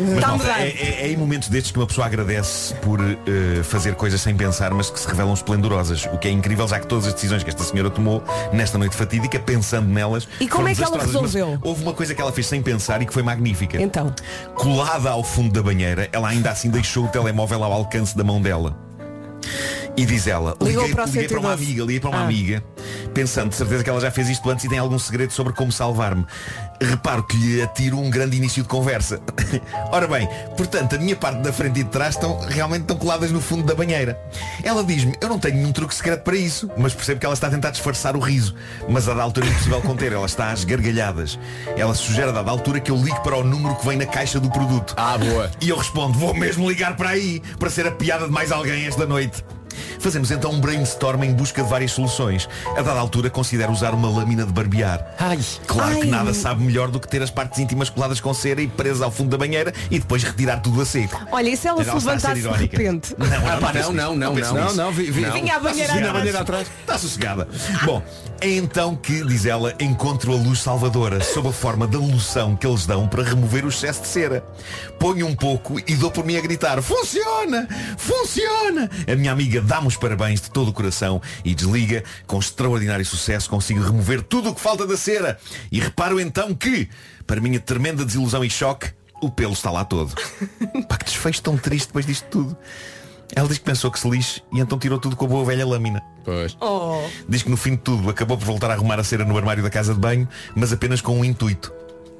Mas, 0.00 0.20
Tá 0.20 0.28
malta, 0.28 0.48
é, 0.58 0.68
é- 0.68 1.00
é 1.02 1.08
em 1.12 1.16
momentos 1.16 1.48
destes 1.48 1.70
que 1.70 1.78
uma 1.78 1.86
pessoa 1.86 2.06
agradece 2.06 2.74
por 2.76 2.98
eh, 3.00 3.62
fazer 3.62 3.94
coisas 3.94 4.20
sem 4.20 4.34
pensar, 4.34 4.72
mas 4.72 4.90
que 4.90 4.98
se 4.98 5.06
revelam 5.06 5.32
esplendorosas. 5.32 6.06
O 6.12 6.18
que 6.18 6.26
é 6.26 6.30
incrível, 6.30 6.66
já 6.66 6.80
que 6.80 6.86
todas 6.88 7.06
as 7.06 7.14
decisões 7.14 7.44
que 7.44 7.50
esta 7.50 7.62
senhora 7.62 7.88
tomou 7.90 8.22
nesta 8.52 8.76
noite 8.78 8.96
fatídica, 8.96 9.38
pensando 9.38 9.88
nelas. 9.88 10.26
E 10.40 10.48
como 10.48 10.62
foram 10.64 10.68
é 10.68 10.74
que 10.74 10.82
ela 10.82 10.98
resolveu? 11.04 11.58
houve 11.62 11.82
uma 11.82 11.92
coisa 11.92 12.14
que 12.14 12.20
ela 12.20 12.32
fez 12.32 12.46
sem 12.48 12.60
pensar 12.62 13.00
e 13.02 13.06
que 13.06 13.12
foi 13.12 13.22
magnífica. 13.22 13.80
Então. 13.80 14.12
Colada 14.56 15.10
ao 15.10 15.22
fundo 15.22 15.52
da 15.52 15.62
banheira, 15.62 16.08
ela 16.12 16.28
ainda 16.28 16.50
assim 16.50 16.68
deixou 16.70 17.04
o 17.04 17.08
telemóvel 17.08 17.62
ao 17.62 17.72
alcance 17.72 18.16
da 18.16 18.24
mão 18.24 18.40
dela. 18.42 18.76
E 19.94 20.06
diz 20.06 20.26
ela, 20.26 20.56
Ligou 20.62 20.82
liguei, 20.84 20.94
para 20.94 21.04
liguei 21.04 21.28
para 21.28 21.38
uma 21.38 21.48
112. 21.50 21.64
amiga, 21.64 21.82
liguei 21.82 22.00
para 22.00 22.10
uma 22.10 22.18
Ah. 22.20 22.24
amiga, 22.24 22.64
pensando 23.12 23.50
de 23.50 23.56
certeza 23.56 23.84
que 23.84 23.90
ela 23.90 24.00
já 24.00 24.10
fez 24.10 24.28
isto 24.30 24.48
antes 24.48 24.64
e 24.64 24.68
tem 24.68 24.78
algum 24.78 24.98
segredo 24.98 25.32
sobre 25.34 25.52
como 25.52 25.70
salvar-me. 25.70 26.24
Reparo 26.80 27.22
que 27.24 27.36
lhe 27.36 27.62
atiro 27.62 27.98
um 27.98 28.08
grande 28.08 28.36
início 28.38 28.62
de 28.62 28.68
conversa. 28.70 29.20
Ora 29.92 30.06
bem, 30.08 30.26
portanto, 30.56 30.96
a 30.96 30.98
minha 30.98 31.14
parte 31.14 31.40
da 31.42 31.52
frente 31.52 31.80
e 31.80 31.84
de 31.84 31.90
trás 31.90 32.14
estão 32.14 32.40
realmente 32.40 32.82
estão 32.82 32.96
coladas 32.96 33.30
no 33.30 33.40
fundo 33.40 33.64
da 33.64 33.74
banheira. 33.74 34.18
Ela 34.64 34.82
diz-me, 34.82 35.14
eu 35.20 35.28
não 35.28 35.38
tenho 35.38 35.56
nenhum 35.56 35.72
truque 35.72 35.94
secreto 35.94 36.22
para 36.22 36.36
isso, 36.36 36.70
mas 36.76 36.94
percebo 36.94 37.20
que 37.20 37.26
ela 37.26 37.34
está 37.34 37.48
a 37.48 37.50
tentar 37.50 37.70
disfarçar 37.70 38.16
o 38.16 38.20
riso. 38.20 38.54
Mas 38.88 39.06
a 39.08 39.14
da 39.14 39.22
altura 39.22 39.46
é 39.46 39.50
impossível 39.50 39.82
conter, 39.82 40.12
ela 40.12 40.26
está 40.26 40.50
às 40.50 40.64
gargalhadas. 40.64 41.38
Ela 41.76 41.94
sugere 41.94 42.30
a 42.30 42.32
dada 42.32 42.50
altura 42.50 42.80
que 42.80 42.90
eu 42.90 42.96
ligue 42.96 43.20
para 43.22 43.36
o 43.36 43.44
número 43.44 43.76
que 43.76 43.86
vem 43.86 43.98
na 43.98 44.06
caixa 44.06 44.40
do 44.40 44.50
produto. 44.50 44.94
Ah, 44.96 45.18
boa. 45.18 45.50
E 45.60 45.68
eu 45.68 45.76
respondo, 45.76 46.18
vou 46.18 46.32
mesmo 46.32 46.68
ligar 46.68 46.96
para 46.96 47.10
aí, 47.10 47.42
para 47.58 47.68
ser 47.68 47.86
a 47.86 47.90
piada 47.92 48.24
de 48.24 48.32
mais 48.32 48.50
alguém 48.50 48.86
esta 48.86 49.04
noite. 49.06 49.44
Fazemos 49.98 50.30
então 50.30 50.50
um 50.50 50.60
brainstorm 50.60 51.22
em 51.24 51.32
busca 51.32 51.62
de 51.62 51.68
várias 51.68 51.92
soluções. 51.92 52.48
A 52.76 52.82
dada 52.82 52.98
altura 53.00 53.30
considero 53.30 53.72
usar 53.72 53.94
uma 53.94 54.08
lâmina 54.08 54.44
de 54.44 54.52
barbear. 54.52 55.14
Ai. 55.18 55.38
Claro 55.66 55.96
que 55.96 56.02
Ai. 56.02 56.08
nada 56.10 56.34
sabe 56.34 56.62
melhor 56.62 56.90
do 56.90 56.98
que 57.00 57.08
ter 57.08 57.22
as 57.22 57.30
partes 57.30 57.58
íntimas 57.58 57.90
coladas 57.90 58.20
com 58.20 58.32
cera 58.34 58.60
e 58.60 58.68
presas 58.68 59.02
ao 59.02 59.10
fundo 59.10 59.30
da 59.30 59.38
banheira 59.38 59.72
e 59.90 59.98
depois 59.98 60.22
retirar 60.22 60.58
tudo 60.60 60.80
a 60.80 60.86
seco. 60.86 61.20
Olha, 61.30 61.48
e 61.48 61.56
se 61.56 61.68
ela 61.68 61.78
Mas 61.78 61.86
se 61.88 61.94
levantasse 61.94 62.42
de 62.42 62.48
repente? 62.48 63.14
Não, 63.18 63.26
Ah, 63.52 63.56
pá, 63.58 63.72
penso 63.72 63.92
não, 63.92 64.14
não, 64.14 64.34
penso 64.34 64.54
não. 64.54 64.64
nisso. 64.64 64.76
Não, 64.76 64.84
não, 64.86 64.92
vi, 64.92 65.10
vi, 65.10 65.24
Vinha 65.24 65.56
a 65.56 65.60
banheira 65.60 66.12
banheira 66.12 66.40
atrás. 66.40 66.68
Está 66.80 66.98
sossegada. 66.98 67.48
Bom, 67.84 68.02
é 68.40 68.50
então 68.50 68.94
que, 68.96 69.24
diz 69.24 69.46
ela, 69.46 69.74
encontro 69.80 70.32
a 70.32 70.36
luz 70.36 70.60
salvadora 70.60 71.22
sob 71.22 71.48
a 71.48 71.52
forma 71.52 71.86
da 71.86 71.98
loção 71.98 72.56
que 72.56 72.66
eles 72.66 72.86
dão 72.86 73.06
para 73.08 73.22
remover 73.22 73.64
o 73.64 73.68
excesso 73.68 74.02
de 74.02 74.08
cera. 74.08 74.44
Ponho 74.98 75.26
um 75.26 75.34
pouco 75.34 75.78
e 75.86 75.94
dou 75.96 76.10
por 76.10 76.24
mim 76.24 76.36
a 76.36 76.40
gritar 76.40 76.80
Funciona! 76.82 77.68
Funciona! 77.96 78.90
A 79.10 79.16
minha 79.16 79.32
amiga 79.32 79.60
dá-me 79.62 79.88
os 79.88 79.96
parabéns 79.96 80.40
de 80.40 80.50
todo 80.50 80.68
o 80.68 80.72
coração 80.72 81.20
e 81.44 81.54
desliga. 81.54 82.04
Com 82.26 82.38
extraordinário 82.38 83.04
sucesso 83.04 83.48
consigo 83.48 83.82
remover 83.82 84.22
tudo 84.22 84.50
o 84.50 84.54
que 84.54 84.60
falta 84.60 84.86
da 84.86 84.96
cera. 84.96 85.38
E 85.70 85.80
reparo 85.80 86.20
então 86.20 86.54
que, 86.54 86.88
para 87.26 87.40
minha 87.40 87.60
tremenda 87.60 88.04
desilusão 88.04 88.44
e 88.44 88.50
choque, 88.50 88.90
o 89.22 89.30
pelo 89.30 89.52
está 89.52 89.70
lá 89.70 89.84
todo. 89.84 90.14
Pá, 90.88 90.96
que 90.96 91.04
desfecho 91.04 91.42
tão 91.42 91.56
triste 91.56 91.86
depois 91.86 92.04
disto 92.04 92.26
tudo. 92.28 92.56
Ela 93.34 93.48
diz 93.48 93.58
que 93.58 93.64
pensou 93.64 93.90
que 93.90 93.98
se 93.98 94.08
lixe 94.08 94.42
e 94.52 94.60
então 94.60 94.78
tirou 94.78 94.98
tudo 94.98 95.16
com 95.16 95.24
a 95.24 95.28
boa 95.28 95.44
velha 95.44 95.66
lâmina. 95.66 96.02
Pois. 96.24 96.56
Oh. 96.60 97.02
Diz 97.28 97.42
que 97.42 97.50
no 97.50 97.56
fim 97.56 97.70
de 97.70 97.78
tudo 97.78 98.10
acabou 98.10 98.36
por 98.36 98.44
voltar 98.44 98.70
a 98.70 98.74
arrumar 98.74 99.00
a 99.00 99.04
cera 99.04 99.24
no 99.24 99.36
armário 99.36 99.62
da 99.62 99.70
casa 99.70 99.94
de 99.94 100.00
banho, 100.00 100.28
mas 100.54 100.72
apenas 100.72 101.00
com 101.00 101.18
um 101.18 101.24
intuito. 101.24 101.72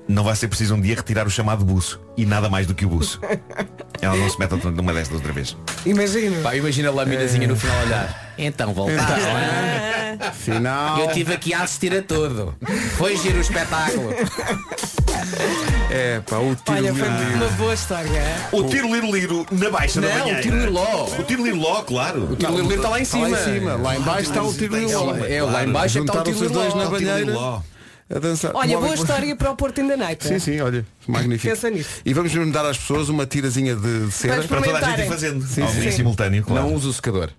Não 0.08 0.24
vai 0.24 0.34
ser 0.36 0.48
preciso 0.48 0.74
um 0.74 0.80
dia 0.80 0.96
retirar 0.96 1.26
o 1.26 1.30
chamado 1.30 1.64
buço. 1.64 2.00
E 2.16 2.26
nada 2.26 2.48
mais 2.50 2.66
do 2.66 2.74
que 2.74 2.84
o 2.84 2.88
buço. 2.88 3.20
Ela 4.02 4.16
não 4.16 4.28
se 4.28 4.38
mete 4.38 4.52
numa 4.52 4.92
destas 4.92 5.16
outra 5.16 5.32
vez. 5.32 5.56
Imagina. 5.86 6.36
Pá, 6.42 6.56
imagina 6.56 6.88
a 6.88 6.92
laminazinha 6.92 7.46
no 7.46 7.56
final 7.56 7.78
a 7.78 7.82
olhar. 7.84 8.32
Então 8.36 8.74
voltaste. 8.74 9.22
Final. 10.34 10.98
Eu 10.98 11.06
estive 11.06 11.32
aqui 11.34 11.54
a 11.54 11.62
assistir 11.62 11.94
a 11.96 12.02
tudo. 12.02 12.54
Foi 12.96 13.16
giro 13.16 13.38
o 13.38 13.40
espetáculo. 13.40 14.10
É, 15.90 16.20
pá, 16.20 16.36
o 16.36 16.54
tiro 16.56 16.78
Olha, 16.78 16.94
foi 16.94 17.08
uma 17.08 17.48
boa 17.50 17.74
história. 17.74 18.22
O 18.50 18.64
tiro 18.64 18.92
liro 18.94 19.10
liro 19.14 19.46
na 19.52 19.70
baixa 19.70 20.00
da 20.00 20.08
Não, 20.08 20.18
banheira. 20.20 20.38
o 20.38 20.42
tiro 20.42 20.58
liló. 20.58 21.04
O 21.18 21.22
tiro 21.22 21.44
liro 21.44 21.56
ló, 21.58 21.82
claro. 21.82 22.32
O 22.32 22.36
tiro 22.36 22.54
lilo 22.56 22.72
está 22.74 22.88
lá 22.88 22.98
em 22.98 23.02
Está 23.02 23.18
lá 23.18 23.24
cima. 23.26 23.38
em 23.40 23.44
cima. 23.54 23.76
Lá 23.76 23.96
em 23.96 24.00
baixo 24.00 24.30
está 24.30 24.42
o 24.42 24.54
tiro 24.54 24.88
cima. 24.88 25.26
É, 25.26 25.42
lá 25.42 25.64
em 25.64 25.70
baixo 25.70 25.98
é 25.98 26.00
que 26.02 26.08
está 26.08 26.22
o 26.22 26.24
Juntaram-se 26.32 26.38
tiro 26.38 26.48
liló. 26.62 26.76
na 26.76 26.86
O 26.86 26.90
banheira. 26.90 27.62
A 28.14 28.18
dançar. 28.18 28.52
Olha, 28.54 28.78
boa 28.78 28.94
história 28.94 29.34
para 29.34 29.50
o 29.50 29.56
Porto 29.56 29.80
in 29.80 29.88
the 29.88 29.96
Night. 29.96 30.26
Sim, 30.26 30.38
sim, 30.38 30.60
olha, 30.60 30.84
magnífico. 31.06 31.54
Pensa 31.54 31.70
nisso. 31.70 31.88
E 32.04 32.12
vamos 32.12 32.32
mesmo 32.32 32.52
dar 32.52 32.66
às 32.66 32.76
pessoas 32.76 33.08
uma 33.08 33.26
tirazinha 33.26 33.74
de 33.74 34.10
cera. 34.10 34.42
Para 34.42 34.62
toda 34.62 34.78
a 34.78 34.96
gente 34.96 35.08
fazendo. 35.08 35.46
Sim, 35.46 35.66
sim. 35.66 35.88
em 35.88 35.92
simultâneo, 35.92 36.44
claro. 36.44 36.66
Não 36.66 36.74
usa 36.74 36.88
o 36.88 36.92
secador. 36.92 37.30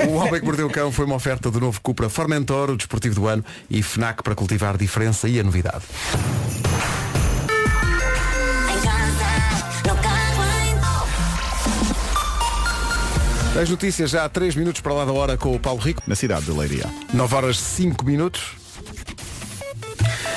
O 0.10 0.14
Homem 0.14 0.40
que 0.40 0.46
Mordeu 0.46 0.66
o 0.66 0.70
Cão 0.70 0.90
foi 0.90 1.04
uma 1.04 1.14
oferta 1.14 1.50
do 1.50 1.60
novo 1.60 1.80
Cupra 1.80 2.08
Formentor, 2.08 2.70
o 2.70 2.76
desportivo 2.76 3.14
do 3.14 3.26
ano, 3.26 3.44
e 3.68 3.82
FNAC 3.82 4.22
para 4.22 4.34
cultivar 4.34 4.76
diferença 4.76 5.28
e 5.28 5.38
a 5.38 5.42
novidade. 5.42 5.84
As 13.60 13.68
notícias 13.68 14.10
já 14.10 14.24
há 14.24 14.28
3 14.28 14.54
minutos 14.54 14.80
para 14.80 14.94
lá 14.94 15.04
da 15.04 15.12
hora 15.12 15.36
com 15.36 15.54
o 15.54 15.60
Paulo 15.60 15.80
Rico. 15.80 16.02
Na 16.06 16.14
cidade 16.14 16.46
de 16.46 16.52
Leiria. 16.52 16.86
9 17.12 17.34
horas 17.34 17.58
5 17.58 18.04
minutos. 18.06 18.59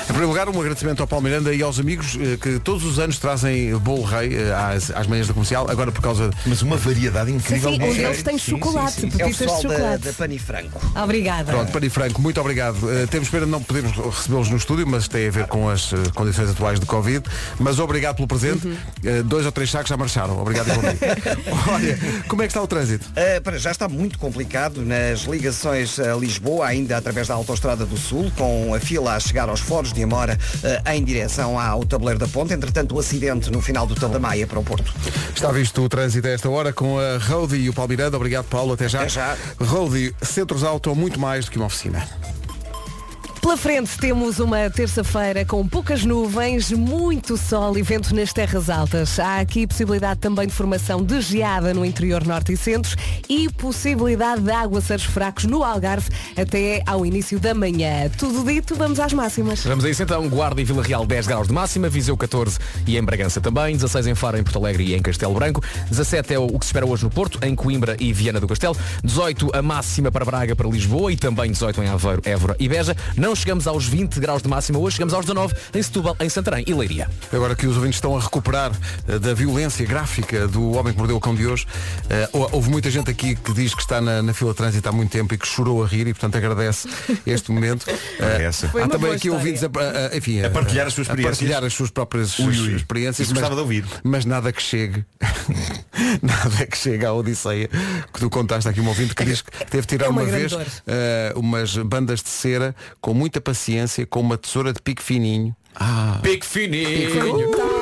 Em 0.04 0.06
primeiro 0.14 0.28
lugar, 0.28 0.48
um 0.50 0.60
agradecimento 0.60 1.00
ao 1.00 1.06
Paulo 1.06 1.24
Miranda 1.24 1.52
e 1.54 1.62
aos 1.62 1.80
amigos 1.80 2.16
eh, 2.20 2.36
que 2.36 2.58
todos 2.60 2.84
os 2.84 2.98
anos 2.98 3.18
trazem 3.18 3.74
bolo 3.78 4.02
rei 4.02 4.36
eh, 4.36 4.52
às, 4.52 4.90
às 4.90 5.06
manhãs 5.06 5.26
da 5.26 5.32
comercial, 5.32 5.66
agora 5.68 5.90
por 5.90 6.02
causa 6.02 6.30
Mas 6.44 6.60
uma 6.60 6.76
variedade 6.76 7.30
Sim, 7.30 7.36
incrível. 7.36 7.70
sim, 7.72 7.78
de 7.78 7.82
um 7.82 7.86
bolo 7.86 7.98
deles 7.98 8.16
rei. 8.16 8.22
tem 8.22 8.38
Sim, 8.38 8.50
chocolate, 8.50 8.92
sim, 9.00 9.10
sim. 9.10 9.22
É 9.22 9.24
o 9.26 9.30
de 9.30 9.38
pessoal 9.38 9.62
da, 9.62 9.68
chocolate. 9.70 10.04
da 10.04 10.12
Panifranco. 10.12 10.92
Obrigada. 11.02 11.50
Pronto, 11.50 11.72
Pani 11.72 11.88
Franco, 11.88 12.20
muito 12.20 12.38
obrigado. 12.38 12.76
Uh, 12.84 13.06
temos 13.08 13.30
pena 13.30 13.46
de 13.46 13.50
não 13.52 13.62
podermos 13.62 13.96
recebê-los 13.96 14.50
no 14.50 14.56
estúdio, 14.58 14.86
mas 14.86 15.08
tem 15.08 15.26
a 15.26 15.30
ver 15.30 15.46
com 15.46 15.70
as 15.70 15.90
uh, 15.92 15.96
condições 16.14 16.50
atuais 16.50 16.78
de 16.78 16.84
Covid. 16.84 17.24
Mas 17.58 17.78
obrigado 17.78 18.16
pelo 18.16 18.28
presente. 18.28 18.66
Uh, 18.68 19.22
dois 19.24 19.46
ou 19.46 19.52
três 19.52 19.70
sacos 19.70 19.88
já 19.88 19.96
marcharam. 19.96 20.38
Obrigado 20.38 20.68
igualmente. 20.68 20.98
Olha, 21.72 21.98
como 22.28 22.42
é 22.42 22.46
que 22.46 22.50
está 22.50 22.60
o 22.62 22.66
trânsito? 22.66 23.06
Uh, 23.08 23.40
para 23.42 23.58
já 23.58 23.70
está 23.70 23.88
muito 23.88 24.18
complicado 24.18 24.82
nas 24.84 25.22
ligações 25.22 25.98
a 25.98 26.14
Lisboa, 26.14 26.66
ainda 26.66 26.98
através 26.98 27.28
da 27.28 27.34
Autostrada 27.34 27.86
do 27.86 27.96
Sul, 27.96 28.30
com 28.36 28.74
a 28.74 28.78
fila 28.78 29.14
a 29.16 29.20
chegar 29.20 29.48
aos 29.48 29.60
Foros 29.60 29.93
de 29.94 30.02
Amora 30.02 30.38
uh, 30.38 30.90
em 30.90 31.02
direção 31.04 31.58
ao 31.58 31.84
Tabuleiro 31.84 32.18
da 32.18 32.28
Ponte. 32.28 32.52
Entretanto, 32.52 32.94
o 32.94 32.98
acidente 32.98 33.50
no 33.50 33.60
final 33.60 33.86
do 33.86 33.94
Tabuleiro 33.94 34.14
da 34.14 34.20
Maia 34.20 34.46
para 34.46 34.58
o 34.58 34.64
Porto. 34.64 34.92
Está 35.34 35.50
visto 35.50 35.82
o 35.82 35.88
trânsito 35.88 36.26
a 36.28 36.30
esta 36.30 36.48
hora 36.48 36.72
com 36.72 36.98
a 36.98 37.18
Roadie 37.18 37.62
e 37.64 37.68
o 37.68 37.72
Paulo 37.72 37.90
Miranda. 37.90 38.16
Obrigado, 38.16 38.46
Paulo. 38.46 38.74
Até 38.74 38.88
já. 38.88 39.00
Até 39.00 39.08
já. 39.08 39.36
Roadie, 39.60 40.14
centros 40.22 40.62
auto, 40.62 40.94
muito 40.94 41.18
mais 41.18 41.46
do 41.46 41.50
que 41.50 41.56
uma 41.56 41.66
oficina. 41.66 42.06
Pela 43.44 43.58
frente 43.58 43.98
temos 43.98 44.40
uma 44.40 44.70
terça-feira 44.70 45.44
com 45.44 45.68
poucas 45.68 46.02
nuvens, 46.02 46.72
muito 46.72 47.36
sol 47.36 47.76
e 47.76 47.82
vento 47.82 48.14
nas 48.14 48.32
terras 48.32 48.70
altas. 48.70 49.18
Há 49.18 49.40
aqui 49.40 49.66
possibilidade 49.66 50.18
também 50.18 50.46
de 50.46 50.54
formação 50.54 51.02
de 51.02 51.20
geada 51.20 51.74
no 51.74 51.84
interior 51.84 52.26
norte 52.26 52.54
e 52.54 52.56
centro 52.56 52.96
e 53.28 53.50
possibilidade 53.50 54.40
de 54.40 54.50
aguaceiros 54.50 55.04
fracos 55.04 55.44
no 55.44 55.62
Algarve 55.62 56.08
até 56.34 56.82
ao 56.86 57.04
início 57.04 57.38
da 57.38 57.52
manhã. 57.52 58.08
Tudo 58.16 58.50
dito, 58.50 58.76
vamos 58.76 58.98
às 58.98 59.12
máximas. 59.12 59.62
Vamos 59.62 59.84
a 59.84 59.90
isso 59.90 60.02
então. 60.02 60.26
Guarda 60.26 60.62
e 60.62 60.64
Vila 60.64 60.82
Real 60.82 61.04
10 61.04 61.26
graus 61.26 61.46
de 61.46 61.52
máxima, 61.52 61.90
Viseu 61.90 62.16
14 62.16 62.58
e 62.86 62.96
em 62.96 63.02
Bragança 63.02 63.42
também, 63.42 63.74
16 63.74 64.06
em 64.06 64.14
Faro, 64.14 64.38
em 64.38 64.42
Porto 64.42 64.56
Alegre 64.56 64.84
e 64.84 64.94
em 64.94 65.02
Castelo 65.02 65.34
Branco, 65.34 65.62
17 65.90 66.32
é 66.32 66.38
o 66.38 66.46
o 66.46 66.58
que 66.58 66.64
se 66.64 66.70
espera 66.70 66.86
hoje 66.86 67.04
no 67.04 67.10
Porto, 67.10 67.38
em 67.42 67.54
Coimbra 67.54 67.94
e 68.00 68.10
Viana 68.10 68.40
do 68.40 68.48
Castelo, 68.48 68.74
18 69.02 69.50
a 69.52 69.60
máxima 69.60 70.10
para 70.10 70.24
Braga, 70.24 70.56
para 70.56 70.66
Lisboa 70.66 71.12
e 71.12 71.16
também 71.16 71.50
18 71.50 71.82
em 71.82 71.88
Aveiro, 71.88 72.22
Évora 72.24 72.56
e 72.58 72.68
Beja. 72.68 72.96
Não 73.16 73.33
não 73.34 73.36
chegamos 73.36 73.66
aos 73.66 73.84
20 73.84 74.20
graus 74.20 74.42
de 74.42 74.48
máxima, 74.48 74.78
hoje 74.78 74.94
chegamos 74.94 75.12
aos 75.12 75.24
19 75.26 75.54
em 75.74 75.82
Setúbal, 75.82 76.16
em 76.20 76.28
Santarém 76.28 76.64
e 76.68 76.72
Leiria. 76.72 77.10
Agora 77.32 77.56
que 77.56 77.66
os 77.66 77.74
ouvintes 77.76 77.96
estão 77.96 78.16
a 78.16 78.20
recuperar 78.20 78.70
eh, 79.08 79.18
da 79.18 79.34
violência 79.34 79.84
gráfica 79.84 80.46
do 80.46 80.70
Homem 80.74 80.92
que 80.92 80.98
Mordeu 81.00 81.16
o 81.16 81.20
Cão 81.20 81.34
de 81.34 81.44
hoje, 81.44 81.66
eh, 82.08 82.28
hou- 82.32 82.48
houve 82.52 82.70
muita 82.70 82.88
gente 82.92 83.10
aqui 83.10 83.34
que 83.34 83.52
diz 83.52 83.74
que 83.74 83.80
está 83.80 84.00
na, 84.00 84.22
na 84.22 84.32
fila 84.32 84.52
de 84.52 84.56
trânsito 84.56 84.88
há 84.88 84.92
muito 84.92 85.10
tempo 85.10 85.34
e 85.34 85.38
que 85.38 85.48
chorou 85.48 85.82
a 85.82 85.86
rir 85.88 86.06
e 86.06 86.14
portanto 86.14 86.36
agradece 86.36 86.88
este 87.26 87.50
momento. 87.50 87.86
Essa. 88.20 88.68
Foi 88.68 88.82
há 88.84 88.86
também 88.88 89.08
aqui 89.10 89.26
história. 89.26 89.36
ouvintes 89.36 89.64
a, 89.64 89.66
a- 89.66 90.12
a- 90.12 90.16
enfim, 90.16 90.40
A 90.44 90.50
partilhar 90.50 90.86
as 90.86 90.94
suas 90.94 91.08
a 91.08 91.10
experiências. 91.10 91.38
partilhar 91.38 91.64
as 91.64 91.74
suas 91.74 91.90
próprias 91.90 92.38
Ui, 92.38 92.56
ui. 92.56 92.76
experiências. 92.76 93.26
Isso 93.26 93.34
gostava 93.34 93.56
de 93.56 93.60
ouvir. 93.62 93.84
Mas 94.04 94.24
nada 94.24 94.52
que 94.52 94.62
chegue. 94.62 95.04
nada 96.22 96.66
que 96.66 96.78
chegue 96.78 97.04
à 97.04 97.12
Odisseia 97.12 97.68
que 98.12 98.20
tu 98.20 98.30
contaste 98.30 98.68
aqui 98.68 98.80
um 98.80 98.86
ouvinte 98.86 99.12
que 99.12 99.24
diz 99.24 99.42
que 99.42 99.50
teve 99.66 99.80
de 99.82 99.88
tirar 99.88 100.06
É 100.06 100.08
uma 100.08 100.22
uma, 100.22 100.30
vez 100.30 100.52
umas 101.34 101.76
bandas 101.78 102.22
de 102.22 102.28
cera 102.28 102.76
com 103.00 103.12
muita 103.24 103.40
paciência, 103.40 104.04
com 104.04 104.20
uma 104.20 104.36
tesoura 104.36 104.70
de 104.70 104.82
pique 104.82 105.02
fininho. 105.02 105.56
Pique 106.22 106.44
fininho. 106.44 107.32
Coitada, 107.32 107.73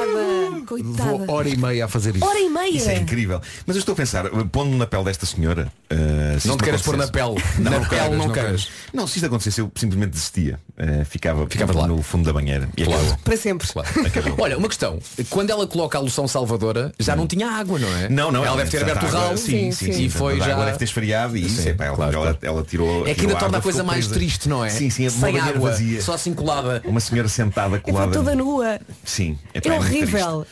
coitada. 0.64 1.02
Vou 1.26 1.30
hora 1.36 1.48
e 1.48 1.56
meia 1.56 1.84
a 1.84 1.88
fazer 1.88 2.14
isso. 2.16 2.24
Hora 2.24 2.38
e 2.38 2.48
meia. 2.48 2.76
Isso 2.76 2.88
é 2.90 2.96
incrível. 2.96 3.40
Mas 3.66 3.76
eu 3.76 3.80
estou 3.80 3.92
a 3.92 3.96
pensar, 3.96 4.28
pondo-me 4.50 4.76
na 4.76 4.86
pele 4.86 5.04
desta 5.04 5.26
senhora. 5.26 5.70
uh, 5.92 6.40
se 6.40 6.48
Não 6.48 6.56
te 6.56 6.64
queiras 6.64 6.82
pôr 6.82 6.96
na 6.96 7.06
pele. 7.08 7.34
Não, 7.58 7.70
na 7.70 7.78
não 7.80 7.84
pele 7.86 8.16
não 8.16 8.30
queiras. 8.30 8.68
Não, 8.92 9.06
se 9.06 9.16
isto 9.18 9.26
acontecesse, 9.26 9.60
eu 9.60 9.70
simplesmente 9.74 10.10
desistia. 10.10 10.58
Uh, 10.78 11.04
ficava, 11.04 11.46
Ficava 11.48 11.72
lá. 11.78 11.86
no 11.86 12.02
fundo 12.02 12.24
da 12.24 12.32
banheira. 12.32 12.68
E 12.76 12.84
Claro. 12.84 13.00
acabou. 13.02 13.18
Para 13.24 13.36
sempre. 13.36 13.68
Acabou. 14.06 14.34
Olha, 14.38 14.58
uma 14.58 14.68
questão. 14.68 14.98
Quando 15.30 15.50
ela 15.50 15.66
coloca 15.66 15.98
a 15.98 16.00
loção 16.00 16.26
salvadora, 16.26 16.92
já 16.98 17.14
não 17.14 17.26
tinha 17.26 17.48
água, 17.50 17.78
não 17.78 17.88
é? 17.96 18.08
Não, 18.08 18.30
não, 18.32 18.44
Ela 18.44 18.56
deve 18.58 18.70
ter 18.70 18.82
aberto 18.82 19.02
o 19.04 19.06
água- 19.06 19.20
ralo 19.20 19.38
Sim, 19.38 19.70
sim, 19.72 19.92
sim, 19.92 20.04
e 20.04 20.10
foi 20.10 20.38
já. 20.38 20.52
água 20.52 20.64
deve 20.66 20.78
ter 20.78 20.84
esfriado 20.84 21.36
e 21.36 21.46
isso, 21.46 21.60
ela, 21.68 21.74
claro, 21.76 21.92
ela, 22.02 22.10
claro. 22.12 22.38
ela 22.42 22.62
tirou. 22.64 23.06
É 23.06 23.14
que 23.14 23.22
ainda 23.22 23.36
torna 23.36 23.58
a 23.58 23.60
coisa 23.62 23.82
mais 23.84 24.06
triste, 24.06 24.48
não 24.48 24.64
é? 24.64 24.70
Sim, 24.70 24.90
sim, 24.90 25.04
uma 25.04 25.10
Sem 25.10 25.20
banheira 25.20 25.48
água, 25.56 25.70
vazia. 25.70 26.00
só 26.02 26.14
assim 26.14 26.32
colada. 26.34 26.82
Uma 26.84 27.00
senhora 27.00 27.28
sentada 27.28 27.76
É 27.76 27.80
colada. 27.80 28.12
toda 28.12 28.34
nua. 28.34 28.80
Sim, 29.04 29.38
É 29.54 29.60
muito 29.68 29.80
horrível. 29.80 30.46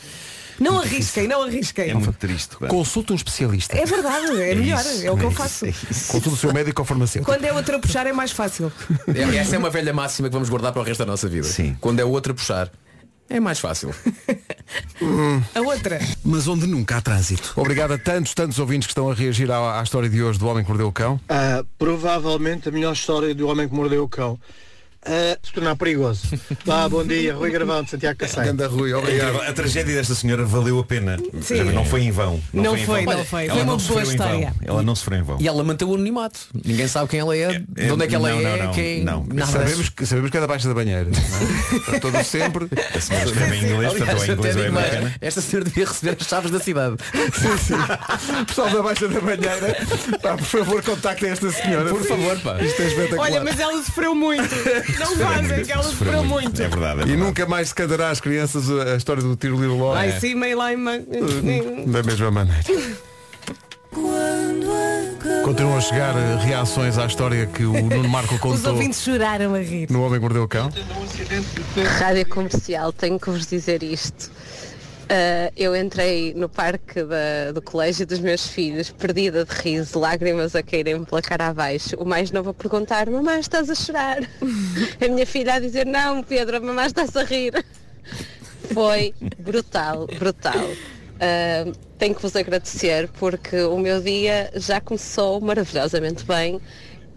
Não 0.59 0.79
arrisquem, 0.79 1.27
não 1.27 1.43
arrisquem. 1.43 1.89
É 1.89 1.93
muito 1.93 2.13
triste. 2.13 2.55
pá. 2.57 2.67
Consulte 2.67 3.11
um 3.13 3.15
especialista. 3.15 3.77
É 3.77 3.85
verdade, 3.85 4.27
é, 4.41 4.55
melhor, 4.55 4.79
isso, 4.79 5.05
é 5.05 5.11
o 5.11 5.17
que 5.17 5.23
eu 5.25 5.29
isso, 5.29 5.37
faço. 5.37 5.65
é 5.65 5.69
isso. 5.69 6.11
Consulte 6.11 6.29
o 6.29 6.37
seu 6.37 6.53
médico 6.53 6.81
ou 6.81 6.85
farmacêutico. 6.85 7.31
Quando 7.31 7.45
é 7.45 7.53
outra 7.53 7.77
a 7.77 7.79
puxar 7.79 8.05
é 8.07 8.13
mais 8.13 8.31
fácil. 8.31 8.71
É- 9.13 9.37
Essa 9.37 9.55
é 9.55 9.59
uma 9.59 9.69
velha 9.69 9.93
máxima 9.93 10.27
que 10.29 10.33
vamos 10.33 10.49
guardar 10.49 10.71
para 10.71 10.81
o 10.81 10.85
resto 10.85 10.99
da 10.99 11.05
nossa 11.05 11.27
vida. 11.27 11.47
Sim. 11.47 11.75
Quando 11.81 11.99
é 11.99 12.05
outra 12.05 12.31
a 12.31 12.35
puxar, 12.35 12.71
é 13.29 13.39
mais 13.39 13.59
fácil. 13.59 13.93
A 15.55 15.61
outra. 15.61 15.99
Mas 16.23 16.47
onde 16.47 16.65
nunca 16.67 16.97
há 16.97 17.01
trânsito. 17.01 17.53
Obrigado 17.57 17.91
a 17.93 17.97
tantos, 17.97 18.33
tantos 18.33 18.59
ouvintes 18.59 18.87
que 18.87 18.91
estão 18.91 19.09
a 19.09 19.13
reagir 19.13 19.49
à, 19.51 19.79
à 19.79 19.83
história 19.83 20.07
de 20.09 20.21
hoje 20.21 20.39
do 20.39 20.47
Homem 20.47 20.63
que 20.63 20.69
Mordeu 20.69 20.87
o 20.87 20.91
Cão. 20.91 21.19
Ah, 21.27 21.63
provavelmente 21.77 22.69
a 22.69 22.71
melhor 22.71 22.93
história 22.93 23.33
do 23.35 23.47
homem 23.47 23.67
que 23.67 23.73
mordeu 23.75 24.03
o 24.03 24.07
cão. 24.09 24.39
Ah, 25.03 25.35
se 25.41 25.51
tornar 25.51 25.75
perigoso. 25.75 26.27
Vá, 26.63 26.87
bom 26.87 27.03
dia, 27.03 27.33
Rui 27.33 27.49
Gravão 27.49 27.83
de 27.83 27.89
Santiago 27.89 28.19
Cacém. 28.19 28.43
Ganda 28.43 28.67
Rui, 28.67 28.93
obrigado. 28.93 29.41
A 29.41 29.51
tragédia 29.51 29.95
desta 29.95 30.13
senhora 30.13 30.45
valeu 30.45 30.77
a 30.79 30.83
pena. 30.83 31.17
Sim. 31.41 31.63
Não 31.63 31.83
foi 31.83 32.03
em 32.03 32.11
vão. 32.11 32.39
Não 32.53 32.77
em 32.77 32.85
foi, 32.85 33.03
vão. 33.03 33.17
não 33.17 33.25
foi. 33.25 33.45
Ela 33.45 33.53
Foi 33.53 33.63
uma 33.63 33.71
não 33.71 33.77
boa 33.77 33.79
sofreu 33.79 34.01
em 34.01 34.17
vão. 34.17 34.25
história. 34.27 34.53
Ela 34.63 34.83
não 34.83 34.95
sofreu 34.95 35.19
em 35.19 35.23
vão. 35.23 35.37
E 35.39 35.47
ela 35.47 35.63
manteve 35.63 35.89
o 35.91 35.95
anonimato. 35.95 36.39
Ninguém 36.53 36.87
sabe 36.87 37.09
quem 37.09 37.19
ela 37.19 37.35
é, 37.35 37.59
de 37.67 37.91
onde 37.91 38.03
é 38.03 38.07
que 38.07 38.13
ela 38.15 38.29
não, 38.29 38.39
é, 38.39 38.57
não, 38.57 38.65
não, 38.65 38.73
quem. 38.73 39.03
não. 39.03 39.25
Nada. 39.25 39.51
Sabemos 39.51 39.89
que, 39.89 40.05
sabemos 40.05 40.29
que 40.29 40.37
é 40.37 40.39
da 40.41 40.47
Baixa 40.47 40.67
da 40.67 40.73
Banheira. 40.75 41.09
não 41.09 41.77
é? 41.77 41.79
Para 41.85 41.99
todo 41.99 42.23
sempre. 42.23 42.67
A 42.95 43.01
senhora 43.01 43.25
escreve 43.25 43.55
em 43.55 43.71
inglês, 43.71 43.93
é 43.93 44.03
até 44.03 44.33
inglês 44.33 44.55
ou 44.55 44.63
é 44.63 44.67
americana. 44.67 45.15
esta 45.19 45.41
senhora 45.41 45.65
devia 45.65 45.85
receber 45.85 46.17
as 46.21 46.27
chaves 46.27 46.51
da 46.51 46.59
cidade. 46.59 46.95
Sim, 47.33 47.57
sim. 47.57 48.45
Pessoal 48.45 48.69
da 48.69 48.83
Baixa 48.83 49.07
da 49.07 49.19
Banheira, 49.19 49.77
pá, 50.21 50.37
por 50.37 50.45
favor, 50.45 50.83
contactem 50.83 51.29
esta 51.31 51.49
senhora. 51.51 51.89
Por 51.89 52.05
favor, 52.05 52.39
pá. 52.39 52.61
Isto 52.61 52.81
é 52.83 52.87
espetacular. 52.87 53.21
Olha, 53.31 53.43
mas 53.43 53.59
ela 53.59 53.83
sofreu 53.83 54.13
muito. 54.13 54.43
Não 54.99 55.15
fazem, 55.17 55.63
que 55.65 55.71
ela 55.71 55.83
sofreu 55.83 56.23
muito. 56.23 56.61
É 56.61 56.67
verdade, 56.67 56.99
é 57.01 57.03
E 57.03 57.05
verdade. 57.07 57.15
nunca 57.17 57.45
mais 57.45 57.69
se 57.69 57.75
cantará 57.75 58.09
às 58.09 58.19
crianças 58.19 58.69
a 58.69 58.95
história 58.95 59.21
do 59.21 59.35
tiro 59.35 59.55
Little 59.59 59.77
Law. 59.79 59.93
Ai, 59.95 60.19
sim, 60.19 60.35
meio 60.35 60.57
lá 60.57 60.71
em 60.73 60.77
ma- 60.77 60.97
Da 61.87 62.03
mesma 62.03 62.31
maneira. 62.31 62.63
Continuam 65.43 65.77
a 65.77 65.81
chegar 65.81 66.15
eh, 66.15 66.37
reações 66.45 66.97
à 66.97 67.05
história 67.05 67.45
que 67.45 67.63
o 67.65 67.73
Nuno 67.73 68.07
Marco 68.07 68.35
Os 68.35 68.39
contou 68.39 68.73
ouvintes 68.73 69.01
choraram 69.01 69.53
a 69.53 69.59
rir. 69.59 69.89
no 69.89 70.01
Homem 70.03 70.13
que 70.19 70.21
Mordeu 70.21 70.43
o 70.43 70.47
Cão. 70.47 70.71
Rádio 71.99 72.25
Comercial, 72.27 72.93
tenho 72.93 73.19
que 73.19 73.29
vos 73.29 73.45
dizer 73.45 73.83
isto. 73.83 74.31
Ah, 75.13 75.51
eu 75.57 75.75
entrei 75.75 76.33
no 76.33 76.47
parque 76.47 77.03
da- 77.03 77.51
do 77.53 77.61
colégio 77.61 78.07
dos 78.07 78.19
meus 78.19 78.47
filhos, 78.47 78.89
perdida 78.91 79.43
de 79.43 79.51
riso, 79.53 79.99
lágrimas 79.99 80.55
a 80.55 80.63
caírem 80.63 81.03
pela 81.03 81.21
cara 81.21 81.47
abaixo. 81.47 81.97
O 81.97 82.05
mais 82.05 82.31
novo 82.31 82.51
a 82.51 82.53
perguntar, 82.53 83.09
mamãe, 83.09 83.41
estás 83.41 83.69
a 83.69 83.75
chorar? 83.75 84.19
A 85.03 85.07
minha 85.09 85.25
filha 85.27 85.55
a 85.55 85.59
dizer, 85.59 85.85
não, 85.85 86.23
Pedro, 86.23 86.55
a 86.55 86.59
mamãe 86.61 86.85
está-se 86.85 87.17
a 87.19 87.23
rir. 87.25 87.53
Foi 88.73 89.13
brutal, 89.37 90.07
brutal. 90.17 90.69
Ah, 91.19 91.69
tenho 91.97 92.15
que 92.15 92.21
vos 92.21 92.33
agradecer 92.35 93.09
porque 93.19 93.61
o 93.63 93.77
meu 93.77 94.01
dia 94.01 94.49
já 94.55 94.79
começou 94.79 95.41
maravilhosamente 95.41 96.23
bem 96.23 96.61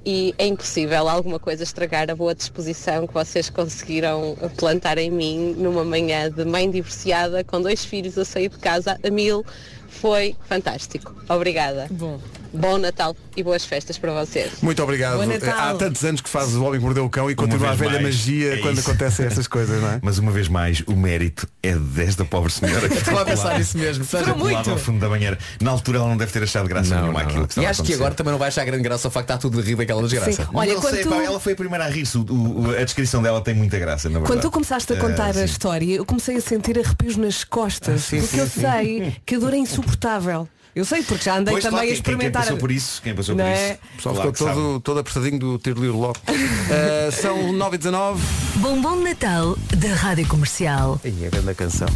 e 0.04 0.34
é 0.38 0.46
impossível 0.46 1.08
alguma 1.08 1.38
coisa 1.38 1.62
estragar 1.62 2.10
a 2.10 2.14
boa 2.14 2.34
disposição 2.34 3.06
que 3.06 3.14
vocês 3.14 3.48
conseguiram 3.48 4.36
plantar 4.56 4.98
em 4.98 5.10
mim 5.10 5.54
numa 5.56 5.84
manhã 5.84 6.30
de 6.30 6.44
mãe 6.44 6.70
divorciada 6.70 7.42
com 7.42 7.60
dois 7.60 7.84
filhos 7.84 8.18
a 8.18 8.24
sair 8.24 8.48
de 8.48 8.58
casa 8.58 8.98
a 9.02 9.10
mil. 9.10 9.44
Foi 9.88 10.36
fantástico. 10.46 11.14
Obrigada. 11.28 11.86
Bom. 11.90 12.20
Bom 12.54 12.78
Natal 12.78 13.16
e 13.36 13.42
boas 13.42 13.64
festas 13.64 13.98
para 13.98 14.12
vocês. 14.24 14.52
Muito 14.62 14.82
obrigado. 14.82 15.20
Há 15.20 15.74
tantos 15.74 16.04
anos 16.04 16.20
que 16.20 16.28
fazes 16.28 16.54
o 16.54 16.62
Homem 16.64 16.78
que 16.78 16.84
Mordeu 16.84 17.04
o 17.04 17.10
Cão 17.10 17.30
e 17.30 17.34
continua 17.34 17.70
a 17.70 17.74
velha 17.74 17.92
mais, 18.00 18.04
magia 18.04 18.54
é 18.54 18.56
quando 18.58 18.78
isso. 18.78 18.88
acontecem 18.88 19.26
estas 19.26 19.48
coisas, 19.48 19.82
não 19.82 19.90
é? 19.90 19.98
Mas 20.02 20.18
uma 20.18 20.30
vez 20.30 20.46
mais, 20.48 20.82
o 20.86 20.94
mérito 20.96 21.48
é 21.62 21.74
desta 21.74 22.24
pobre 22.24 22.52
senhora 22.52 22.88
que 22.88 22.94
Estava 22.98 23.22
a 23.22 23.24
pensar 23.24 23.58
nisso 23.58 23.76
mesmo. 23.76 24.04
Seja 24.04 24.32
colada 24.34 24.70
ao 24.70 24.78
fundo 24.78 25.00
da 25.00 25.08
banheira. 25.08 25.36
Na 25.60 25.72
altura 25.72 25.98
ela 25.98 26.08
não 26.08 26.16
deve 26.16 26.30
ter 26.32 26.42
achado 26.44 26.68
graça 26.68 26.94
Não, 26.94 27.02
nenhuma 27.02 27.18
não, 27.20 27.26
àquilo 27.26 27.40
não. 27.40 27.46
que 27.46 27.52
estava 27.52 27.66
E 27.66 27.70
acho 27.70 27.82
que 27.82 27.92
agora 27.94 28.14
também 28.14 28.30
não 28.32 28.38
vai 28.38 28.48
achar 28.48 28.64
grande 28.64 28.82
graça 28.84 29.08
o 29.08 29.10
facto 29.10 29.26
de 29.26 29.32
estar 29.32 29.40
tudo 29.40 29.60
de 29.62 29.68
rir 29.68 29.76
daquela 29.76 30.02
desgraça. 30.02 30.32
Sim. 30.44 30.48
Olha, 30.54 30.74
não 30.74 30.80
quando 30.80 30.94
sei, 30.94 31.02
tu- 31.02 31.10
pá, 31.10 31.16
ela 31.24 31.40
foi 31.40 31.52
a 31.54 31.56
primeira 31.56 31.84
a 31.84 31.88
rir-se. 31.88 32.16
O- 32.18 32.74
a 32.78 32.84
descrição 32.84 33.20
dela 33.22 33.40
tem 33.40 33.54
muita 33.54 33.78
graça, 33.78 34.08
na 34.08 34.20
verdade. 34.20 34.32
Quando 34.32 34.42
tu 34.42 34.50
começaste 34.50 34.92
a 34.92 34.96
contar 34.96 35.36
Ah, 35.36 35.40
a 35.40 35.44
história, 35.44 35.96
eu 35.96 36.04
comecei 36.06 36.36
a 36.36 36.40
sentir 36.40 36.78
arrepios 36.78 37.16
nas 37.16 37.42
costas. 37.42 37.94
Ah, 37.94 37.98
sim, 37.98 38.20
porque 38.20 38.36
sim, 38.36 38.40
eu 38.40 38.46
sim. 38.46 38.60
sei 38.60 39.16
que 39.26 39.34
a 39.34 39.38
dor 39.38 39.52
é 39.54 39.56
insuportável. 39.56 40.48
Eu 40.74 40.84
sei, 40.84 41.02
porque 41.04 41.24
já 41.24 41.36
andei 41.38 41.52
Pois, 41.54 41.62
também 41.62 41.76
claro, 41.76 41.76
a 41.76 41.80
quem- 41.80 41.88
quem- 41.88 41.94
experimentar. 41.94 42.42
Quem 42.42 42.50
passou 42.50 42.56
por 42.58 42.70
isso, 42.72 43.00
quem 43.02 43.14
passou 43.14 43.34
Não 43.36 43.44
por 43.44 43.50
é? 43.50 43.64
isso. 43.64 43.74
O 43.74 43.96
pessoal 43.96 44.14
claro 44.16 44.32
ficou 44.34 44.48
todo, 44.48 44.80
todo 44.80 44.98
apertadinho 45.00 45.38
do 45.38 45.58
tiro 45.58 45.80
Little 45.80 46.00
Law. 46.00 46.12
Uh, 46.28 47.12
são 47.12 47.52
9 47.52 47.76
e 47.76 47.78
19 47.78 48.20
Bombom 48.56 48.98
de 48.98 49.04
Natal 49.04 49.56
da 49.76 49.94
Rádio 49.94 50.26
Comercial. 50.26 51.00
E 51.04 51.26
a 51.26 51.30
grande 51.30 51.54
canção. 51.54 51.88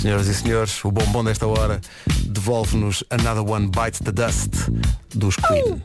Senhoras 0.00 0.26
e 0.28 0.34
senhores, 0.34 0.84
o 0.84 0.90
bombom 0.92 1.24
desta 1.24 1.46
hora 1.46 1.80
devolve-nos 2.26 3.02
Another 3.10 3.44
One 3.48 3.68
Bites 3.68 4.00
the 4.04 4.12
Dust 4.12 4.50
dos 5.14 5.36
Queen. 5.36 5.82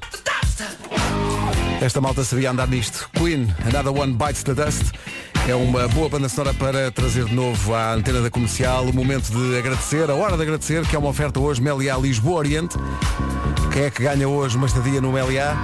Esta 1.81 2.01
malta 2.01 2.23
sabia 2.23 2.49
andar 2.51 2.67
nisto. 2.67 3.09
Queen, 3.13 3.47
Another 3.65 3.93
One 3.93 4.13
Bites 4.13 4.43
the 4.43 4.53
Dust. 4.53 4.83
É 5.47 5.55
uma 5.55 5.87
boa 5.87 6.09
banda 6.09 6.27
sonora 6.27 6.53
para 6.53 6.91
trazer 6.91 7.23
de 7.23 7.33
novo 7.33 7.73
à 7.73 7.93
antena 7.93 8.21
da 8.21 8.29
comercial 8.29 8.83
o 8.83 8.93
momento 8.93 9.31
de 9.31 9.57
agradecer, 9.57 10.09
a 10.09 10.13
hora 10.13 10.35
de 10.35 10.43
agradecer, 10.43 10.85
que 10.85 10.93
é 10.93 10.99
uma 10.99 11.07
oferta 11.07 11.39
hoje 11.39 11.61
Meliá 11.61 11.95
Lisboa 11.97 12.39
Oriente. 12.39 12.75
Quem 13.71 13.83
é 13.83 13.89
que 13.89 14.03
ganha 14.03 14.27
hoje 14.27 14.57
uma 14.57 14.67
estadia 14.67 14.99
no 14.99 15.13
Meliá? 15.13 15.55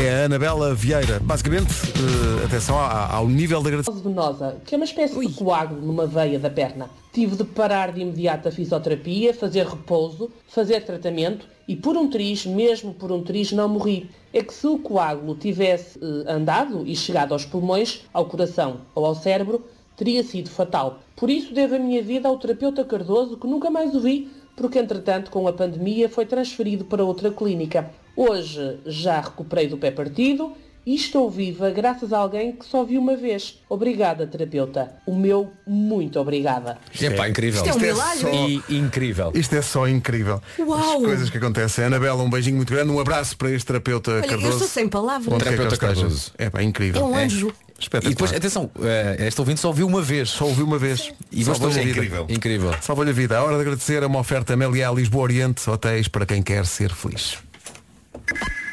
É 0.00 0.22
a 0.22 0.24
Anabela 0.26 0.76
Vieira. 0.76 1.18
Basicamente, 1.18 1.72
eh, 1.72 2.44
atenção 2.44 2.78
ao, 2.78 3.16
ao 3.16 3.28
nível 3.28 3.60
de 3.60 3.68
agradecimento. 3.68 4.00
venosa, 4.04 4.56
que 4.64 4.76
é 4.76 4.78
uma 4.78 4.84
espécie 4.84 5.18
de 5.18 5.34
coágulo 5.34 5.80
numa 5.80 6.06
veia 6.06 6.38
da 6.38 6.48
perna. 6.48 6.88
Tive 7.12 7.34
de 7.34 7.42
parar 7.42 7.92
de 7.92 8.00
imediato 8.00 8.48
a 8.48 8.52
fisioterapia, 8.52 9.34
fazer 9.34 9.66
repouso, 9.66 10.30
fazer 10.46 10.84
tratamento 10.84 11.44
e 11.66 11.74
por 11.74 11.96
um 11.96 12.08
triz, 12.08 12.46
mesmo 12.46 12.94
por 12.94 13.10
um 13.10 13.20
triz, 13.20 13.50
não 13.50 13.68
morri. 13.68 14.08
É 14.32 14.42
que 14.44 14.54
se 14.54 14.64
o 14.68 14.78
coágulo 14.78 15.34
tivesse 15.34 15.98
eh, 15.98 16.32
andado 16.32 16.86
e 16.86 16.94
chegado 16.94 17.32
aos 17.32 17.44
pulmões, 17.44 18.02
ao 18.12 18.26
coração 18.26 18.82
ou 18.94 19.04
ao 19.04 19.16
cérebro, 19.16 19.64
teria 19.96 20.22
sido 20.22 20.50
fatal. 20.50 21.00
Por 21.16 21.28
isso 21.28 21.52
devo 21.52 21.74
a 21.74 21.78
minha 21.80 22.00
vida 22.00 22.28
ao 22.28 22.38
terapeuta 22.38 22.84
Cardoso, 22.84 23.36
que 23.36 23.46
nunca 23.46 23.70
mais 23.70 23.92
o 23.92 24.00
vi, 24.00 24.30
porque 24.56 24.78
entretanto 24.78 25.32
com 25.32 25.48
a 25.48 25.52
pandemia 25.52 26.08
foi 26.08 26.26
transferido 26.26 26.84
para 26.84 27.04
outra 27.04 27.32
clínica. 27.32 27.90
Hoje 28.16 28.78
já 28.86 29.20
recuperei 29.20 29.66
do 29.66 29.76
pé 29.76 29.90
partido 29.90 30.52
e 30.90 30.96
estou 30.96 31.30
viva 31.30 31.70
graças 31.70 32.12
a 32.12 32.18
alguém 32.18 32.50
que 32.50 32.66
só 32.66 32.82
vi 32.82 32.98
uma 32.98 33.16
vez. 33.16 33.60
Obrigada, 33.68 34.26
terapeuta. 34.26 34.90
O 35.06 35.14
meu 35.14 35.52
muito 35.64 36.18
obrigada. 36.18 36.78
É 37.00 37.10
pá, 37.10 37.28
incrível. 37.28 37.64
Isto 37.64 37.70
é 37.70 37.74
um 37.76 37.80
milagre. 37.80 38.62
E 38.68 38.76
incrível. 38.76 39.30
Isto 39.32 39.54
é 39.54 39.62
só 39.62 39.86
incrível. 39.86 40.42
Uau. 40.58 40.96
As 40.96 41.04
coisas 41.04 41.30
que 41.30 41.38
acontecem. 41.38 41.84
Anabela, 41.84 42.20
um 42.24 42.28
beijinho 42.28 42.56
muito 42.56 42.72
grande, 42.72 42.90
um 42.90 42.98
abraço 42.98 43.36
para 43.36 43.52
este 43.52 43.66
terapeuta 43.66 44.10
Olha, 44.10 44.22
Cardoso. 44.22 44.46
eu 44.46 44.50
estou 44.50 44.66
sem 44.66 44.88
palavras. 44.88 45.32
Onde 45.32 45.44
Terapeuta 45.44 45.74
esteja. 45.74 45.94
Cardoso. 45.94 46.32
É 46.36 46.50
pá, 46.50 46.60
incrível. 46.60 47.02
É 47.02 47.04
um 47.04 47.14
anjo. 47.16 47.52
Espetacular. 47.78 48.10
E 48.10 48.14
depois, 48.14 48.32
atenção, 48.32 48.68
eh, 48.82 49.28
este 49.28 49.40
ouvinte 49.40 49.60
só 49.60 49.68
ouviu 49.68 49.86
uma 49.86 50.02
vez. 50.02 50.28
Só 50.30 50.46
ouvi 50.46 50.64
uma 50.64 50.76
vez. 50.76 51.12
E 51.30 51.48
a 51.48 51.52
vida. 51.54 51.82
incrível. 51.82 52.26
Incrível. 52.28 52.74
Salvou-lhe 52.80 53.10
a 53.10 53.14
vida. 53.14 53.38
A 53.38 53.44
hora 53.44 53.54
de 53.54 53.60
agradecer 53.60 54.02
é 54.02 54.06
uma 54.06 54.18
oferta 54.18 54.56
Meliá 54.56 54.90
Lisboa 54.90 55.22
Oriente, 55.22 55.70
hotéis 55.70 56.08
para 56.08 56.26
quem 56.26 56.42
quer 56.42 56.66
ser 56.66 56.92
feliz. 56.92 57.38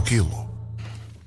Quilo. 0.03 0.47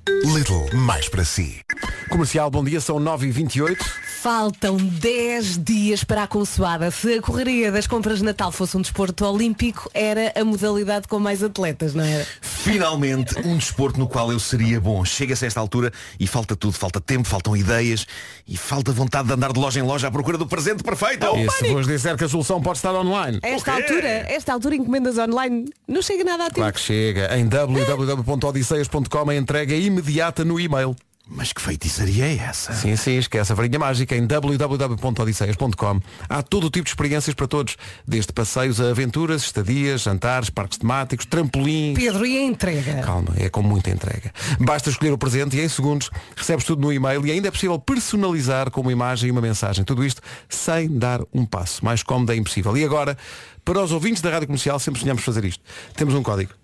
Little 0.07 0.73
mais 0.73 1.07
para 1.07 1.23
si. 1.23 1.61
Comercial, 2.09 2.49
bom 2.49 2.63
dia, 2.63 2.81
são 2.81 2.99
9h28. 2.99 3.77
Faltam 4.21 4.77
10 4.77 5.63
dias 5.63 6.03
para 6.03 6.21
a 6.21 6.27
consoada. 6.27 6.91
Se 6.91 7.15
a 7.15 7.21
correria 7.23 7.71
das 7.71 7.87
compras 7.87 8.19
de 8.19 8.23
Natal 8.23 8.51
fosse 8.51 8.77
um 8.77 8.81
desporto 8.81 9.25
olímpico, 9.25 9.89
era 9.95 10.31
a 10.39 10.45
modalidade 10.45 11.07
com 11.07 11.17
mais 11.17 11.41
atletas, 11.41 11.95
não 11.95 12.03
era? 12.03 12.23
Finalmente, 12.39 13.35
um 13.39 13.57
desporto 13.57 13.97
no 13.97 14.07
qual 14.07 14.31
eu 14.31 14.39
seria 14.39 14.79
bom. 14.79 15.03
Chega-se 15.03 15.43
a 15.43 15.47
esta 15.47 15.59
altura 15.59 15.91
e 16.19 16.27
falta 16.27 16.55
tudo. 16.55 16.73
Falta 16.73 17.01
tempo, 17.01 17.27
faltam 17.27 17.57
ideias 17.57 18.05
e 18.47 18.55
falta 18.55 18.91
vontade 18.91 19.27
de 19.27 19.33
andar 19.33 19.51
de 19.53 19.59
loja 19.59 19.79
em 19.79 19.83
loja 19.83 20.07
à 20.07 20.11
procura 20.11 20.37
do 20.37 20.45
presente 20.45 20.83
perfeito. 20.83 21.25
E 21.37 21.49
se 21.49 21.73
vos 21.73 21.87
disser 21.87 22.15
que 22.15 22.23
a 22.23 22.29
solução 22.29 22.61
pode 22.61 22.77
estar 22.77 22.93
online? 22.93 23.39
A 23.41 23.47
esta 23.47 23.73
altura, 23.73 24.07
esta 24.07 24.53
altura 24.53 24.75
encomendas 24.75 25.17
online, 25.17 25.65
não 25.87 26.03
chega 26.03 26.23
nada 26.23 26.43
a 26.43 26.45
tempo. 26.45 26.59
Claro 26.59 26.73
que 26.75 26.79
chega. 26.79 27.35
Em 27.35 27.47
www.odisseias.com 27.47 29.31
a 29.31 29.35
entrega 29.35 29.73
imediata 29.73 30.45
no 30.45 30.59
e-mail. 30.59 30.95
Mas 31.27 31.53
que 31.53 31.61
feitiçaria 31.61 32.25
é 32.25 32.35
essa? 32.37 32.73
Sim, 32.73 32.95
sim, 32.95 33.17
esquece 33.17 33.51
a 33.51 33.55
varinha 33.55 33.79
mágica 33.79 34.15
em 34.15 34.25
www.odisseias.com. 34.25 36.01
Há 36.27 36.41
todo 36.41 36.67
o 36.67 36.69
tipo 36.69 36.83
de 36.85 36.89
experiências 36.89 37.33
para 37.33 37.47
todos, 37.47 37.77
desde 38.05 38.33
passeios 38.33 38.81
a 38.81 38.89
aventuras, 38.89 39.43
estadias, 39.43 40.01
jantares, 40.01 40.49
parques 40.49 40.77
temáticos, 40.77 41.25
trampolim. 41.25 41.93
Pedro, 41.93 42.25
e 42.25 42.37
a 42.37 42.41
entrega? 42.41 43.01
Calma, 43.01 43.33
é 43.37 43.49
com 43.49 43.61
muita 43.61 43.89
entrega. 43.89 44.31
Basta 44.59 44.89
escolher 44.89 45.13
o 45.13 45.17
presente 45.17 45.55
e 45.55 45.61
em 45.61 45.69
segundos 45.69 46.09
recebes 46.35 46.65
tudo 46.65 46.81
no 46.81 46.91
e-mail 46.91 47.25
e 47.25 47.31
ainda 47.31 47.47
é 47.47 47.51
possível 47.51 47.79
personalizar 47.79 48.69
com 48.69 48.81
uma 48.81 48.91
imagem 48.91 49.29
e 49.29 49.31
uma 49.31 49.41
mensagem. 49.41 49.85
Tudo 49.85 50.03
isto 50.03 50.21
sem 50.49 50.89
dar 50.97 51.21
um 51.33 51.45
passo. 51.45 51.83
Mais 51.85 52.03
cómodo 52.03 52.33
é 52.33 52.35
impossível. 52.35 52.75
E 52.75 52.83
agora, 52.83 53.17
para 53.63 53.81
os 53.81 53.91
ouvintes 53.91 54.21
da 54.21 54.29
Rádio 54.29 54.47
Comercial, 54.47 54.79
sempre 54.79 54.99
sonhamos 54.99 55.23
fazer 55.23 55.45
isto. 55.45 55.63
Temos 55.95 56.13
um 56.13 56.23
código. 56.23 56.60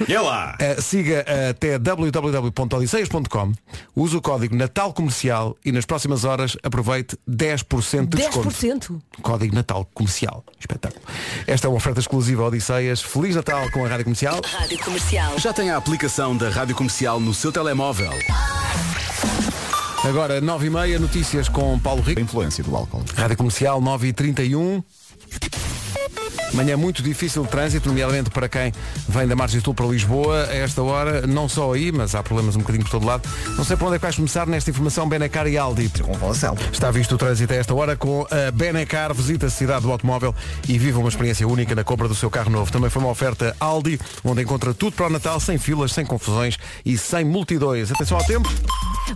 E 0.08 0.16
lá! 0.16 0.56
Uh, 0.60 0.82
siga 0.82 1.24
uh, 1.26 1.50
até 1.50 1.78
www.odisseias.com 1.78 3.52
Use 3.94 4.16
o 4.16 4.20
código 4.20 4.54
Natal 4.56 4.92
Comercial 4.92 5.56
e 5.64 5.72
nas 5.72 5.84
próximas 5.84 6.24
horas 6.24 6.56
aproveite 6.62 7.16
10% 7.28 8.06
de 8.06 8.16
desconto. 8.16 8.48
10%? 8.48 9.00
Código 9.22 9.54
Natal 9.54 9.88
Comercial. 9.94 10.44
Espetáculo. 10.58 11.02
Esta 11.46 11.66
é 11.66 11.70
uma 11.70 11.76
oferta 11.76 12.00
exclusiva 12.00 12.42
a 12.42 12.46
Odisseias. 12.46 13.00
Feliz 13.00 13.34
Natal 13.36 13.70
com 13.70 13.84
a 13.84 13.88
Rádio 13.88 14.04
Comercial. 14.04 14.40
Rádio 14.44 14.78
Comercial. 14.78 15.38
Já 15.38 15.52
tem 15.52 15.70
a 15.70 15.76
aplicação 15.76 16.36
da 16.36 16.48
Rádio 16.48 16.74
Comercial 16.74 17.20
no 17.20 17.32
seu 17.32 17.52
telemóvel. 17.52 18.10
Agora, 20.04 20.40
9h30, 20.42 20.98
notícias 20.98 21.48
com 21.48 21.78
Paulo 21.78 22.02
Rico. 22.02 22.20
A 22.20 22.22
influência 22.22 22.62
do 22.62 22.76
álcool. 22.76 23.02
Rádio 23.16 23.38
Comercial 23.38 23.80
9h31. 23.80 24.84
Manhã 26.52 26.76
muito 26.76 27.02
difícil 27.02 27.42
de 27.42 27.48
trânsito, 27.48 27.88
nomeadamente 27.88 28.30
para 28.30 28.48
quem 28.48 28.72
vem 29.08 29.26
da 29.26 29.34
Margem 29.34 29.60
Sul 29.60 29.74
para 29.74 29.86
Lisboa. 29.86 30.44
A 30.44 30.54
esta 30.54 30.82
hora, 30.82 31.26
não 31.26 31.48
só 31.48 31.72
aí, 31.72 31.90
mas 31.90 32.14
há 32.14 32.22
problemas 32.22 32.54
um 32.56 32.60
bocadinho 32.60 32.84
por 32.84 32.90
todo 32.90 33.06
lado. 33.06 33.28
Não 33.56 33.64
sei 33.64 33.76
por 33.76 33.86
onde 33.86 33.96
é 33.96 33.98
que 33.98 34.02
vais 34.02 34.16
começar 34.16 34.46
nesta 34.46 34.70
informação 34.70 35.08
Benacar 35.08 35.46
e 35.46 35.58
Aldi. 35.58 35.90
Está 36.72 36.90
visto 36.90 37.14
o 37.14 37.18
trânsito 37.18 37.52
a 37.52 37.56
esta 37.56 37.74
hora 37.74 37.96
com 37.96 38.26
a 38.30 38.50
Benacar. 38.50 39.12
Visita 39.14 39.46
a 39.46 39.50
cidade 39.50 39.82
do 39.82 39.90
automóvel 39.90 40.34
e 40.68 40.78
viva 40.78 40.98
uma 40.98 41.08
experiência 41.08 41.46
única 41.46 41.74
na 41.74 41.82
compra 41.82 42.06
do 42.06 42.14
seu 42.14 42.30
carro 42.30 42.50
novo. 42.50 42.70
Também 42.70 42.90
foi 42.90 43.02
uma 43.02 43.10
oferta 43.10 43.56
Aldi, 43.58 43.98
onde 44.22 44.42
encontra 44.42 44.72
tudo 44.72 44.94
para 44.94 45.06
o 45.06 45.10
Natal, 45.10 45.40
sem 45.40 45.58
filas, 45.58 45.92
sem 45.92 46.06
confusões 46.06 46.56
e 46.84 46.96
sem 46.96 47.24
multidões. 47.24 47.90
Atenção 47.90 48.18
ao 48.18 48.24
tempo. 48.24 48.48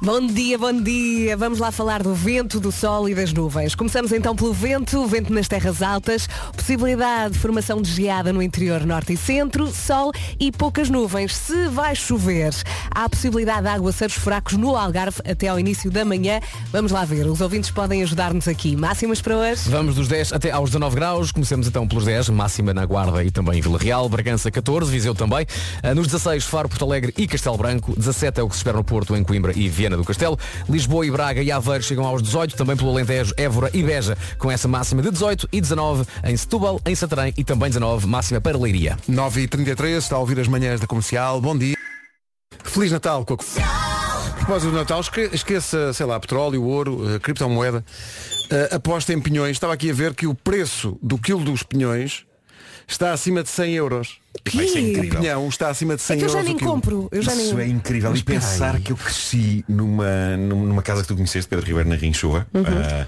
Bom 0.02 0.26
dia, 0.26 0.58
bom 0.58 0.72
dia. 0.82 1.36
Vamos 1.36 1.58
lá 1.58 1.70
falar 1.70 2.02
do 2.02 2.14
vento, 2.14 2.60
do 2.60 2.70
sol 2.70 3.08
e 3.08 3.14
das 3.14 3.32
nuvens. 3.32 3.74
Começamos 3.74 4.12
então 4.12 4.34
pelo 4.34 4.52
vento, 4.52 5.02
o 5.02 5.06
vento 5.06 5.32
nas 5.32 5.48
terras 5.48 5.82
altas, 5.82 6.28
possibilidade 6.54 7.17
de 7.26 7.38
formação 7.38 7.82
de 7.82 7.90
geada 7.90 8.32
no 8.32 8.42
interior 8.42 8.84
norte 8.84 9.14
e 9.14 9.16
centro, 9.16 9.66
sol 9.68 10.12
e 10.38 10.52
poucas 10.52 10.88
nuvens. 10.88 11.34
Se 11.34 11.68
vai 11.68 11.96
chover, 11.96 12.54
há 12.94 13.04
a 13.04 13.08
possibilidade 13.08 13.62
de 13.62 13.68
aguaceiros 13.68 14.16
fracos 14.16 14.52
no 14.52 14.76
Algarve 14.76 15.20
até 15.28 15.48
ao 15.48 15.58
início 15.58 15.90
da 15.90 16.04
manhã. 16.04 16.40
Vamos 16.70 16.92
lá 16.92 17.04
ver, 17.04 17.26
os 17.26 17.40
ouvintes 17.40 17.70
podem 17.70 18.02
ajudar-nos 18.02 18.46
aqui. 18.46 18.76
Máximas 18.76 19.20
para 19.20 19.36
hoje? 19.36 19.62
Vamos 19.68 19.94
dos 19.94 20.06
10 20.06 20.34
até 20.34 20.50
aos 20.50 20.70
19 20.70 20.94
graus. 20.94 21.32
Comecemos 21.32 21.66
então 21.66 21.88
pelos 21.88 22.04
10, 22.04 22.28
máxima 22.28 22.72
na 22.74 22.84
Guarda 22.84 23.24
e 23.24 23.30
também 23.30 23.58
em 23.58 23.62
Vila 23.62 23.78
Real, 23.78 24.08
Bragança 24.08 24.50
14, 24.50 24.90
Viseu 24.90 25.14
também. 25.14 25.46
Ah, 25.82 25.94
Nos 25.94 26.06
16, 26.06 26.44
Faro, 26.44 26.68
Porto 26.68 26.84
Alegre 26.84 27.14
e 27.16 27.26
Castelo 27.26 27.56
Branco. 27.56 27.94
17 27.96 28.40
é 28.40 28.42
o 28.42 28.48
que 28.48 28.54
se 28.54 28.60
espera 28.60 28.76
no 28.76 28.84
Porto, 28.84 29.16
em 29.16 29.24
Coimbra 29.24 29.52
e 29.56 29.68
Viana 29.68 29.96
do 29.96 30.04
Castelo. 30.04 30.38
Lisboa 30.68 31.06
e 31.06 31.10
Braga 31.10 31.42
e 31.42 31.50
Aveiro 31.50 31.82
chegam 31.82 32.04
aos 32.04 32.22
18, 32.22 32.56
também 32.56 32.76
pelo 32.76 32.90
Alentejo, 32.90 33.32
Évora 33.36 33.70
e 33.72 33.82
Beja, 33.82 34.16
com 34.38 34.50
essa 34.50 34.68
máxima 34.68 35.00
de 35.00 35.10
18 35.10 35.48
e 35.50 35.60
19 35.60 36.04
em 36.24 36.36
Setúbal, 36.36 36.80
em 36.84 36.94
Santarém 37.08 37.32
e 37.38 37.42
também 37.44 37.70
19, 37.70 38.06
máxima 38.06 38.38
para 38.38 38.58
Leiria. 38.58 38.98
9h33, 39.08 39.96
está 39.96 40.16
a 40.16 40.18
ouvir 40.18 40.38
as 40.38 40.46
manhãs 40.46 40.78
da 40.78 40.86
comercial. 40.86 41.40
Bom 41.40 41.56
dia. 41.56 41.74
Feliz 42.64 42.92
Natal 42.92 43.24
com 43.24 43.32
a... 43.34 44.34
Propósito 44.36 44.70
do 44.70 44.76
Natal, 44.76 45.00
esque- 45.00 45.30
esqueça, 45.32 45.92
sei 45.94 46.04
lá, 46.06 46.20
petróleo, 46.20 46.62
ouro, 46.62 47.14
eh, 47.14 47.18
criptomoeda. 47.18 47.82
Eh, 48.50 48.68
aposta 48.74 49.12
em 49.14 49.20
pinhões. 49.20 49.52
Estava 49.52 49.72
aqui 49.72 49.90
a 49.90 49.94
ver 49.94 50.14
que 50.14 50.26
o 50.26 50.34
preço 50.34 50.98
do 51.02 51.16
quilo 51.18 51.42
dos 51.42 51.62
pinhões 51.62 52.24
está 52.86 53.12
acima 53.12 53.42
de 53.42 53.48
100 53.48 53.74
euros. 53.74 54.18
Isso 54.46 54.76
é 54.78 54.80
incrível. 54.80 55.18
O 55.18 55.22
pinhão 55.22 55.48
está 55.48 55.68
acima 55.70 55.96
de 55.96 56.02
100 56.02 56.14
É 56.14 56.18
que 56.18 56.24
eu 56.24 56.28
euros. 56.28 56.42
já 56.46 56.48
nem 56.48 56.58
compro. 56.58 57.08
Eu 57.10 57.22
já 57.22 57.34
Isso 57.34 57.54
nem... 57.56 57.66
é 57.66 57.68
incrível. 57.68 58.10
Mas 58.10 58.20
e 58.20 58.24
pensar 58.24 58.74
aí. 58.76 58.80
que 58.82 58.92
eu 58.92 58.96
cresci 58.96 59.64
numa, 59.68 60.36
numa 60.36 60.82
casa 60.82 61.02
que 61.02 61.08
tu 61.08 61.14
conheceste, 61.14 61.48
Pedro 61.48 61.64
Ribeiro, 61.66 61.88
na 61.88 61.96
Rinchuva. 61.96 62.46
Uhum. 62.54 62.62
Ah, 62.66 63.06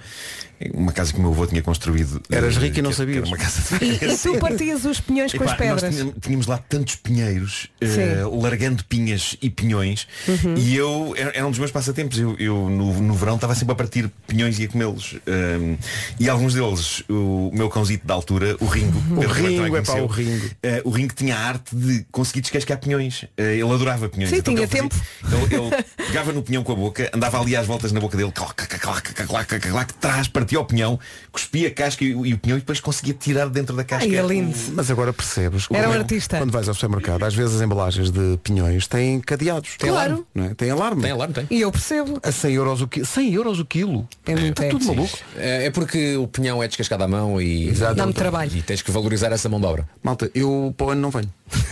uma 0.75 0.93
casa 0.93 1.13
que 1.13 1.19
o 1.19 1.23
meu 1.23 1.31
avô 1.33 1.47
tinha 1.47 1.63
construído. 1.63 2.21
Eras 2.31 2.57
eh, 2.57 2.61
rico 2.61 2.79
e 2.79 2.83
não 2.83 2.91
que- 2.91 2.97
que 2.97 3.03
sabias. 3.03 3.29
uma 3.29 3.37
casa 3.37 3.79
de 3.79 3.85
E, 4.05 4.13
e 4.13 4.19
tu 4.19 4.39
partias 4.39 4.85
os 4.85 5.01
pinhões 5.01 5.33
com 5.33 5.45
as 5.45 5.55
pedras. 5.55 5.83
Nós 5.83 5.95
tínhamos, 5.95 6.15
tínhamos 6.21 6.47
lá 6.47 6.59
tantos 6.59 6.97
pinheiros, 6.97 7.69
eh, 7.81 7.87
Sim. 7.87 8.41
largando 8.41 8.85
pinhas 8.85 9.37
e 9.41 9.49
pinhões, 9.51 10.07
Uhum. 10.29 10.55
e 10.57 10.77
eu 10.77 11.15
era, 11.17 11.47
um 11.47 11.51
dos 11.51 11.59
meus 11.59 11.71
passatempos. 11.71 12.19
Eu, 12.19 12.37
eu 12.39 12.69
no, 12.71 12.93
no 13.01 13.15
verão 13.15 13.35
estava 13.37 13.55
sempre 13.55 13.73
a 13.73 13.75
partir 13.75 14.11
pinhões 14.27 14.59
e 14.59 14.65
a 14.65 14.69
comê-los. 14.69 15.15
Um, 15.27 15.77
e 16.19 16.29
alguns 16.29 16.55
deles, 16.55 17.03
o 17.09 17.51
meu 17.55 17.69
cãozito 17.69 18.07
da 18.07 18.15
altura, 18.15 18.57
o 18.61 18.67
Ringo, 18.67 18.99
O 19.17 19.21
Ringo, 19.27 19.63
também 19.65 19.77
é 19.77 19.83
pá, 19.83 19.95
o 19.95 20.07
Ringo. 20.07 20.51
Eh, 20.63 20.83
o 20.85 20.91
Ringo 20.91 21.15
tinha 21.15 21.37
a 21.37 21.41
arte 21.41 21.75
de 21.75 22.05
conseguir 22.13 22.41
descascar 22.43 22.79
pinhões. 22.79 23.25
Eh, 23.37 23.55
ele 23.57 23.63
adorava 23.73 24.09
pinhões. 24.09 24.31
Sim, 24.31 24.37
Então, 24.37 24.55
tinha 24.55 24.67
ele 24.67 24.89
fazia- 24.91 25.47
Ele, 25.47 25.55
ele 25.55 25.85
pegava 26.07 26.33
no 26.33 26.43
pinhão 26.43 26.63
com 26.63 26.73
a 26.73 26.77
boca, 26.77 27.11
andava 27.15 27.41
ali 27.41 27.57
às 27.57 27.67
voltas 27.67 27.93
na 27.93 28.01
boca 28.01 28.17
dele, 28.17 28.33
clac, 28.33 28.55
clac, 28.55 28.79
clac, 28.79 29.15
clac, 29.15 29.27
clac, 29.27 29.47
clac, 29.49 29.69
clac, 29.71 29.95
trás, 29.95 30.29
partia 30.51 30.61
o 30.61 30.65
pinhão, 30.65 30.99
cuspia 31.31 31.69
a 31.69 31.71
casca 31.71 32.05
e, 32.05 32.15
o- 32.15 32.27
e 32.27 32.35
o 32.35 32.39
pinhão 32.39 32.57
e 32.59 32.61
depois 32.61 32.81
conseguia 32.81 33.15
tirar 33.15 33.49
dentro 33.49 33.77
da 33.77 33.85
casca. 33.85 34.05
Ai, 34.09 34.17
é 34.17 34.23
lindo. 34.23 34.57
Mas 34.75 34.91
agora 34.91 35.13
percebes. 35.13 35.67
Era 35.71 35.87
um 35.89 35.93
quando- 35.93 36.01
artista. 36.01 36.39
Quando 36.39 36.51
vais 36.51 36.69
ao 36.69 36.75
supermercado, 36.75 37.23
às 37.25 37.35
vezes 37.35 37.57
as 37.57 37.63
embalagens 37.63 38.11
de 38.11 38.39
pinhões 38.43 38.87
têm 38.89 39.21
cadeados. 39.21 39.77
Tem 39.79 39.91
Claro. 39.91 40.11
alarme. 40.13 40.27
Não 40.35 40.45
é? 40.47 40.55
Tem 40.55 40.71
alarme. 40.71 41.03
Tem 41.03 41.11
alarme, 41.13 41.35
tem. 41.35 41.47
E 41.51 41.61
eu 41.61 41.71
percebo. 41.71 42.19
A 42.23 42.33
100 42.33 42.53
euros 42.55 42.81
o 42.83 42.89
quilo. 42.89 43.07
100 43.07 43.33
euros 43.35 43.61
o 43.61 43.65
quilo. 43.65 44.09
É 44.27 44.35
muito 44.35 44.63
Está 44.63 44.77
tudo 44.79 44.85
maluco. 44.87 45.19
É 45.37 45.61
é 45.67 45.71
porque 45.71 46.17
o 46.17 46.27
pinhão 46.27 46.63
é 46.63 46.67
descascado 46.69 47.05
à 47.05 47.09
mão 47.09 47.41
e. 47.41 47.71
Dá-me 47.95 48.13
trabalho. 48.13 48.51
E 48.55 48.63
tens 48.63 48.83
que 48.83 48.91
valorizar 48.91 49.31
essa 49.33 49.49
mão 49.49 49.61
de 49.61 49.67
obra. 49.67 49.89
Malta, 50.03 50.31
eu 50.35 50.75
para 50.77 50.87
o 50.87 50.91
ano 50.91 51.01
não 51.01 51.11
venho. 51.11 51.33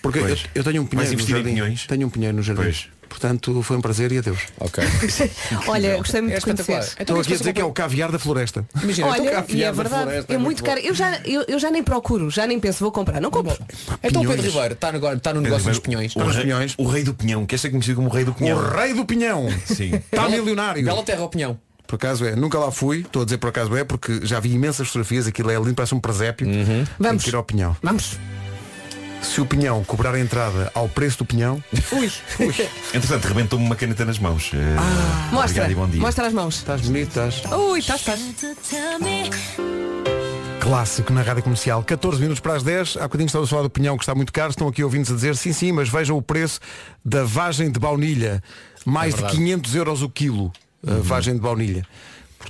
Porque 0.00 0.20
eu, 0.20 0.36
eu 0.54 0.62
tenho 0.62 0.82
um 0.82 0.86
pinheiro 0.86 1.12
no 1.16 1.26
jardim. 1.26 1.48
pinhões? 1.50 1.86
Tenho 1.88 2.06
um 2.06 2.10
pinheiro 2.10 2.36
no 2.36 2.42
jardim. 2.44 2.62
Pois. 2.62 2.88
Portanto, 3.14 3.62
foi 3.62 3.76
um 3.76 3.80
prazer 3.80 4.10
e 4.10 4.18
adeus. 4.18 4.40
Ok. 4.58 4.82
Olha, 5.68 5.96
gostei 5.98 6.20
muito 6.20 6.34
É 6.34 6.38
de 6.40 6.44
conhecer. 6.44 7.00
Estou 7.00 7.20
aqui 7.20 7.32
a 7.32 7.36
dizer 7.36 7.52
que 7.52 7.60
é 7.60 7.64
o 7.64 7.70
caviar 7.72 8.10
da 8.10 8.18
floresta. 8.18 8.66
Imagina, 8.82 9.08
então, 9.08 9.22
Olha, 9.22 9.32
caviar 9.36 9.56
e 9.58 9.62
é 9.62 9.66
da 9.66 9.72
verdade, 9.72 10.02
floresta, 10.02 10.34
é 10.34 10.38
muito 10.38 10.58
bom. 10.64 10.66
caro. 10.68 10.80
Eu 10.80 10.94
já, 10.94 11.20
eu, 11.24 11.44
eu 11.46 11.58
já 11.60 11.70
nem 11.70 11.84
procuro, 11.84 12.28
já 12.28 12.44
nem 12.44 12.58
penso, 12.58 12.80
vou 12.80 12.90
comprar. 12.90 13.20
Não 13.20 13.30
compro. 13.30 13.56
Então 14.02 14.20
o 14.20 14.24
Pinhões. 14.24 14.36
Pedro 14.36 14.50
Ribeiro 14.50 14.74
está 14.74 14.90
no, 14.92 15.12
está 15.12 15.32
no 15.32 15.40
negócio 15.40 15.68
dos 15.68 15.78
pinhões. 15.78 16.16
O 16.16 16.24
rei, 16.24 16.42
pinhões. 16.42 16.74
o 16.76 16.86
rei 16.88 17.04
do 17.04 17.14
pinhão, 17.14 17.46
quer 17.46 17.58
ser 17.60 17.70
conhecido 17.70 17.94
como 17.96 18.08
o 18.08 18.12
rei 18.12 18.24
do 18.24 18.34
pinhão. 18.34 18.58
O 18.58 18.68
rei 18.68 18.92
do 18.92 19.04
pinhão. 19.06 19.46
Sim. 19.64 19.94
Está 19.94 20.26
milionário. 20.28 20.84
Bela 20.84 21.04
terra 21.04 21.20
ao 21.20 21.28
pinhão. 21.28 21.56
Por 21.86 21.94
acaso 21.94 22.24
é. 22.24 22.34
Nunca 22.34 22.58
lá 22.58 22.72
fui. 22.72 23.02
Estou 23.02 23.22
a 23.22 23.24
dizer 23.24 23.38
por 23.38 23.48
acaso 23.50 23.76
é 23.76 23.84
porque 23.84 24.20
já 24.24 24.40
vi 24.40 24.52
imensas 24.52 24.88
fotografias. 24.88 25.28
Aquilo 25.28 25.50
é 25.52 25.56
lindo, 25.56 25.74
parece 25.74 25.94
um 25.94 26.00
presépio. 26.00 26.46
Tem 26.46 26.86
Vamos. 26.98 27.22
que 27.22 27.30
ir 27.30 27.36
ao 27.36 27.44
pinhão. 27.44 27.76
Vamos. 27.80 28.18
Se 29.24 29.40
o 29.40 29.46
pinhão 29.46 29.82
cobrar 29.82 30.14
a 30.14 30.20
entrada 30.20 30.70
ao 30.74 30.88
preço 30.88 31.18
do 31.18 31.24
pinhão, 31.24 31.62
Ui. 31.92 32.10
Entretanto, 32.94 33.24
rebentou-me 33.26 33.64
uma 33.64 33.74
caneta 33.74 34.04
nas 34.04 34.18
mãos. 34.18 34.50
Eh, 34.54 34.58
Mostra. 35.32 35.62
Obrigado 35.64 35.70
e 35.70 35.74
bom 35.74 35.88
dia. 35.88 36.00
Mostra 36.00 36.26
as 36.26 36.32
mãos. 36.32 36.56
estás 36.56 36.80
bonito, 36.82 37.08
estás. 37.08 37.42
Ui, 37.52 37.78
estás, 37.80 38.00
estás. 38.00 38.20
Clássico 40.60 41.12
na 41.12 41.22
rádio 41.22 41.42
comercial. 41.42 41.82
14 41.82 42.20
minutos 42.20 42.40
para 42.40 42.54
as 42.54 42.62
10. 42.62 42.96
Há 42.98 43.02
bocadinho 43.02 43.26
estava 43.26 43.44
a 43.44 43.48
falar 43.48 43.62
do 43.62 43.70
pinhão 43.70 43.96
que 43.96 44.04
está 44.04 44.14
muito 44.14 44.32
caro. 44.32 44.50
Estão 44.50 44.68
aqui 44.68 44.84
ouvintes 44.84 45.10
a 45.10 45.14
dizer 45.14 45.36
sim, 45.36 45.52
sim, 45.52 45.72
mas 45.72 45.88
vejam 45.88 46.16
o 46.16 46.22
preço 46.22 46.60
da 47.04 47.24
vagem 47.24 47.70
de 47.70 47.78
baunilha. 47.80 48.42
Mais 48.84 49.14
É 49.14 49.16
de 49.16 49.22
verdade. 49.22 49.42
500 49.42 49.74
euros 49.74 50.02
o 50.02 50.08
quilo. 50.08 50.52
A 50.86 51.00
vagem 51.02 51.34
de 51.34 51.40
baunilha. 51.40 51.84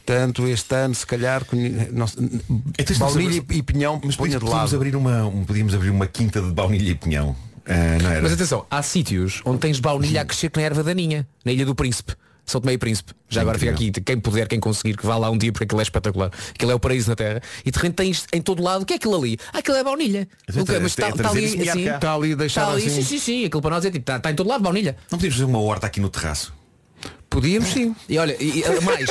Portanto, 0.05 0.46
este 0.46 0.74
ano, 0.74 0.94
se 0.94 1.07
calhar, 1.07 1.42
Então, 1.50 2.07
estamos 2.78 2.98
baunilha 2.98 3.42
e 3.50 3.62
pinhão 3.62 4.00
Mas 4.05 4.16
ponha 4.16 4.32
de 4.32 4.38
podíamos 4.40 4.64
lado. 4.72 4.76
abrir, 4.76 4.96
uma, 4.96 5.24
um- 5.26 5.44
podíamos 5.44 5.74
abrir 5.74 5.90
uma 5.90 6.07
quinta 6.07 6.42
de 6.42 6.50
baunilha 6.52 6.90
e 6.90 6.94
pinhão. 6.94 7.34
Não 8.02 8.11
era? 8.11 8.20
Mas 8.22 8.32
atenção, 8.34 8.66
há 8.70 8.82
sítios 8.82 9.40
onde 9.46 9.59
tens 9.61 9.80
baunilha 9.80 10.20
a 10.20 10.24
crescer 10.26 10.50
que 10.50 10.59
na 10.61 10.66
erva 10.66 10.82
daninha, 10.82 11.26
na 11.44 11.52
Ilha 11.52 11.64
do 11.64 11.74
Príncipe. 11.74 12.12
São 12.44 12.61
Tomé 12.61 12.74
e 12.74 12.78
Príncipe. 12.78 13.14
Já 13.30 13.40
agora 13.40 13.59
fica 13.59 13.70
aqui, 13.72 13.90
quem 13.90 14.20
puder, 14.20 14.46
quem 14.46 14.61
conseguir, 14.61 14.98
que 14.98 15.07
vá 15.07 15.16
lá 15.16 15.30
um 15.30 15.38
dia 15.38 15.50
porque 15.50 15.64
aquilo 15.64 15.80
é 15.80 15.82
espetacular. 15.82 16.30
Aquilo 16.55 16.70
é 16.72 16.74
o 16.74 16.78
paraíso 16.78 17.09
na 17.09 17.16
Terra. 17.16 17.40
E 17.64 17.70
de 17.70 17.76
repente 17.78 17.94
tens 17.94 18.26
em 18.34 18.42
todo 18.42 18.62
lado, 18.62 18.82
o 18.82 18.84
que 18.84 18.92
é 18.92 18.96
aquilo 18.96 19.16
ali? 19.16 19.38
Ah, 19.50 19.61
aquilo 19.61 19.78
é 19.78 19.82
baunilha. 19.82 20.28
Mas 20.46 20.57
é 20.68 20.78
Mas 20.80 20.92
está 20.92 21.07
é 21.07 21.09
está 21.09 21.22
trazer 21.22 21.38
ali 21.38 21.46
e 21.46 21.50
semear 21.52 21.70
assim. 21.78 21.88
Está 21.88 22.14
ali 22.14 22.34
deixado 22.36 22.72
ali, 22.72 22.86
assim. 22.86 22.96
sim, 22.96 23.02
sim, 23.02 23.18
sim. 23.18 23.44
Aquilo 23.46 23.62
para 23.62 23.70
nós 23.76 23.84
é 23.86 23.90
tipo, 23.90 24.02
está, 24.02 24.16
está 24.18 24.30
em 24.30 24.34
todo 24.34 24.46
lado 24.46 24.62
baunilha. 24.62 24.94
Não 25.11 25.18
podíamos 25.18 25.36
fazer 25.38 25.46
uma 25.50 25.59
horta 25.59 25.86
aqui 25.86 26.00
no 26.00 26.11
terraço. 26.11 26.52
Podíamos 27.30 27.70
sim. 27.70 27.96
E 28.11 28.18
olha, 28.18 28.36
e, 28.38 28.61
e, 28.61 28.80
mais, 28.82 29.09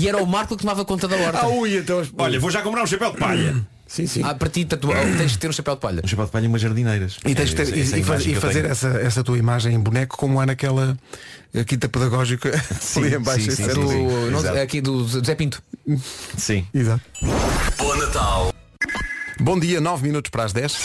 e 0.00 0.08
era 0.08 0.22
o 0.22 0.26
Marco 0.26 0.56
que 0.56 0.62
tomava 0.62 0.84
conta 0.84 1.06
da 1.08 1.16
horta. 1.16 1.40
Ah, 1.42 1.48
ui, 1.48 1.76
então... 1.78 2.02
Olha, 2.18 2.38
vou 2.40 2.50
já 2.50 2.62
comprar 2.62 2.82
um 2.82 2.86
chapéu 2.86 3.12
de 3.12 3.18
palha. 3.18 3.56
Sim, 3.86 4.06
sim. 4.06 4.22
Ah, 4.24 4.34
para 4.34 4.48
ti, 4.48 4.64
tatu- 4.64 4.88
tens 5.18 5.32
de 5.32 5.38
ter 5.38 5.48
um 5.48 5.52
chapéu 5.52 5.74
de 5.74 5.80
palha. 5.80 6.00
Um 6.02 6.08
chapéu 6.08 6.24
de 6.24 6.30
palha 6.30 6.44
e 6.44 6.48
umas 6.48 6.62
jardineiras. 6.62 7.18
E, 7.26 7.34
tens 7.34 7.50
de 7.50 7.56
ter- 7.56 7.68
É- 7.68 7.76
e- 7.76 7.90
é 7.92 7.94
a 7.94 7.98
e, 7.98 8.02
faz- 8.02 8.26
e 8.26 8.34
fazer 8.36 8.64
essa, 8.64 8.88
essa 8.88 9.22
tua 9.22 9.36
imagem 9.36 9.74
em 9.74 9.78
boneco 9.80 10.16
como 10.16 10.40
há 10.40 10.46
naquela 10.46 10.96
quinta 11.66 11.88
pedagógica 11.90 12.50
ali 12.96 13.14
em 13.14 13.20
baixo. 13.20 13.50
sim, 13.50 13.50
sim, 13.50 13.64
é 13.64 13.74
Do, 13.74 14.30
não- 14.30 14.62
aqui 14.62 14.80
do 14.80 15.06
Zé 15.22 15.34
Pinto. 15.34 15.62
Sim. 16.38 16.66
Exato. 16.72 17.02
Bom 17.76 17.94
Natal. 17.96 18.54
Bom 19.38 19.58
dia, 19.60 19.78
9 19.80 20.06
minutos 20.06 20.30
para 20.30 20.44
as 20.44 20.52
10. 20.54 20.78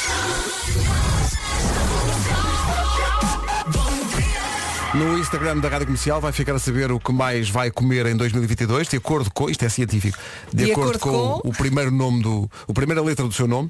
No 4.97 5.15
Instagram 5.19 5.59
da 5.59 5.69
Rádio 5.69 5.85
Comercial 5.85 6.19
vai 6.19 6.31
ficar 6.31 6.55
a 6.55 6.59
saber 6.59 6.91
o 6.91 6.99
que 6.99 7.11
mais 7.11 7.51
vai 7.51 7.69
comer 7.69 8.07
em 8.07 8.17
2022, 8.17 8.87
de 8.87 8.97
acordo 8.97 9.31
com, 9.31 9.47
isto 9.47 9.63
é 9.63 9.69
científico, 9.69 10.17
de, 10.51 10.65
De 10.65 10.71
acordo, 10.71 10.97
acordo 10.97 11.41
com, 11.41 11.49
o 11.49 11.53
primeiro 11.53 11.91
nome 11.91 12.23
do, 12.23 12.49
a 12.67 12.73
primeira 12.73 12.99
letra 13.03 13.23
do 13.23 13.31
seu 13.31 13.47
nome. 13.47 13.69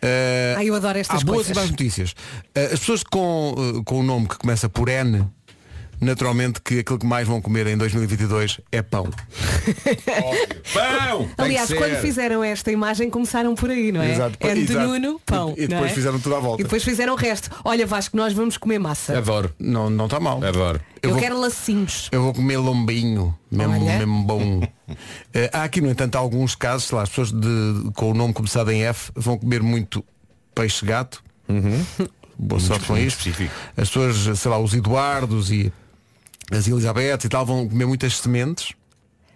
Eh, 0.00 0.54
Ai, 0.56 0.68
eu 0.70 0.74
adoro 0.76 0.96
estas 0.96 1.22
há 1.22 1.24
boas 1.24 1.46
coisas. 1.46 1.56
e 1.56 1.60
más 1.60 1.70
notícias. 1.70 2.14
Eh, 2.54 2.70
as 2.72 2.78
pessoas 2.78 3.02
com, 3.02 3.54
eh, 3.58 3.82
com 3.84 3.98
o 3.98 4.02
nome 4.04 4.28
que 4.28 4.38
começa 4.38 4.68
por 4.68 4.88
N, 4.88 5.26
naturalmente 6.00 6.60
que 6.60 6.78
aquilo 6.80 6.98
que 6.98 7.06
mais 7.06 7.26
vão 7.28 7.40
comer 7.40 7.66
em 7.66 7.76
2022 7.76 8.60
é 8.72 8.82
pão. 8.82 9.08
Pão! 10.72 11.28
Aliás, 11.38 11.72
quando 11.72 11.96
fizeram 12.00 12.42
esta 12.42 12.70
imagem 12.70 13.10
começaram 13.10 13.54
por 13.54 13.70
aí, 13.70 13.92
não 13.92 14.02
é? 14.02 14.12
Exato. 14.12 14.36
É 14.40 14.54
de 14.54 14.60
Exato. 14.62 14.86
Nuno, 14.88 15.20
pão. 15.24 15.54
E- 15.56 15.64
e 15.64 15.66
depois 15.68 15.90
é? 15.90 15.94
fizeram 15.94 16.18
tudo 16.20 16.36
à 16.36 16.40
volta. 16.40 16.60
E 16.62 16.64
depois 16.64 16.82
fizeram 16.82 17.12
o 17.12 17.16
resto. 17.16 17.50
Olha 17.64 17.86
Vasco, 17.86 18.16
nós 18.16 18.32
vamos 18.32 18.56
comer 18.56 18.78
massa. 18.78 19.16
Adoro. 19.18 19.52
Não 19.58 19.90
não 19.90 20.06
está 20.06 20.18
mal. 20.20 20.42
Adoro. 20.44 20.80
Eu, 21.02 21.10
eu 21.10 21.14
vou- 21.14 21.20
quero 21.22 21.38
lacinhos. 21.40 22.08
Eu 22.12 22.22
vou 22.22 22.32
comer 22.34 22.56
lombinho, 22.58 23.36
mesmo, 23.50 23.74
Olha. 23.74 23.98
mesmo 23.98 24.22
bom. 24.24 24.60
Eh, 25.32 25.48
há 25.52 25.62
aqui, 25.62 25.80
no 25.80 25.88
entanto, 25.88 26.16
alguns 26.16 26.56
casos, 26.56 26.88
sei 26.88 26.96
lá, 26.96 27.04
as 27.04 27.08
pessoas 27.10 27.30
de- 27.30 27.92
com 27.94 28.10
o 28.10 28.14
nome 28.14 28.32
começado 28.34 28.72
em 28.72 28.82
F 28.82 29.12
vão 29.14 29.38
comer 29.38 29.62
muito 29.62 30.04
peixe 30.52 30.84
gato. 30.84 31.22
Boa 32.36 32.60
sorte 32.60 32.86
com 32.86 32.96
isto. 32.98 33.18
específico. 33.28 33.54
As 33.76 33.88
pessoas, 33.88 34.36
sei 34.38 34.50
lá, 34.50 34.58
os 34.58 34.74
Eduardos 34.74 35.52
e 35.52 35.72
as 36.50 36.66
Elizabeth 36.66 37.18
e 37.24 37.28
tal 37.28 37.46
vão 37.46 37.68
comer 37.68 37.86
muitas 37.86 38.16
sementes. 38.16 38.72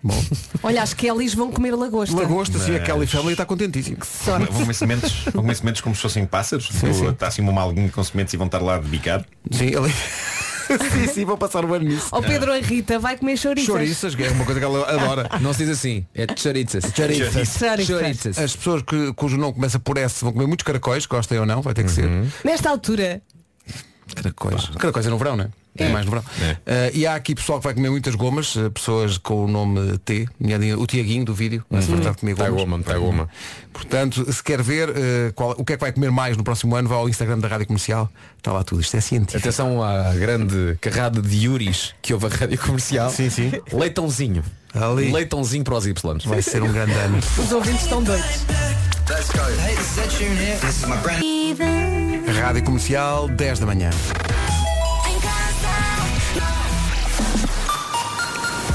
Bom, 0.02 0.22
Olha, 0.62 0.82
as 0.82 0.92
Kellys 0.92 1.34
vão 1.34 1.50
comer 1.50 1.74
lagosta. 1.74 2.14
lagosta, 2.14 2.58
assim, 2.58 2.74
a 2.76 2.80
Kelly 2.80 3.06
Family 3.06 3.32
está 3.32 3.46
contentíssimo. 3.46 3.98
Sorte. 4.04 4.50
Vão 4.52 4.60
comer 4.60 4.74
sementes, 4.74 5.24
vão 5.24 5.42
comer 5.42 5.54
sementes 5.54 5.80
como 5.80 5.94
se 5.94 6.02
fossem 6.02 6.26
pássaros. 6.26 6.68
Sim, 6.68 6.92
sim. 6.92 7.08
Está 7.08 7.28
assim 7.28 7.40
uma 7.40 7.52
malguinha 7.52 7.88
com 7.88 8.04
sementes 8.04 8.34
e 8.34 8.36
vão 8.36 8.46
estar 8.46 8.60
lá 8.60 8.78
de 8.78 8.86
bicado. 8.86 9.24
Sim, 9.50 9.74
ali... 9.74 9.90
sim, 10.92 11.06
sim, 11.08 11.24
vou 11.24 11.38
passar 11.38 11.64
o 11.64 11.72
ano 11.72 11.86
nisso. 11.86 12.08
Ó 12.12 12.20
Pedro 12.20 12.54
e 12.54 12.60
Rita, 12.60 12.98
vai 12.98 13.16
comer 13.16 13.38
chouriças. 13.38 13.66
Chouriças, 13.66 14.14
que 14.14 14.24
é 14.24 14.30
uma 14.30 14.44
coisa 14.44 14.60
que 14.60 14.66
ela 14.66 14.90
adora. 14.90 15.28
Não 15.40 15.54
se 15.54 15.64
diz 15.64 15.70
assim, 15.70 16.06
é 16.14 16.26
choritzas. 16.36 16.84
Chouriças. 16.94 17.86
Chouriças. 17.86 18.38
As 18.38 18.54
pessoas 18.54 18.82
que, 18.82 19.12
cujo 19.14 19.38
nome 19.38 19.54
começa 19.54 19.78
por 19.78 19.96
S 19.96 20.22
vão 20.22 20.32
comer 20.32 20.46
muitos 20.46 20.64
caracóis, 20.64 21.06
gostem 21.06 21.38
ou 21.38 21.46
não, 21.46 21.62
vai 21.62 21.72
ter 21.72 21.84
que 21.84 21.90
ser. 21.90 22.08
Nesta 22.44 22.68
altura, 22.68 23.22
Caracóis. 24.14 24.68
Caracóis 24.78 25.06
é 25.06 25.10
no 25.10 25.18
verão, 25.18 25.36
não 25.36 25.44
é? 25.44 25.48
É 25.76 25.88
mais 25.88 26.04
no 26.04 26.10
verão. 26.12 26.24
Eh, 26.66 26.90
e 26.94 27.06
há 27.06 27.14
aqui 27.16 27.34
pessoal 27.34 27.58
que 27.58 27.64
vai 27.64 27.74
comer 27.74 27.90
muitas 27.90 28.14
gomas, 28.14 28.56
eh, 28.56 28.68
pessoas 28.70 29.18
com 29.18 29.44
o 29.44 29.48
nome 29.48 29.98
T, 29.98 30.28
o 30.78 30.86
Tiaguinho 30.86 31.24
do 31.24 31.34
vídeo, 31.34 31.64
vai 31.70 31.82
se 31.82 31.88
fartar 31.88 32.12
de 32.12 32.18
comer 32.18 32.36
Tá 32.36 32.48
gomas. 32.48 32.60
goma, 32.64 32.82
tá 32.82 32.96
goma. 32.98 33.28
Portanto, 33.72 34.32
se 34.32 34.42
quer 34.42 34.62
ver 34.62 34.88
eh, 34.90 35.32
qual- 35.34 35.54
o 35.58 35.64
que 35.64 35.72
é 35.72 35.76
que 35.76 35.80
vai 35.80 35.92
comer 35.92 36.10
mais 36.12 36.36
no 36.36 36.44
próximo 36.44 36.76
ano, 36.76 36.88
vá 36.88 36.94
ao 36.96 37.08
Instagram 37.08 37.38
da 37.40 37.48
Rádio 37.48 37.66
Comercial. 37.66 38.08
Está 38.38 38.52
lá 38.52 38.62
tudo. 38.62 38.80
Isto 38.82 38.96
é 38.96 39.00
científico. 39.00 39.38
Atenção 39.38 39.82
à 39.82 40.12
grande 40.14 40.76
carrada 40.80 41.20
de 41.20 41.36
Yuris 41.46 41.92
que 42.00 42.12
houve 42.14 42.26
a 42.26 42.28
rádio 42.28 42.58
comercial. 42.58 43.10
Sim, 43.10 43.28
sim. 43.30 43.50
Leitãozinho. 43.72 44.44
Ali. 44.72 45.10
Leitãozinho 45.12 45.64
para 45.64 45.74
os 45.76 45.86
Y. 45.86 46.18
Vai 46.26 46.42
ser 46.42 46.62
um 46.62 46.72
grande 46.72 46.92
ano. 46.92 47.18
os 47.18 47.52
ouvintes 47.52 47.82
estão 47.82 48.02
doidos. 48.02 48.44
Rádio 52.40 52.64
Comercial, 52.64 53.28
10 53.28 53.58
da 53.58 53.66
manhã. 53.66 53.90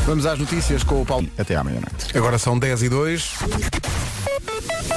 Vamos 0.10 0.26
às 0.26 0.40
notícias 0.40 0.84
com 0.84 1.04
o 1.04 1.06
Paulo. 1.06 1.28
Até 1.38 1.56
à 1.56 1.64
meia-noite. 1.64 2.18
Agora 2.18 2.40
são 2.40 2.58
10 2.58 2.82
e 2.82 2.90
2. 2.90 3.34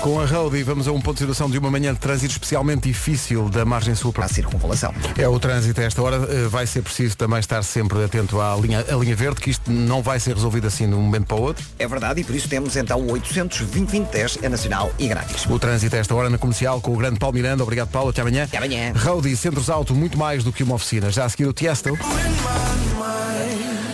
Com 0.02 0.18
a 0.20 0.26
Roadie 0.26 0.64
vamos 0.64 0.88
a 0.88 0.92
um 0.92 1.00
ponto 1.00 1.14
de 1.14 1.20
situação 1.20 1.48
de 1.48 1.56
uma 1.58 1.70
manhã 1.70 1.94
de 1.94 2.00
trânsito 2.00 2.32
especialmente 2.32 2.88
difícil 2.88 3.48
da 3.48 3.64
margem 3.64 3.94
sul 3.94 4.12
para 4.12 4.24
A 4.24 4.28
circunvalação. 4.28 4.92
É 5.16 5.28
o 5.28 5.38
trânsito 5.38 5.80
a 5.80 5.84
esta 5.84 6.02
hora. 6.02 6.16
eh, 6.28 6.48
Vai 6.48 6.66
ser 6.66 6.82
preciso 6.82 7.16
também 7.16 7.38
estar 7.38 7.62
sempre 7.62 8.02
atento 8.04 8.40
à 8.40 8.56
linha, 8.56 8.80
à 8.80 8.96
linha 8.96 9.14
verde, 9.14 9.40
que 9.40 9.50
isto 9.50 9.70
não 9.70 10.02
vai 10.02 10.18
ser 10.18 10.34
resolvido 10.34 10.66
assim 10.66 10.88
de 10.88 10.94
um 10.94 11.00
momento 11.00 11.26
para 11.26 11.36
o 11.36 11.42
outro. 11.42 11.64
É 11.78 11.86
verdade 11.86 12.20
e 12.20 12.24
por 12.24 12.34
isso 12.34 12.48
temos 12.48 12.74
então 12.76 13.00
o 13.00 13.12
800 13.12 13.60
2010 13.60 14.38
é 14.42 14.48
nacional 14.48 14.92
e 14.98 15.06
grátis. 15.06 15.46
O 15.46 15.56
trânsito 15.58 15.94
a 15.94 15.98
esta 16.00 16.14
hora 16.16 16.28
na 16.28 16.36
comercial 16.38 16.80
com 16.80 16.92
o 16.92 16.96
grande 16.96 17.20
Paulo 17.20 17.34
Miranda. 17.36 17.62
Obrigado, 17.62 17.88
Paulo. 17.90 18.10
Até 18.10 18.22
amanhã. 18.22 18.44
Até 18.44 18.56
amanhã. 18.58 18.92
Roadie, 18.96 19.36
Centros 19.36 19.70
Auto, 19.70 19.94
muito 19.94 20.18
mais 20.18 20.42
do 20.42 20.52
que 20.52 20.64
uma 20.64 20.74
oficina. 20.74 21.12
Já 21.12 21.26
a 21.26 21.28
seguir 21.28 21.46
o 21.46 21.52
Tiesto. 21.52 21.96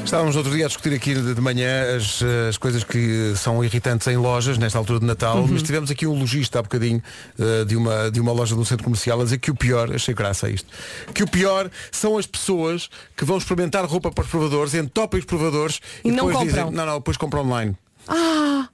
Estávamos 0.04 0.36
outro 0.36 0.50
dia 0.56 0.64
a 0.64 0.68
discutir 0.68 0.94
aqui 0.94 1.14
de 1.14 1.38
manhã 1.38 1.94
as, 1.94 2.22
as 2.48 2.56
coisas 2.56 2.82
que 2.82 3.34
são 3.36 3.62
irritantes 3.62 4.06
em 4.06 4.16
lojas 4.16 4.56
nesta 4.56 4.78
altura 4.78 5.00
de 5.00 5.04
Natal, 5.04 5.46
mas 5.46 5.62
tivemos 5.62 5.90
aqui 5.90 5.97
um 6.06 6.18
lojista 6.18 6.58
há 6.58 6.62
bocadinho 6.62 7.02
eh, 7.38 7.64
de, 7.64 7.76
uma, 7.76 8.10
de 8.10 8.20
uma 8.20 8.32
loja 8.32 8.54
do 8.54 8.64
centro 8.64 8.84
comercial 8.84 9.20
a 9.20 9.24
dizer 9.24 9.38
que 9.38 9.50
o 9.50 9.54
pior, 9.54 9.94
achei 9.94 10.14
graça 10.14 10.46
a 10.46 10.50
isto, 10.50 10.68
que 11.14 11.22
o 11.22 11.28
pior 11.28 11.70
são 11.90 12.16
as 12.18 12.26
pessoas 12.26 12.88
que 13.16 13.24
vão 13.24 13.38
experimentar 13.38 13.84
roupa 13.84 14.10
para 14.10 14.24
os 14.24 14.30
provadores, 14.30 14.74
entopem 14.74 15.20
os 15.20 15.26
provadores 15.26 15.80
E 16.04 16.08
não 16.10 16.26
depois 16.26 16.36
compram. 16.36 16.46
dizem, 16.64 16.76
não, 16.76 16.86
não, 16.86 16.94
depois 16.98 17.16
compram 17.16 17.42
online. 17.42 17.76
Ah, 18.06 18.68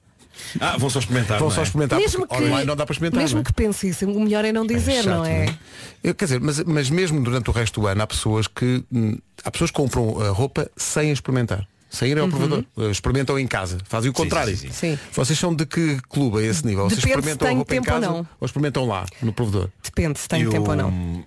Ah, 0.60 0.76
vão 0.76 0.90
só 0.90 0.98
experimentar. 0.98 1.38
Vão 1.38 1.48
não 1.48 1.54
só 1.54 1.60
é? 1.60 1.64
experimentar, 1.64 1.98
mesmo 1.98 2.26
porque 2.26 2.36
que, 2.42 2.48
online 2.50 2.64
não 2.66 2.76
dá 2.76 2.84
para 2.84 2.92
experimentar. 2.92 3.22
mesmo 3.22 3.36
não 3.36 3.42
é? 3.42 3.44
que 3.44 3.52
pense 3.52 3.88
isso, 3.88 4.06
o 4.06 4.20
melhor 4.20 4.44
é 4.44 4.52
não 4.52 4.66
dizer, 4.66 5.02
chato, 5.02 5.06
não 5.06 5.24
é? 5.24 5.56
Eu, 6.02 6.14
quer 6.14 6.26
dizer, 6.26 6.40
mas, 6.40 6.60
mas 6.60 6.90
mesmo 6.90 7.22
durante 7.22 7.48
o 7.50 7.52
resto 7.52 7.80
do 7.80 7.86
ano 7.86 8.02
há 8.02 8.06
pessoas 8.06 8.46
que 8.46 8.84
hum, 8.92 9.18
há 9.44 9.50
pessoas 9.50 9.70
que 9.70 9.76
compram 9.76 10.20
a 10.20 10.28
roupa 10.30 10.70
sem 10.76 11.10
experimentar. 11.10 11.66
Ir 12.02 12.18
ao 12.18 12.24
Uhum. 12.24 12.30
provador. 12.30 12.64
Eh, 12.78 12.90
Experimentam 12.90 13.38
em 13.38 13.46
casa. 13.46 13.78
Fazem 13.84 14.10
o 14.10 14.12
contrário. 14.14 14.56
sim, 14.56 14.68
sim. 14.68 14.96
Sim. 14.96 14.98
Vocês 15.12 15.38
são 15.38 15.54
de 15.54 15.64
que 15.66 15.98
clube 16.08 16.38
a 16.38 16.42
esse 16.42 16.64
nível? 16.66 16.84
Vocês 16.84 17.00
Depende 17.00 17.18
experimentam 17.20 17.48
a 17.48 17.52
roupa 17.52 17.74
em 17.74 17.78
ou 17.78 17.84
casa 17.84 18.00
não. 18.06 18.28
ou 18.40 18.46
experimentam 18.46 18.86
lá, 18.86 19.06
no 19.22 19.32
provedor? 19.32 19.68
Depende 19.82 20.18
se 20.18 20.28
tem 20.28 20.42
Eu- 20.42 20.50
tempo 20.50 20.70
ou 20.70 20.76
não. 20.76 21.24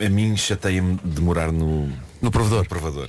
A, 0.00 0.06
a 0.06 0.08
mim 0.08 0.36
chateia-me 0.36 0.98
demorar 1.04 1.50
no, 1.50 1.90
No 2.20 2.30
provador. 2.30 2.62
no 2.62 2.68
provador. 2.68 3.08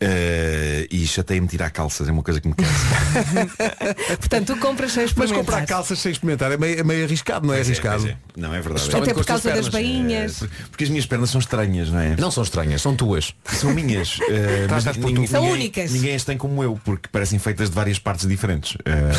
Eh, 0.00 0.86
e 0.90 1.06
chateia-me 1.06 1.46
tirar 1.46 1.70
calças, 1.70 2.08
é 2.08 2.12
uma 2.12 2.22
coisa 2.22 2.40
que 2.40 2.48
me 2.48 2.54
cansa. 2.54 2.70
Portanto, 4.18 4.54
tu 4.54 4.56
compras 4.60 4.92
sem 4.92 5.02
Mas 5.02 5.10
experimentar. 5.10 5.44
comprar 5.44 5.66
calças 5.66 5.98
sem 5.98 6.12
experimentar 6.12 6.52
é 6.52 6.56
meio, 6.56 6.80
é 6.80 6.82
meio 6.82 7.04
arriscado, 7.04 7.46
não 7.46 7.54
é 7.54 7.58
é, 7.58 7.60
arriscado? 7.60 8.08
é. 8.08 8.16
Não, 8.36 8.54
é 8.54 8.60
verdade. 8.60 8.94
Até 8.96 9.12
por 9.14 9.24
causa 9.24 9.50
das 9.52 9.68
bainhas. 9.68 10.42
Eh, 10.42 10.46
Porque 10.70 10.84
as 10.84 10.90
minhas 10.90 11.06
pernas 11.06 11.30
são 11.30 11.38
estranhas, 11.40 11.90
não 11.90 11.98
é? 12.00 12.16
Não 12.16 12.30
são 12.30 12.42
estranhas, 12.42 12.80
são 12.80 12.94
tuas. 12.96 13.34
São 13.44 13.72
minhas. 13.74 14.18
Estás 14.62 14.84
mas 14.84 14.96
por 14.96 15.06
ninguém-. 15.06 15.26
São 15.26 15.40
ninguém- 15.42 15.54
únicas. 15.58 15.90
Ninguém 15.90 16.14
as 16.14 16.24
tem 16.24 16.38
como 16.38 16.62
eu, 16.62 16.80
porque 16.84 17.08
parecem 17.10 17.38
feitas 17.38 17.68
de 17.68 17.74
várias 17.74 17.98
partes 17.98 18.26
diferentes. 18.26 18.76
Eh, 18.84 19.10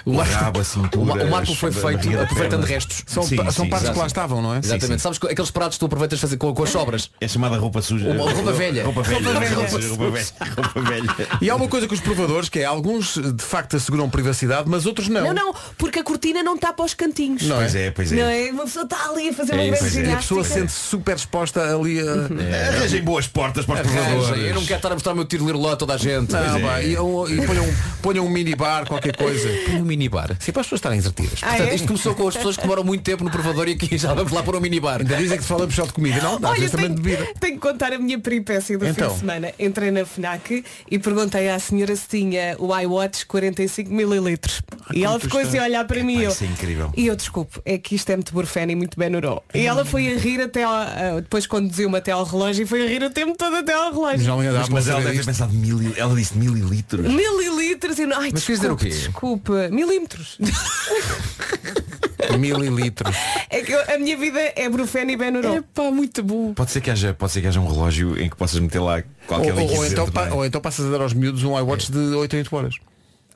O 0.05 0.13
o 0.13 0.23
rabo, 0.23 0.59
a 0.61 0.63
O, 0.63 0.65
cintura. 0.65 1.05
Ma- 1.17 1.23
o 1.25 1.31
Marco 1.31 1.55
foi 1.55 1.71
feito 1.73 2.19
aproveitando 2.21 2.65
restos. 2.65 3.03
São, 3.07 3.23
Sim, 3.23 3.37
são 3.51 3.65
sim, 3.65 3.69
partes 3.71 3.91
que 3.91 3.99
lá 3.99 4.07
estavam, 4.07 4.41
não 4.43 4.55
é? 4.55 4.59
Exatamente. 4.59 5.03
Sabes 5.03 5.19
que 5.19 5.27
aqueles 5.27 5.51
pratos 5.51 5.77
que 5.77 5.81
tu 5.81 5.87
aproveitas 5.87 6.19
fazer 6.21 6.37
com, 6.37 6.53
com 6.55 6.63
as 6.63 6.71
sobras? 6.71 7.11
É 7.21 7.29
chamada 7.29 7.57
roupa 7.57 7.83
suja. 7.83 8.09
Uma 8.11 8.31
roupa 8.37 8.53
velha. 8.53 8.84
Roupa 8.84 9.03
velha. 9.03 9.20
Roupa 9.20 9.41
velha. 9.41 9.55
Roupa 9.55 9.78
velha. 9.78 9.89
Roupa 9.89 10.11
velha. 10.11 10.26
Roupa 10.57 10.80
velha. 10.80 11.28
E 11.41 11.51
há 11.51 11.57
uma 11.57 11.68
coisa 11.68 11.87
com 11.89 11.95
os 11.95 12.01
provadores 12.01 12.49
que 12.49 12.59
é 12.61 12.64
alguns 12.64 13.14
de 13.16 13.43
facto 13.43 13.76
asseguram 13.76 14.09
privacidade, 14.11 14.68
mas 14.68 14.87
outros 14.87 15.09
não. 15.09 15.22
Não, 15.26 15.34
não, 15.34 15.55
porque 15.76 15.99
a 15.99 16.05
cortina 16.05 16.43
não 16.43 16.55
está 16.55 16.72
para 16.72 16.84
os 16.84 16.95
cantinhos. 16.95 17.43
Não 17.43 17.57
Pois 17.57 17.74
é, 17.74 17.91
pois 17.91 18.12
é. 18.12 18.16
Não 18.16 18.24
é? 18.24 18.51
Uma 18.51 18.64
pessoa 18.64 18.84
está 18.84 19.09
ali 19.11 19.28
a 19.28 19.32
fazer 19.32 19.53
uma 19.55 19.62
É 19.62 19.66
grande 19.70 19.84
isso, 19.84 19.84
é. 19.84 19.87
E 19.87 19.89
a 19.89 20.05
ginástica. 20.07 20.16
pessoa 20.20 20.45
sente-se 20.45 20.78
super 20.78 21.16
exposta 21.16 21.61
ali 21.74 22.01
a. 22.01 22.76
Arranjem 22.76 23.03
boas 23.03 23.26
portas 23.26 23.64
para 23.64 23.74
os 23.74 23.80
Arranjem. 23.80 24.05
provadores. 24.14 24.45
Eu 24.49 24.55
não 24.55 24.62
quero 24.64 24.76
estar 24.76 24.89
a 24.91 24.95
mostrar 24.95 25.12
o 25.12 25.16
meu 25.16 25.24
tiro 25.24 25.59
lá 25.61 25.72
a 25.72 25.76
toda 25.76 25.95
a 25.95 25.97
gente. 25.97 26.32
Não, 26.32 26.57
é. 26.57 26.61
pá, 26.61 26.82
e, 26.82 26.93
e 26.93 27.47
ponham, 27.47 27.66
ponham 28.03 28.26
um 28.26 28.30
minibar, 28.30 28.87
qualquer 28.87 29.16
coisa. 29.16 29.49
Põe 29.66 29.76
um 29.80 29.84
minibar. 29.84 30.37
Sim, 30.39 30.53
para 30.53 30.61
as 30.61 30.66
pessoas 30.66 30.78
estarem 30.78 30.99
entretidas. 30.99 31.39
Ah, 31.43 31.49
Portanto, 31.49 31.68
é? 31.68 31.74
isto 31.74 31.87
começou 31.87 32.14
com 32.14 32.28
as 32.28 32.37
pessoas 32.37 32.57
que 32.57 32.62
demoram 32.62 32.84
muito 32.84 33.03
tempo 33.03 33.24
no 33.24 33.30
provador 33.30 33.68
e 33.68 33.72
aqui 33.72 33.97
já 33.99 34.12
vamos 34.14 34.32
lá 34.32 34.43
para 34.43 34.57
um 34.57 34.61
minibar. 34.61 35.01
Ainda 35.01 35.16
dizem 35.16 35.37
que 35.37 35.43
se 35.43 35.49
falamos 35.49 35.74
só 35.74 35.84
de 35.84 35.93
comida, 35.93 36.20
não? 36.22 36.37
Às 36.37 36.43
Olha, 36.45 36.55
vezes 36.55 36.70
também 36.70 36.95
de 36.95 37.03
tenho, 37.03 37.16
bebida. 37.16 37.34
tenho 37.41 37.55
que 37.55 37.61
contar 37.61 37.93
a 37.93 37.99
minha 37.99 38.18
peripécia 38.31 38.77
do 38.77 38.85
Então. 38.87 39.09
fim 39.09 39.14
de 39.14 39.20
semana. 39.20 39.53
Entrei 39.59 39.91
na 39.93 40.05
FNAC 40.05 40.64
e 40.91 40.99
perguntei 40.99 41.49
à 41.49 41.59
senhora 41.61 41.95
se 41.95 42.09
tinha 42.09 42.57
o 42.59 42.77
iWatch 42.77 43.24
45 43.27 43.93
mililitros. 43.93 44.61
e 44.93 45.05
ela 45.05 45.18
ficou 45.20 45.41
assim 45.41 45.59
a 45.59 45.62
olhar 45.64 45.85
para 45.87 46.03
mim. 46.03 46.18
e 46.18 46.24
eu, 46.24 46.31
isso 46.31 46.43
é 46.45 46.47
incrível. 46.49 46.93
E 46.97 47.07
eu 47.07 47.14
desculpe, 47.14 47.61
é 47.64 47.79
que 47.79 47.95
isto 47.95 48.11
é 48.11 48.16
muito 48.16 48.33
burfeno 48.33 48.72
e 48.72 48.74
muito 48.74 48.99
Benuró. 48.99 49.43
E 49.55 49.64
ela 49.64 49.85
foi 49.85 50.12
a 50.12 50.18
rir 50.18 50.41
até 50.41 50.64
ao, 50.64 50.72
ah, 50.72 51.20
depois 51.22 51.47
conduziu-me 51.47 51.97
até 51.99 52.11
ao 52.12 52.24
relógio 52.24 52.64
e 52.64 52.66
foi 52.66 52.85
a 52.85 52.89
rir 52.89 53.03
o 53.03 53.11
tempo 53.11 53.37
todo 53.39 53.55
até 53.57 53.72
ao 53.72 53.93
relógio. 53.93 54.20
Já 54.24 54.37
me 54.37 54.49
Mas, 54.51 54.68
mas 54.68 54.89
ela 54.89 55.01
deve 55.01 55.18
ter 55.18 55.24
pensado 55.24 55.53
mili... 55.53 55.95
Ela 55.97 56.14
disse 56.14 56.37
mililitros. 56.37 57.07
Mililitros 57.12 57.99
e 57.99 58.07
não. 58.07 58.20
Ai, 58.20 58.31
Mas 58.33 58.45
quis 58.45 58.57
dizer 58.57 58.72
o 58.72 58.77
desculpe, 58.77 58.97
quê? 58.97 59.07
desculpe. 59.07 59.53
Milímetros. 59.70 60.39
Mililitros. 62.39 63.14
É 63.51 63.61
que 63.62 63.72
eu- 63.72 63.95
a 63.95 63.99
minha 63.99 64.16
vida 64.16 64.41
é 64.57 64.68
Brufeno 64.68 65.11
e 65.11 65.16
Benurol. 65.16 65.57
É 65.57 65.62
pá, 65.74 65.91
muito 65.91 66.22
bom. 66.22 66.53
Pode 66.55 66.70
ser 66.70 66.81
que 66.81 66.91
haja, 66.91 67.14
pode 67.14 67.33
ser 67.33 67.41
que 67.41 67.47
haja 67.47 67.61
um 67.61 67.68
relógio 67.68 68.20
em 68.20 68.29
que 68.29 68.37
possas 68.37 68.59
meter 68.61 68.81
lá 68.81 68.97
Ou, 68.97 69.03
qualquer 69.27 69.53
ou- 69.55 69.61
líquido 69.61 69.79
ou 69.81 69.87
então, 69.87 70.09
pa- 70.11 70.29
é? 70.29 70.33
ou 70.33 70.45
então 70.45 70.61
passas 70.61 70.87
a 70.87 70.91
dar 70.91 71.01
aos 71.03 71.12
miúdos 71.14 71.43
um 71.45 71.59
iWatch 71.59 71.91
de 71.91 71.99
8 71.99 72.35
a 72.35 72.39
8 72.39 72.57
horas. 72.57 72.74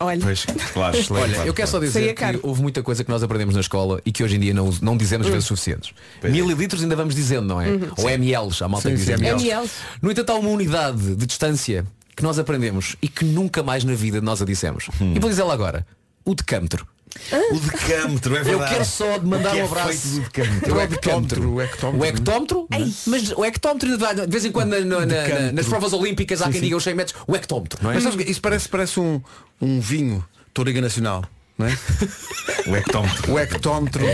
Olha. 0.02 0.18
Pois, 0.22 0.46
claro, 0.72 0.96
excelente, 0.96 1.24
Olha, 1.24 1.34
claro, 1.34 1.48
eu 1.48 1.52
quero 1.54 1.68
só 1.68 1.72
claro. 1.78 1.86
dizer 1.92 2.06
que 2.08 2.14
caro. 2.14 2.40
houve 2.42 2.62
muita 2.62 2.82
coisa 2.82 3.04
que 3.04 3.10
nós 3.10 3.22
aprendemos 3.22 3.54
na 3.54 3.60
escola 3.60 4.00
e 4.06 4.10
que 4.10 4.24
hoje 4.24 4.36
em 4.36 4.40
dia 4.40 4.54
não, 4.54 4.70
não 4.80 4.96
dizemos 4.96 5.26
vezes 5.26 5.44
suficientes. 5.44 5.92
Mililitros 6.22 6.82
ainda 6.82 6.96
vamos 6.96 7.14
dizendo, 7.14 7.46
não 7.46 7.60
é? 7.60 7.68
Uhum. 7.68 7.88
Ou 7.98 8.08
MLs, 8.08 8.62
a 8.64 8.68
malta 8.68 8.88
Sim, 8.88 8.94
que 8.96 9.04
diz 9.04 9.06
sim, 9.14 9.22
MLs. 9.22 9.44
MLs. 9.44 9.70
No 10.00 10.10
entanto, 10.10 10.30
há 10.30 10.34
uma 10.36 10.48
unidade 10.48 11.14
de 11.16 11.26
distância 11.26 11.84
que 12.16 12.22
nós 12.22 12.38
aprendemos 12.38 12.96
e 13.02 13.08
que 13.08 13.26
nunca 13.26 13.62
mais 13.62 13.84
na 13.84 13.92
vida 13.92 14.22
nós 14.22 14.40
a 14.40 14.46
dissemos. 14.46 14.88
Hum. 15.00 15.12
E 15.14 15.18
vou 15.18 15.28
dizê-la 15.28 15.52
agora. 15.52 15.86
O 16.24 16.34
decâmetro. 16.34 16.86
O 17.52 17.58
decâmetro, 17.60 18.36
é 18.36 18.40
Eu 18.40 18.44
verdade. 18.44 18.72
quero 18.72 18.84
só 18.84 19.18
de 19.18 19.26
mandar 19.26 19.50
que 19.52 19.58
é 19.58 19.62
um 19.62 19.66
abraço 19.66 20.08
para 20.08 20.18
o 20.18 20.20
decâmetro. 20.22 20.74
O 20.76 20.80
hectómetro. 20.80 21.52
O 21.98 22.04
hectómetro? 22.04 22.68
Mas 23.06 23.32
o 23.32 23.44
hectómetro, 23.44 23.88
de 23.98 24.26
vez 24.28 24.44
em 24.44 24.52
quando 24.52 24.70
na- 24.84 25.06
na- 25.06 25.52
nas 25.52 25.66
provas 25.66 25.92
olímpicas 25.92 26.40
há 26.40 26.46
Sim, 26.46 26.52
quem 26.52 26.60
sim. 26.60 26.66
diga 26.66 26.76
os 26.76 26.84
100 26.84 26.94
metros, 26.94 27.16
o 27.26 27.34
hectómetro, 27.36 27.78
não 27.82 27.90
é? 27.90 28.00
Mas 28.00 28.14
isso 28.28 28.40
parece, 28.40 28.68
parece 28.68 29.00
um, 29.00 29.20
um 29.60 29.80
vinho, 29.80 30.24
Toriga 30.54 30.80
Nacional. 30.80 31.24
Não 31.60 31.66
é? 31.66 31.78
O 32.66 32.76
hectómetro. 32.76 33.32
O 33.32 33.38
hectómetro. 33.38 34.04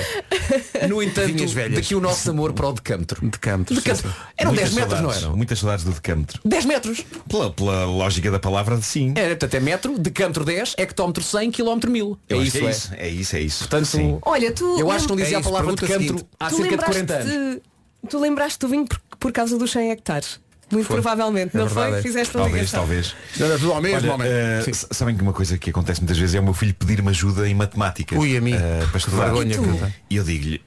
No 0.88 1.02
entanto, 1.02 1.32
Vinhas 1.32 1.52
velhas. 1.52 1.74
daqui 1.74 1.94
o 1.96 2.00
nosso 2.00 2.30
amor 2.30 2.52
para 2.52 2.68
o 2.68 2.72
decâmetro. 2.72 3.26
Decâmetro. 3.28 3.74
Decâmetro. 3.74 4.14
Eram 4.36 4.50
Muitas 4.52 4.70
10 4.70 4.74
metros, 4.74 4.92
não 4.92 4.98
saudades, 5.10 5.22
eram? 5.24 5.36
Muitas 5.36 5.58
saudades 5.58 5.84
do 5.84 5.90
decâmetro. 5.92 6.40
10 6.44 6.64
metros. 6.64 7.04
Pela, 7.28 7.50
pela 7.52 7.84
lógica 7.86 8.30
da 8.30 8.38
palavra, 8.38 8.80
sim. 8.82 9.12
Era, 9.16 9.30
portanto, 9.30 9.54
é 9.54 9.60
metro, 9.60 9.98
decâmetro 9.98 10.44
10, 10.44 10.74
hectómetro 10.78 11.24
100, 11.24 11.50
quilómetro 11.50 11.90
1000. 11.90 12.18
É 12.28 12.34
Eu 12.34 12.38
acho 12.40 12.46
isso, 12.48 12.58
que 12.58 12.64
é. 12.64 12.68
é 12.68 12.70
isso. 12.70 12.94
É 12.96 13.08
isso, 13.08 13.36
é 13.36 13.40
isso. 13.40 13.58
Portanto, 13.60 13.86
Sim. 13.86 14.18
Olha, 14.22 14.52
tu. 14.52 14.78
eu 14.78 14.90
acho 14.92 15.04
que 15.04 15.10
não 15.10 15.16
dizia 15.16 15.34
É 15.34 15.36
a 15.38 15.40
isso, 15.40 15.48
palavra 15.50 15.74
pergunta 15.74 15.86
decâmetro 15.86 16.18
seguinte. 16.18 16.30
há 16.38 16.48
tu 16.48 16.56
cerca 16.56 16.76
de 16.76 16.84
40 16.84 17.12
lembraste 17.14 17.36
anos. 17.36 17.54
de- 17.56 17.62
Tu 18.08 18.18
lembraste 18.20 18.58
do 18.60 18.68
vinho 18.68 18.84
por, 18.86 19.00
por 19.18 19.32
causa 19.32 19.58
dos 19.58 19.72
100 19.72 19.90
hectares. 19.90 20.38
Muito 20.70 20.86
Foi. 20.86 20.96
provavelmente, 20.96 21.56
É 21.56 21.60
não 21.60 21.66
verdade, 21.66 21.90
foi? 21.90 21.98
é. 21.98 22.02
Fizeste 22.02 22.32
Talvez, 22.32 22.54
ligação. 22.54 22.80
talvez. 22.80 23.14
Não, 23.38 23.48
não, 23.48 23.58
tudo 23.58 23.72
ao 23.72 23.80
mesmo, 23.80 24.12
Olha, 24.12 24.64
s- 24.68 24.86
sabem 24.90 25.16
que 25.16 25.22
uma 25.22 25.32
coisa 25.32 25.56
que 25.56 25.70
acontece 25.70 26.00
muitas 26.00 26.18
vezes 26.18 26.34
é 26.34 26.40
o 26.40 26.42
meu 26.42 26.54
filho 26.54 26.74
pedir-me 26.74 27.08
ajuda 27.08 27.48
em 27.48 27.54
matemática. 27.54 28.18
Ui, 28.18 28.36
a 28.36 28.40
mim. 28.40 28.54
eh, 28.54 28.84
para 28.90 28.98
estudar. 28.98 29.26
vergonha, 29.26 29.54
E. 29.54 30.14
E 30.14 30.16
eu 30.16 30.24
digo-lhe, 30.24 30.60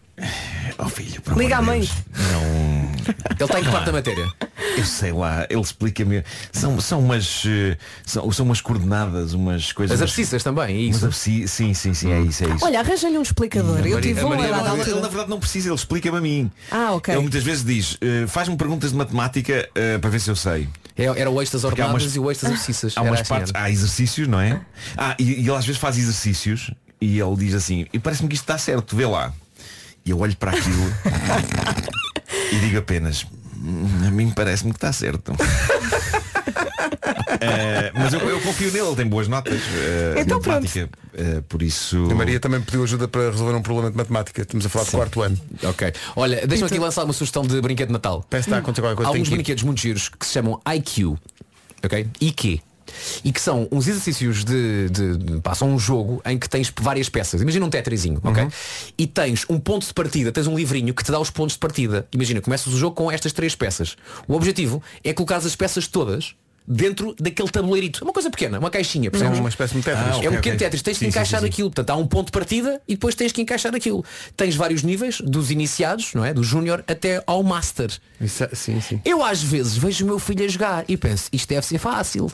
oh 0.78 0.88
filho, 0.88 1.22
Liga 1.36 1.58
à 1.58 1.62
mãe. 1.62 1.82
Não. 2.32 2.79
Ele 3.10 3.44
está 3.44 3.60
em 3.60 3.64
que 3.64 3.72
parte 3.72 3.86
da 3.86 3.92
matéria? 3.92 4.28
Eu 4.78 4.86
sei 4.86 5.12
lá, 5.12 5.46
ele 5.50 5.60
explica-me. 5.62 6.24
São, 6.52 6.80
são 6.80 7.00
umas. 7.00 7.44
eh, 7.46 7.78
São, 8.06 8.32
são 8.32 8.46
umas 8.46 8.62
coordenadas, 8.62 9.34
umas 9.34 9.72
coisas. 9.72 9.96
As 9.96 10.02
abscissas 10.02 10.44
também, 10.44 10.76
é 10.76 10.86
umas 10.88 10.96
isso. 10.98 11.06
absci- 11.06 11.48
Sim, 11.48 11.74
sim, 11.74 11.94
sim, 11.94 12.12
é 12.12 12.22
isso, 12.22 12.44
é 12.46 12.50
isso. 12.56 12.66
Olha, 12.66 12.80
arranja-lhe 12.80 13.18
um 13.18 13.22
explicador. 13.22 13.86
Eu 13.86 14.00
tive 14.02 14.20
a 14.22 14.26
um 14.26 14.30
Maria 14.30 14.50
não- 14.56 14.74
ele, 14.80 14.90
ele, 14.92 15.00
na 15.02 15.08
verdade 15.08 15.30
não 15.30 15.40
precisa, 15.40 15.70
ele 15.70 15.76
explica-me 15.76 16.18
a 16.18 16.22
mim. 16.22 16.52
Ah, 16.72 16.92
ok. 16.94 17.14
Ele 17.14 17.22
muitas 17.22 17.44
vezes 17.44 17.64
diz, 17.64 17.98
eh, 18.02 18.26
faz-me 18.28 18.56
perguntas 18.56 18.92
de 18.92 18.98
matemática 18.98 19.68
eh, 19.76 19.98
para 19.98 20.10
ver 20.10 20.20
se 20.22 20.30
eu 20.30 20.36
sei. 20.36 20.68
É- 20.98 21.06
Era 21.06 21.30
o 21.30 21.36
Porque 21.36 21.56
há 21.56 21.68
ordenadas 21.68 22.04
umas- 22.04 22.16
e 22.16 22.20
o 22.20 22.30
extras 22.32 22.52
abscissas. 22.52 22.94
Há 22.96 23.02
Era 23.02 23.10
umas 23.10 23.22
assim, 23.22 23.30
partes, 23.30 23.52
era. 23.56 23.64
há 23.66 23.72
exercícios, 23.72 24.28
não 24.28 24.40
é? 24.40 24.60
Ah, 24.98 25.16
e, 25.18 25.24
e 25.24 25.40
ele 25.40 25.56
às 25.56 25.66
vezes 25.66 25.80
faz 25.82 25.98
exercícios 25.98 26.72
e 27.02 27.20
ele 27.20 27.36
diz 27.38 27.54
assim, 27.54 27.86
e 27.94 28.00
parece-me 28.00 28.28
que 28.30 28.36
isto 28.36 28.44
está 28.44 28.58
certo, 28.58 28.96
vê 28.96 29.06
lá. 29.06 29.32
E 30.06 30.12
eu 30.12 30.20
olho 30.20 30.36
para 30.36 30.52
aquilo 30.52 30.94
e 32.52 32.56
digo 32.60 32.78
apenas, 32.80 33.26
"Hum, 33.58 34.08
a 34.08 34.12
mim 34.12 34.32
parece-me 34.32 34.72
que 34.72 34.78
está 34.78 34.92
certo. 34.94 35.34
Eh, 37.42 37.92
mas 37.96 38.12
eu, 38.14 38.20
eu 38.20 38.42
confio 38.42 38.72
nele, 38.72 38.86
ele 38.88 38.96
tem 38.98 39.08
boas 39.08 39.28
notas 39.28 39.54
de 39.60 40.20
Então 40.22 40.38
matemática. 40.40 40.90
Eh, 41.14 41.42
por 41.48 41.62
isso. 41.62 42.10
A 42.12 42.16
Maria 42.16 42.40
também 42.40 42.60
pediu 42.60 42.84
ajuda 42.84 43.08
para 43.08 43.30
resolver 43.32 43.56
um 43.56 43.62
problema 43.62 43.90
de 43.90 43.96
matemática. 43.96 44.42
Estamos 44.42 44.66
a 44.66 44.70
falar 44.70 44.86
de 44.86 44.92
quarto 44.92 45.22
ano. 45.22 45.40
Ok. 45.64 45.94
Olha, 46.16 46.46
deixa-me 46.46 46.70
aqui 46.70 46.80
lançar 46.80 47.04
uma 47.06 47.14
sugestão 47.14 47.44
de 47.44 47.62
brinquedo 47.62 47.88
de 47.88 47.94
Natal. 47.94 48.26
Que 48.30 48.38
está 48.38 48.58
a 48.58 48.60
acontecer 48.60 48.82
qualquer 48.82 48.96
coisa. 48.98 49.10
Há 49.10 49.14
Tenho 49.14 49.22
uns 49.22 49.28
que 49.30 49.34
ir. 49.36 49.38
brinquedos 49.38 49.64
muito 49.64 49.80
giros 49.80 50.10
que 50.10 50.26
se 50.26 50.34
chamam 50.34 50.60
IQ. 50.76 51.18
Ok? 51.84 52.08
IQ. 52.20 52.62
E 53.24 53.32
que 53.32 53.42
são 53.42 53.68
uns 53.72 53.88
exercícios 53.88 54.44
de, 54.44 54.90
de, 54.90 55.18
de 55.18 55.42
são 55.56 55.70
um 55.74 55.80
jogo 55.80 56.22
em 56.26 56.38
que 56.38 56.48
tens 56.50 56.72
várias 56.80 57.10
peças. 57.10 57.42
Imagina 57.42 57.66
um 57.66 57.70
tetrizinho, 57.70 58.20
ok? 58.24 58.44
Uhum. 58.44 58.50
E 58.98 59.08
tens 59.08 59.46
um 59.50 59.60
ponto 59.60 59.86
de 59.86 59.94
partida, 59.94 60.32
tens 60.32 60.48
um 60.48 60.56
livrinho 60.56 60.94
que 60.94 61.04
te 61.04 61.12
dá 61.12 61.20
os 61.20 61.30
pontos 61.30 61.54
de 61.54 61.60
partida. 61.60 62.08
Imagina, 62.14 62.40
começas 62.42 62.72
o 62.74 62.78
jogo 62.78 62.96
com 62.96 63.12
estas 63.12 63.34
três 63.34 63.56
peças. 63.56 63.96
O 64.28 64.34
objetivo 64.36 64.82
é 65.04 65.14
colocar 65.14 65.38
as 65.38 65.56
peças 65.56 65.88
todas 65.88 66.36
dentro 66.72 67.16
daquele 67.20 67.50
tabuleirito. 67.50 68.04
É 68.04 68.06
uma 68.06 68.14
coisa 68.14 68.30
pequena, 68.30 68.60
uma 68.60 68.70
caixinha, 68.70 69.10
percebes? 69.10 69.38
É 69.38 69.42
uma 69.42 69.50
espécie 69.50 69.74
de 69.74 69.82
Tetris. 69.82 70.06
é 70.06 70.10
um 70.10 70.18
Ok, 70.18 70.30
pequeno 70.30 70.56
ok. 70.56 70.58
Tetris, 70.68 70.82
tens 70.84 70.98
Sim, 70.98 71.06
que 71.06 71.10
encaixar 71.10 71.40
sim, 71.40 71.48
sim. 71.48 71.52
aquilo. 71.52 71.70
Portanto, 71.72 71.90
há 71.90 71.96
um 71.96 72.06
ponto 72.06 72.28
de 72.28 72.32
partida 72.32 72.80
e 72.88 72.94
depois 72.94 73.16
tens 73.16 73.32
que 73.32 73.42
encaixar 73.42 73.74
aquilo. 73.74 74.06
Tens 74.38 74.56
vários 74.56 74.84
níveis, 74.84 75.20
dos 75.20 75.50
iniciados, 75.50 76.14
não 76.14 76.24
é? 76.24 76.32
Do 76.32 76.44
júnior 76.44 76.84
até 76.88 77.24
ao 77.26 77.42
master. 77.42 77.90
Isso 78.22 78.44
é- 78.44 78.50
sim, 78.54 78.80
sim. 78.82 79.02
Eu 79.04 79.24
às 79.24 79.42
vezes 79.42 79.78
vejo 79.78 80.04
o 80.06 80.08
meu 80.08 80.20
filho 80.20 80.46
a 80.46 80.48
jogar 80.48 80.86
e 80.88 80.96
penso, 80.96 81.28
isto 81.34 81.50
deve 81.50 81.66
ser 81.66 81.80
fácil. 81.80 82.30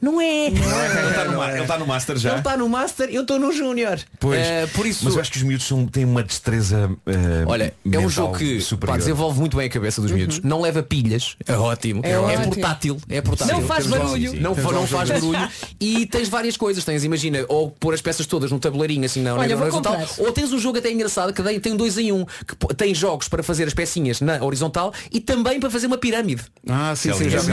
Não 0.00 0.20
é. 0.20 0.46
Ele 0.46 0.58
está 0.58 1.24
no, 1.24 1.44
ele 1.44 1.60
está 1.62 1.78
no 1.78 1.86
Master 1.86 2.16
já. 2.16 2.30
Ele 2.30 2.38
está 2.38 2.56
no 2.56 2.68
Master, 2.68 3.08
eu 3.10 3.22
estou 3.22 3.38
no 3.38 3.52
Júnior. 3.52 3.98
Pois, 4.18 4.40
Eh, 4.40 4.66
por 4.74 4.86
isso. 4.86 5.04
Mas 5.04 5.14
eu 5.14 5.20
acho 5.20 5.30
que 5.30 5.36
os 5.38 5.42
miúdos 5.42 5.66
são, 5.66 5.86
têm 5.86 6.04
uma 6.04 6.22
destreza 6.22 6.90
eh, 7.06 7.44
Olha, 7.46 7.74
é 7.90 7.98
um 7.98 8.08
jogo 8.08 8.36
que 8.38 8.58
pá, 8.76 8.96
desenvolve 8.96 9.38
muito 9.38 9.56
bem 9.56 9.66
a 9.66 9.70
cabeça 9.70 10.00
dos 10.00 10.10
miúdos. 10.10 10.40
Não 10.40 10.60
leva 10.60 10.82
pilhas. 10.82 11.36
É 11.46 11.54
ótimo. 11.56 12.00
É 12.04 12.10
É, 12.12 12.18
ótimo. 12.18 12.44
portátil. 12.54 12.96
É 13.08 13.20
portátil. 13.20 13.54
Não 13.60 13.66
faz 13.66 13.86
barulho. 13.86 14.32
Não, 14.40 14.54
não 14.54 14.86
faz 14.86 15.10
barulho. 15.10 15.48
E 15.80 16.06
tens 16.06 16.28
várias 16.28 16.56
coisas. 16.56 16.84
Tens, 16.84 17.04
imagina, 17.04 17.44
ou 17.48 17.70
pôr 17.70 17.94
as 17.94 18.00
peças 18.02 18.26
todas 18.26 18.50
num 18.50 18.58
tabuleirinho 18.58 19.04
assim 19.04 19.22
na, 19.22 19.34
Olha, 19.34 19.56
horizontal. 19.56 19.96
Ou 20.18 20.32
tens 20.32 20.52
um 20.52 20.58
jogo 20.58 20.78
até 20.78 20.90
engraçado 20.90 21.32
que 21.32 21.42
tem- 21.60 21.76
dois 21.76 21.96
em 21.98 22.10
um. 22.12 22.24
Que 22.24 22.74
tem 22.74 22.94
jogos 22.94 23.28
para 23.28 23.42
fazer 23.42 23.64
as 23.64 23.74
pecinhas 23.74 24.20
na 24.20 24.42
horizontal 24.42 24.92
e 25.12 25.20
também 25.20 25.60
para 25.60 25.70
fazer 25.70 25.86
uma 25.86 25.98
pirâmide. 25.98 26.42
Ah, 26.68 26.94
sim, 26.96 27.12
Sim, 27.12 27.24
sim, 27.24 27.30
já 27.30 27.40
sim, 27.40 27.52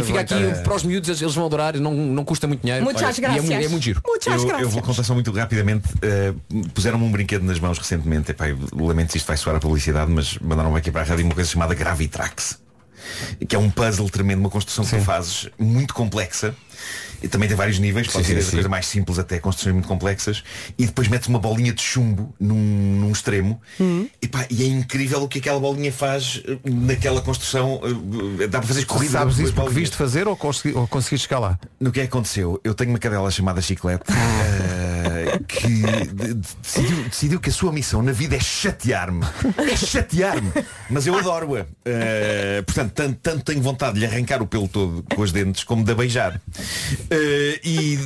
E 0.00 0.02
fica 0.04 0.20
aqui 0.20 0.34
para 0.62 0.74
os 0.74 0.82
miúdos, 0.82 1.08
eles 1.08 1.20
eles 1.22 1.34
vão 1.34 1.44
adorar, 1.54 1.76
não, 1.80 1.92
não 1.94 2.24
custa 2.24 2.46
muito 2.46 2.60
dinheiro. 2.62 2.84
Muitas 2.84 3.02
Olha, 3.02 3.12
e 3.32 3.52
é 3.52 3.64
É, 3.64 3.68
muito 3.68 3.82
giro. 3.84 4.00
Muitas 4.06 4.34
Eu, 4.42 4.46
graças. 4.46 4.62
eu 4.62 4.70
vou 4.70 4.82
contar 4.82 5.02
só 5.04 5.14
muito 5.14 5.30
rapidamente. 5.32 5.88
eh, 6.02 6.34
Puseram-me 6.74 7.04
um 7.04 7.10
brinquedo 7.12 7.42
nas 7.44 7.58
mãos 7.58 7.78
recentemente. 7.78 8.30
Epá, 8.30 8.46
lamento 8.72 9.12
se 9.12 9.18
isto 9.18 9.26
vai 9.26 9.36
soar 9.36 9.56
a 9.56 9.60
publicidade, 9.60 10.10
mas 10.10 10.36
mandaram-me 10.38 10.76
aqui 10.78 10.90
para 10.90 11.02
a 11.02 11.04
rádio 11.04 11.24
uma 11.24 11.34
coisa 11.34 11.48
chamada 11.48 11.74
Gravitrax. 11.74 12.58
Que 13.46 13.54
é 13.54 13.58
um 13.58 13.70
puzzle 13.70 14.08
tremendo, 14.08 14.40
uma 14.40 14.50
construção 14.50 14.84
que 14.84 14.96
tu 14.96 15.04
fazes 15.04 15.48
muito 15.58 15.92
complexa. 15.94 16.54
E 17.24 17.28
também 17.28 17.48
tem 17.48 17.56
vários 17.56 17.78
níveis, 17.78 18.06
pode 18.06 18.26
ser 18.26 18.34
coisas 18.50 18.66
mais 18.70 18.84
simples 18.84 19.18
até 19.18 19.38
construções 19.38 19.72
muito 19.72 19.88
complexas. 19.88 20.44
E 20.76 20.84
depois 20.84 21.08
metes 21.08 21.26
uma 21.26 21.38
bolinha 21.38 21.72
de 21.72 21.80
chumbo 21.80 22.34
num, 22.38 22.54
num 22.54 23.10
extremo. 23.10 23.58
E, 24.20 24.28
pá, 24.28 24.44
e 24.50 24.62
é 24.62 24.66
incrível 24.66 25.22
o 25.22 25.28
que 25.28 25.38
aquela 25.38 25.58
bolinha 25.58 25.90
faz 25.90 26.42
eh, 26.46 26.58
naquela 26.68 27.22
construção. 27.22 27.80
eh, 28.40 28.46
Dá 28.46 28.58
para 28.58 28.68
fazer 28.68 28.84
corrida. 28.84 29.12
Sabes 29.12 29.38
isso 29.38 29.54
porque 29.54 29.70
viste 29.72 29.96
fazer 29.96 30.28
ou, 30.28 30.36
consegui, 30.36 30.76
ou 30.76 30.86
conseguiste 30.86 31.26
chegar 31.26 31.38
lá? 31.38 31.58
No 31.80 31.90
que 31.90 32.00
é 32.00 32.02
que 32.02 32.08
aconteceu? 32.10 32.60
Eu 32.62 32.74
tenho 32.74 32.90
uma 32.90 32.98
cadela 32.98 33.30
chamada 33.30 33.62
Chiclete 33.62 34.04
eh, 34.10 34.83
que 35.46 35.66
de- 35.68 36.34
de- 36.34 36.34
decidiu, 36.62 37.04
decidiu 37.04 37.40
que 37.40 37.50
a 37.50 37.52
sua 37.52 37.72
missão 37.72 38.02
na 38.02 38.12
vida 38.12 38.36
é 38.36 38.40
chatear-me. 38.40 39.24
É 39.70 39.76
chatear-me. 39.76 40.50
Mas 40.90 41.06
eu 41.06 41.16
adoro-a. 41.18 41.66
Eh, 41.84 42.62
portanto, 42.66 42.92
tanto, 42.92 43.18
tanto 43.22 43.44
tenho 43.44 43.62
vontade 43.62 43.94
de 43.94 44.00
lhe 44.00 44.06
arrancar 44.06 44.42
o 44.42 44.46
pelo 44.46 44.68
todo 44.68 45.04
com 45.14 45.22
os 45.22 45.32
dentes 45.32 45.64
como 45.64 45.84
de 45.84 45.92
a 45.92 45.94
beijar. 45.94 46.40
Eh, 47.10 47.60
e. 47.64 47.98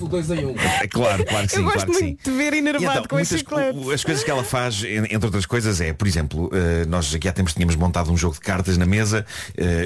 o 0.00 0.08
dois 0.08 0.30
em 0.30 0.44
um. 0.46 0.54
É 0.58 0.86
claro, 0.88 1.24
claro 1.24 1.46
que 1.46 1.52
sim, 1.52 1.58
Eu 1.58 1.64
gosto 1.64 1.76
claro 1.86 1.90
que 1.92 1.98
sim. 1.98 2.04
muito 2.04 2.30
de 2.30 2.36
ver 2.36 2.52
enervado 2.54 2.90
então, 2.98 3.04
com 3.08 3.16
muitas 3.16 3.38
chiclete. 3.38 3.78
co- 3.78 3.90
As 3.90 4.04
coisas 4.04 4.24
que 4.24 4.30
ela 4.30 4.44
faz, 4.44 4.82
en- 4.84 5.04
entre 5.04 5.24
outras 5.26 5.46
coisas, 5.46 5.80
é, 5.80 5.92
por 5.92 6.06
exemplo, 6.06 6.50
eh, 6.52 6.84
nós 6.86 7.14
aqui 7.14 7.28
há 7.28 7.32
tempos 7.32 7.54
tínhamos 7.54 7.76
montado 7.76 8.10
um 8.12 8.16
jogo 8.16 8.34
de 8.34 8.40
cartas 8.40 8.76
na 8.76 8.86
mesa, 8.86 9.24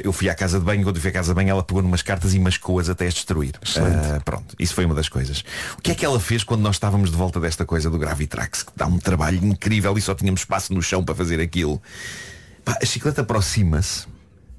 eu 0.02 0.12
fui 0.12 0.28
à 0.28 0.34
casa 0.34 0.58
de 0.58 0.64
banho, 0.64 0.82
quando 0.82 0.96
eu 0.96 1.00
fui 1.02 1.10
à 1.10 1.12
casa 1.12 1.28
de 1.28 1.34
banho, 1.34 1.50
ela 1.50 1.62
pegou 1.62 1.82
numas 1.82 2.02
cartas 2.02 2.34
e 2.34 2.38
mascou-as 2.38 2.88
até 2.88 3.06
as 3.06 3.14
destruir. 3.14 3.54
Pronto, 4.24 4.54
isso 4.58 4.74
foi 4.74 4.84
uma 4.84 4.94
das 4.94 5.08
coisas. 5.08 5.44
O 5.78 5.82
que 5.82 5.90
é 5.90 5.94
que 5.94 6.04
ela 6.04 6.18
fez 6.26 6.42
quando 6.42 6.60
nós 6.60 6.74
estávamos 6.74 7.10
de 7.10 7.16
volta 7.16 7.38
desta 7.38 7.64
coisa 7.64 7.88
do 7.88 7.98
Gravitrax, 7.98 8.64
que 8.64 8.72
dá 8.74 8.86
um 8.86 8.98
trabalho 8.98 9.38
incrível 9.44 9.96
e 9.96 10.00
só 10.00 10.12
tínhamos 10.12 10.40
espaço 10.40 10.74
no 10.74 10.82
chão 10.82 11.04
para 11.04 11.14
fazer 11.14 11.40
aquilo? 11.40 11.80
Pá, 12.64 12.76
a 12.82 12.84
chicleta 12.84 13.20
aproxima-se 13.20 14.06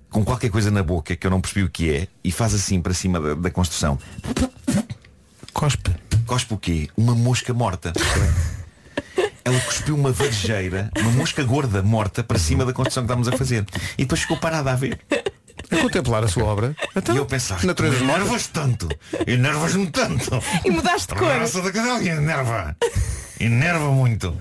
com 0.09 0.23
qualquer 0.23 0.49
coisa 0.49 0.71
na 0.71 0.81
boca 0.81 1.13
que 1.13 1.27
eu 1.27 1.31
não 1.31 1.41
percebi 1.41 1.63
o 1.63 1.69
que 1.69 1.91
é 1.93 2.07
e 2.23 2.31
faz 2.31 2.53
assim 2.53 2.81
para 2.81 2.93
cima 2.93 3.19
da, 3.19 3.33
da 3.33 3.51
construção. 3.51 3.99
Cospe. 5.51 5.93
Cospe 6.25 6.53
o 6.53 6.57
quê? 6.57 6.87
Uma 6.95 7.13
mosca 7.13 7.53
morta. 7.53 7.91
Ela 9.43 9.59
cuspiu 9.59 9.95
uma 9.95 10.11
varejeira, 10.11 10.89
uma 10.97 11.11
mosca 11.11 11.43
gorda 11.43 11.83
morta 11.83 12.23
para 12.23 12.39
cima 12.39 12.65
da 12.65 12.71
construção 12.71 13.03
que 13.03 13.07
estávamos 13.07 13.27
a 13.27 13.37
fazer. 13.37 13.65
E 13.97 14.03
depois 14.03 14.21
ficou 14.21 14.37
parada 14.37 14.71
a 14.71 14.75
ver. 14.75 14.99
A 15.69 15.77
contemplar 15.77 16.23
a 16.23 16.27
sua 16.27 16.43
obra. 16.45 16.75
Então, 16.95 17.13
e 17.15 17.17
eu 17.17 17.25
pensava, 17.25 17.65
natureza 17.65 18.03
enervas 18.03 18.47
tanto, 18.47 18.87
enervas-me 19.25 19.87
tanto. 19.87 20.41
E 20.63 20.71
mudaste 20.71 21.07
de 21.07 21.13
A 21.13 21.17
cor. 21.17 21.27
raça 21.27 21.61
da 21.61 21.71
cadela 21.71 22.03
enerva. 22.03 22.75
Enerva 23.39 23.89
muito. 23.91 24.35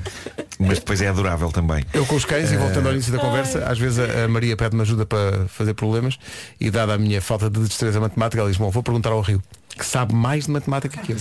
Mas 0.58 0.78
depois 0.78 1.02
é 1.02 1.08
adorável 1.08 1.50
também. 1.50 1.84
Eu 1.92 2.06
com 2.06 2.14
os 2.14 2.24
cães 2.24 2.50
e 2.50 2.56
voltando 2.56 2.86
ao 2.86 2.92
início 2.94 3.12
da 3.12 3.18
conversa, 3.18 3.64
às 3.66 3.78
vezes 3.78 3.98
a, 3.98 4.24
a 4.24 4.28
Maria 4.28 4.56
pede-me 4.56 4.82
ajuda 4.82 5.04
para 5.04 5.46
fazer 5.48 5.74
problemas 5.74 6.18
e 6.58 6.70
dada 6.70 6.94
a 6.94 6.98
minha 6.98 7.20
falta 7.20 7.50
de 7.50 7.60
destreza 7.60 8.00
matemática, 8.00 8.40
ela 8.40 8.48
diz, 8.48 8.58
bom, 8.58 8.70
vou 8.70 8.82
perguntar 8.82 9.10
ao 9.10 9.20
Rio. 9.20 9.42
Que 9.76 9.84
sabe 9.84 10.14
mais 10.14 10.46
de 10.46 10.50
matemática 10.50 11.00
que 11.02 11.12
eu. 11.12 11.16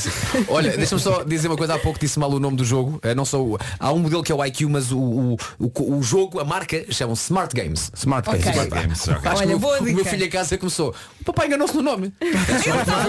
Olha, 0.48 0.76
deixa-me 0.78 1.02
só 1.02 1.24
dizer 1.24 1.48
uma 1.48 1.58
coisa, 1.58 1.76
há 1.76 1.80
pouco 1.80 2.00
disse 2.00 2.18
mal 2.20 2.32
o 2.32 2.40
nome 2.40 2.56
do 2.58 2.64
jogo. 2.66 3.00
Eh, 3.04 3.14
Não 3.14 3.26
sou, 3.26 3.58
há 3.80 3.92
um 3.92 4.00
modelo 4.00 4.24
que 4.24 4.32
é 4.32 4.36
o 4.36 4.44
IQ, 4.46 4.68
mas 4.70 4.92
o, 4.92 4.98
o, 5.00 5.38
o, 5.60 5.98
o 5.98 6.04
jogo, 6.04 6.40
a 6.40 6.46
marca, 6.46 6.86
chamam 6.92 7.14
Smart 7.14 7.54
Games. 7.56 7.92
Smart 7.96 8.30
Games. 8.30 8.44
Games. 8.46 8.56
Smart 8.56 8.70
Games. 8.70 9.08
ok. 9.08 9.32
Acho 9.32 9.38
Olha, 9.42 9.48
que 9.48 9.54
o, 9.54 9.60
boa 9.60 9.80
o 9.80 9.84
meu 9.84 9.96
dica. 9.98 10.10
filho 10.10 10.26
em 10.26 10.30
casa 10.30 10.58
começou. 10.58 10.96
O 11.22 11.24
papai 11.26 11.48
enganou-se 11.48 11.76
no 11.76 11.82
nome. 11.82 12.14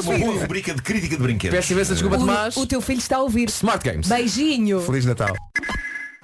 Foi 0.02 0.16
uma 0.16 0.26
boa 0.26 0.40
rubrica 0.40 0.74
de 0.74 0.82
crítica 0.82 1.16
de 1.16 1.22
brinquedos. 1.22 1.56
Peço 1.56 1.72
imensa 1.72 1.92
desculpa, 1.94 2.18
Tomás. 2.18 2.56
O 2.56 2.66
teu 2.66 2.80
filho 2.80 2.98
está 2.98 3.16
a 3.16 3.20
ouvir. 3.22 3.48
Smart 3.48 3.88
Games. 3.88 4.08
Beijinho. 4.08 4.80
Feliz 4.80 5.04
Natal. 5.04 5.34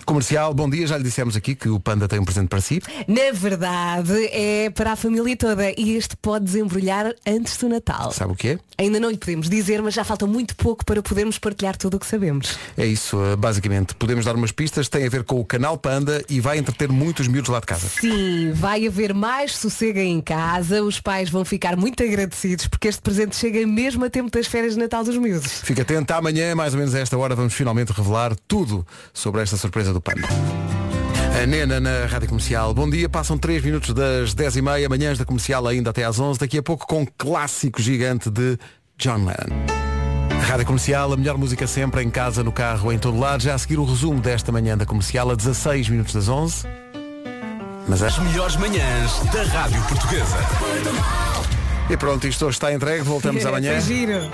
Comercial, 0.05 0.53
bom 0.53 0.69
dia, 0.69 0.87
já 0.87 0.97
lhe 0.97 1.05
dissemos 1.05 1.37
aqui 1.37 1.55
que 1.55 1.69
o 1.69 1.79
Panda 1.79 2.09
tem 2.09 2.19
um 2.19 2.25
presente 2.25 2.49
para 2.49 2.61
si. 2.61 2.83
Na 3.07 3.33
verdade, 3.33 4.13
é 4.33 4.71
para 4.71 4.93
a 4.93 4.97
família 4.97 5.37
toda 5.37 5.73
e 5.79 5.97
este 5.97 6.17
pode 6.17 6.45
desembrulhar 6.45 7.15
antes 7.27 7.57
do 7.57 7.69
Natal. 7.69 8.13
Sabe 8.13 8.33
o 8.33 8.37
que 8.37 8.49
é? 8.49 8.59
Ainda 8.79 8.99
não 8.99 9.11
lhe 9.11 9.17
podemos 9.17 9.49
dizer, 9.49 9.81
mas 9.81 9.95
já 9.95 10.03
falta 10.03 10.27
muito 10.27 10.57
pouco 10.57 10.85
para 10.85 11.03
podermos 11.03 11.39
partilhar 11.39 11.77
tudo 11.77 11.97
o 11.97 12.01
que 12.01 12.07
sabemos. 12.07 12.59
É 12.77 12.85
isso, 12.85 13.23
eh, 13.25 13.37
basicamente. 13.37 13.95
Podemos 13.95 14.25
dar 14.25 14.35
umas 14.35 14.51
pistas, 14.51 14.89
tem 14.89 15.07
a 15.07 15.09
ver 15.09 15.23
com 15.25 15.41
o 15.41 15.45
canal 15.45 15.79
Panda 15.79 16.25
e 16.29 16.41
vai 16.41 16.59
entreter 16.59 16.91
muitos 16.91 17.29
miúdos 17.29 17.49
lá 17.51 17.61
de 17.61 17.67
casa. 17.67 17.89
Sim, 17.89 18.53
vai 18.53 18.87
haver 18.87 19.15
mais 19.15 19.57
sossego 19.57 19.99
em 20.01 20.21
casa, 20.21 20.83
os 20.83 21.01
pais 21.01 21.31
vão 21.31 21.45
ficar 21.45 21.77
muito 21.77 22.03
agradecidos 22.03 22.67
porque 22.67 22.89
este 22.89 23.01
presente 23.01 23.37
chega 23.37 23.65
mesmo 23.67 24.05
a 24.05 24.11
tempo 24.11 24.31
das 24.31 24.47
férias 24.47 24.75
de 24.75 24.81
Natal 24.81 25.05
dos 25.05 25.17
miúdos. 25.17 25.61
Fica 25.63 25.83
atento, 25.83 26.13
amanhã, 26.13 26.55
mais 26.55 26.75
ou 26.75 26.81
menos 26.81 26.95
a 26.95 26.99
esta 26.99 27.17
hora, 27.17 27.35
vamos 27.35 27.55
finalmente 27.55 27.93
revelar 27.93 28.35
tudo 28.49 28.87
sobre 29.13 29.43
esta 29.43 29.57
surpresa 29.57 29.92
do 29.93 30.01
Panda. 30.01 30.29
A 31.43 31.47
Nena 31.47 31.81
na 31.81 32.07
Rádio 32.07 32.29
Comercial. 32.29 32.75
Bom 32.75 32.89
dia, 32.89 33.09
passam 33.09 33.39
3 33.39 33.65
minutos 33.65 33.95
das 33.95 34.35
10h30, 34.35 34.89
manhãs 34.89 35.19
da 35.19 35.25
Comercial 35.25 35.67
ainda 35.67 35.91
até 35.91 36.05
às 36.05 36.21
11 36.21 36.39
Daqui 36.39 36.59
a 36.59 36.63
pouco 36.63 36.87
com 36.87 37.07
clássico 37.19 37.81
gigante 37.81 38.31
de 38.31 38.59
John 38.99 39.25
Lennon. 39.25 39.83
Rádio 40.43 40.67
Comercial, 40.67 41.13
a 41.13 41.17
melhor 41.17 41.39
música 41.39 41.67
sempre, 41.67 42.03
em 42.03 42.11
casa, 42.11 42.43
no 42.43 42.53
carro, 42.53 42.93
em 42.93 42.99
todo 42.99 43.19
lado. 43.19 43.43
Já 43.43 43.55
a 43.55 43.59
seguir 43.59 43.79
o 43.79 43.85
resumo 43.85 44.21
desta 44.21 44.53
manhã 44.53 44.77
da 44.77 44.85
Comercial, 44.85 45.31
a 45.31 45.35
16 45.35 45.89
minutos 45.89 46.13
das 46.13 46.29
11 46.29 46.67
Mas 47.89 48.03
é... 48.03 48.07
As 48.09 48.19
melhores 48.19 48.57
manhãs 48.57 49.21
da 49.33 49.43
Rádio 49.45 49.83
Portuguesa. 49.85 50.37
E 51.93 51.97
pronto, 51.99 52.27
isto 52.27 52.47
hoje 52.47 52.57
está 52.57 52.73
entregue. 52.73 53.03
Voltamos 53.03 53.45
amanhã 53.47 53.77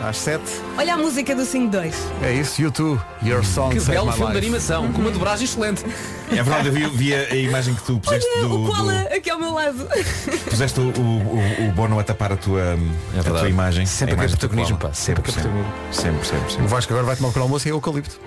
às 0.00 0.16
7 0.18 0.42
Olha 0.76 0.94
a 0.94 0.96
música 0.96 1.34
do 1.34 1.42
5-2. 1.42 1.92
É 2.22 2.32
isso, 2.32 2.62
YouTube, 2.62 3.00
Your 3.20 3.44
Song 3.44 3.76
Que 3.76 3.84
belo 3.84 4.12
filme 4.12 4.30
de 4.30 4.38
animação, 4.38 4.92
com 4.92 5.00
uma 5.02 5.10
dobragem 5.10 5.44
excelente. 5.44 5.84
É 6.30 6.36
verdade, 6.36 6.68
eu 6.68 6.72
vi, 6.72 6.86
vi 6.96 7.14
a, 7.14 7.18
a 7.32 7.36
imagem 7.36 7.74
que 7.74 7.82
tu 7.82 7.98
puseste 7.98 8.28
Olha, 8.36 8.42
do, 8.48 8.54
o 8.54 8.58
do- 8.64 8.70
Koala 8.72 9.00
aqui 9.12 9.28
ao 9.28 9.40
meu 9.40 9.52
lado. 9.54 9.88
puseste 10.48 10.78
o, 10.78 10.84
o, 10.84 11.68
o- 11.68 11.72
Bono 11.72 11.98
a 11.98 12.04
tapar 12.04 12.32
a 12.32 12.36
tua, 12.36 12.62
a 12.62 12.76
verdade. 13.14 13.38
tua 13.40 13.48
imagem. 13.48 13.86
Sempre 13.86 14.14
querer 14.14 14.28
do 14.30 14.38
protagonismo, 14.38 14.76
pá, 14.78 14.92
sempre 14.92 15.32
sempre, 15.32 15.50
querer 15.50 15.64
sempre, 15.90 16.26
sempre, 16.26 16.50
sempre. 16.50 16.64
O 16.64 16.68
Vasco 16.68 16.92
agora 16.92 17.06
vai 17.06 17.16
tomar 17.16 17.36
o 17.36 17.42
almoço 17.42 17.66
e 17.66 17.70
é 17.70 17.74
eucalipto. 17.74 18.20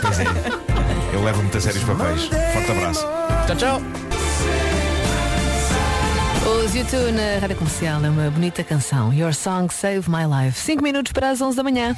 Pois 0.00 0.18
é. 0.20 0.24
Eu 1.12 1.22
levo 1.22 1.42
muito 1.42 1.58
a 1.58 1.60
sério 1.60 1.78
os 1.78 1.86
papéis. 1.86 2.22
Forte 2.54 2.70
abraço. 2.70 3.06
Tchau, 3.46 3.56
tchau. 3.56 3.82
Os 6.46 6.74
YouTube 6.74 7.12
na 7.12 7.38
Rádio 7.40 7.56
Comercial 7.56 8.04
é 8.04 8.10
uma 8.10 8.30
bonita 8.30 8.62
canção. 8.62 9.12
Your 9.12 9.34
Song 9.34 9.72
Save 9.72 10.08
My 10.08 10.24
Life. 10.24 10.58
5 10.58 10.82
minutos 10.82 11.12
para 11.12 11.30
as 11.30 11.40
11 11.40 11.56
da 11.56 11.62
manhã. 11.62 11.96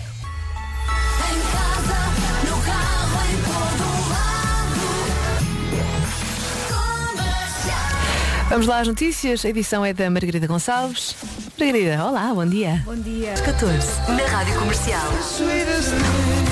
Vamos 8.50 8.66
lá 8.66 8.80
às 8.80 8.88
notícias. 8.88 9.44
A 9.44 9.48
edição 9.48 9.84
é 9.84 9.92
da 9.92 10.10
Margarida 10.10 10.44
Gonçalves. 10.44 11.14
Margarida, 11.56 12.04
olá, 12.04 12.34
bom 12.34 12.44
dia. 12.44 12.82
Bom 12.84 12.96
dia. 12.96 13.32
14. 13.44 13.86
Na 14.08 14.26
Rádio 14.26 14.58
Comercial. 14.58 15.06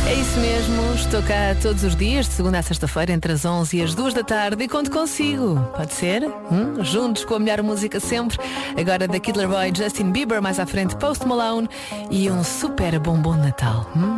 É 0.06 0.14
isso 0.14 0.38
mesmo, 0.38 0.94
estou 0.94 1.20
cá 1.24 1.56
todos 1.60 1.82
os 1.82 1.96
dias, 1.96 2.26
de 2.26 2.34
segunda 2.34 2.60
a 2.60 2.62
sexta-feira, 2.62 3.12
entre 3.12 3.32
as 3.32 3.44
11 3.44 3.76
e 3.76 3.82
as 3.82 3.96
2 3.96 4.14
da 4.14 4.22
tarde 4.22 4.62
e 4.62 4.68
conto 4.68 4.92
consigo. 4.92 5.60
Pode 5.76 5.92
ser? 5.92 6.24
Hum? 6.52 6.84
Juntos 6.84 7.24
com 7.24 7.34
a 7.34 7.38
melhor 7.40 7.62
música 7.64 7.98
sempre. 7.98 8.38
Agora 8.78 9.08
da 9.08 9.18
Kidler 9.18 9.48
Boy, 9.48 9.72
Justin 9.76 10.12
Bieber, 10.12 10.40
mais 10.40 10.60
à 10.60 10.66
frente 10.66 10.94
Post 10.96 11.26
Malone 11.26 11.68
e 12.12 12.30
um 12.30 12.44
super 12.44 12.96
bombom 13.00 13.34
de 13.34 13.48
Natal. 13.48 13.90
Hum? 13.96 14.16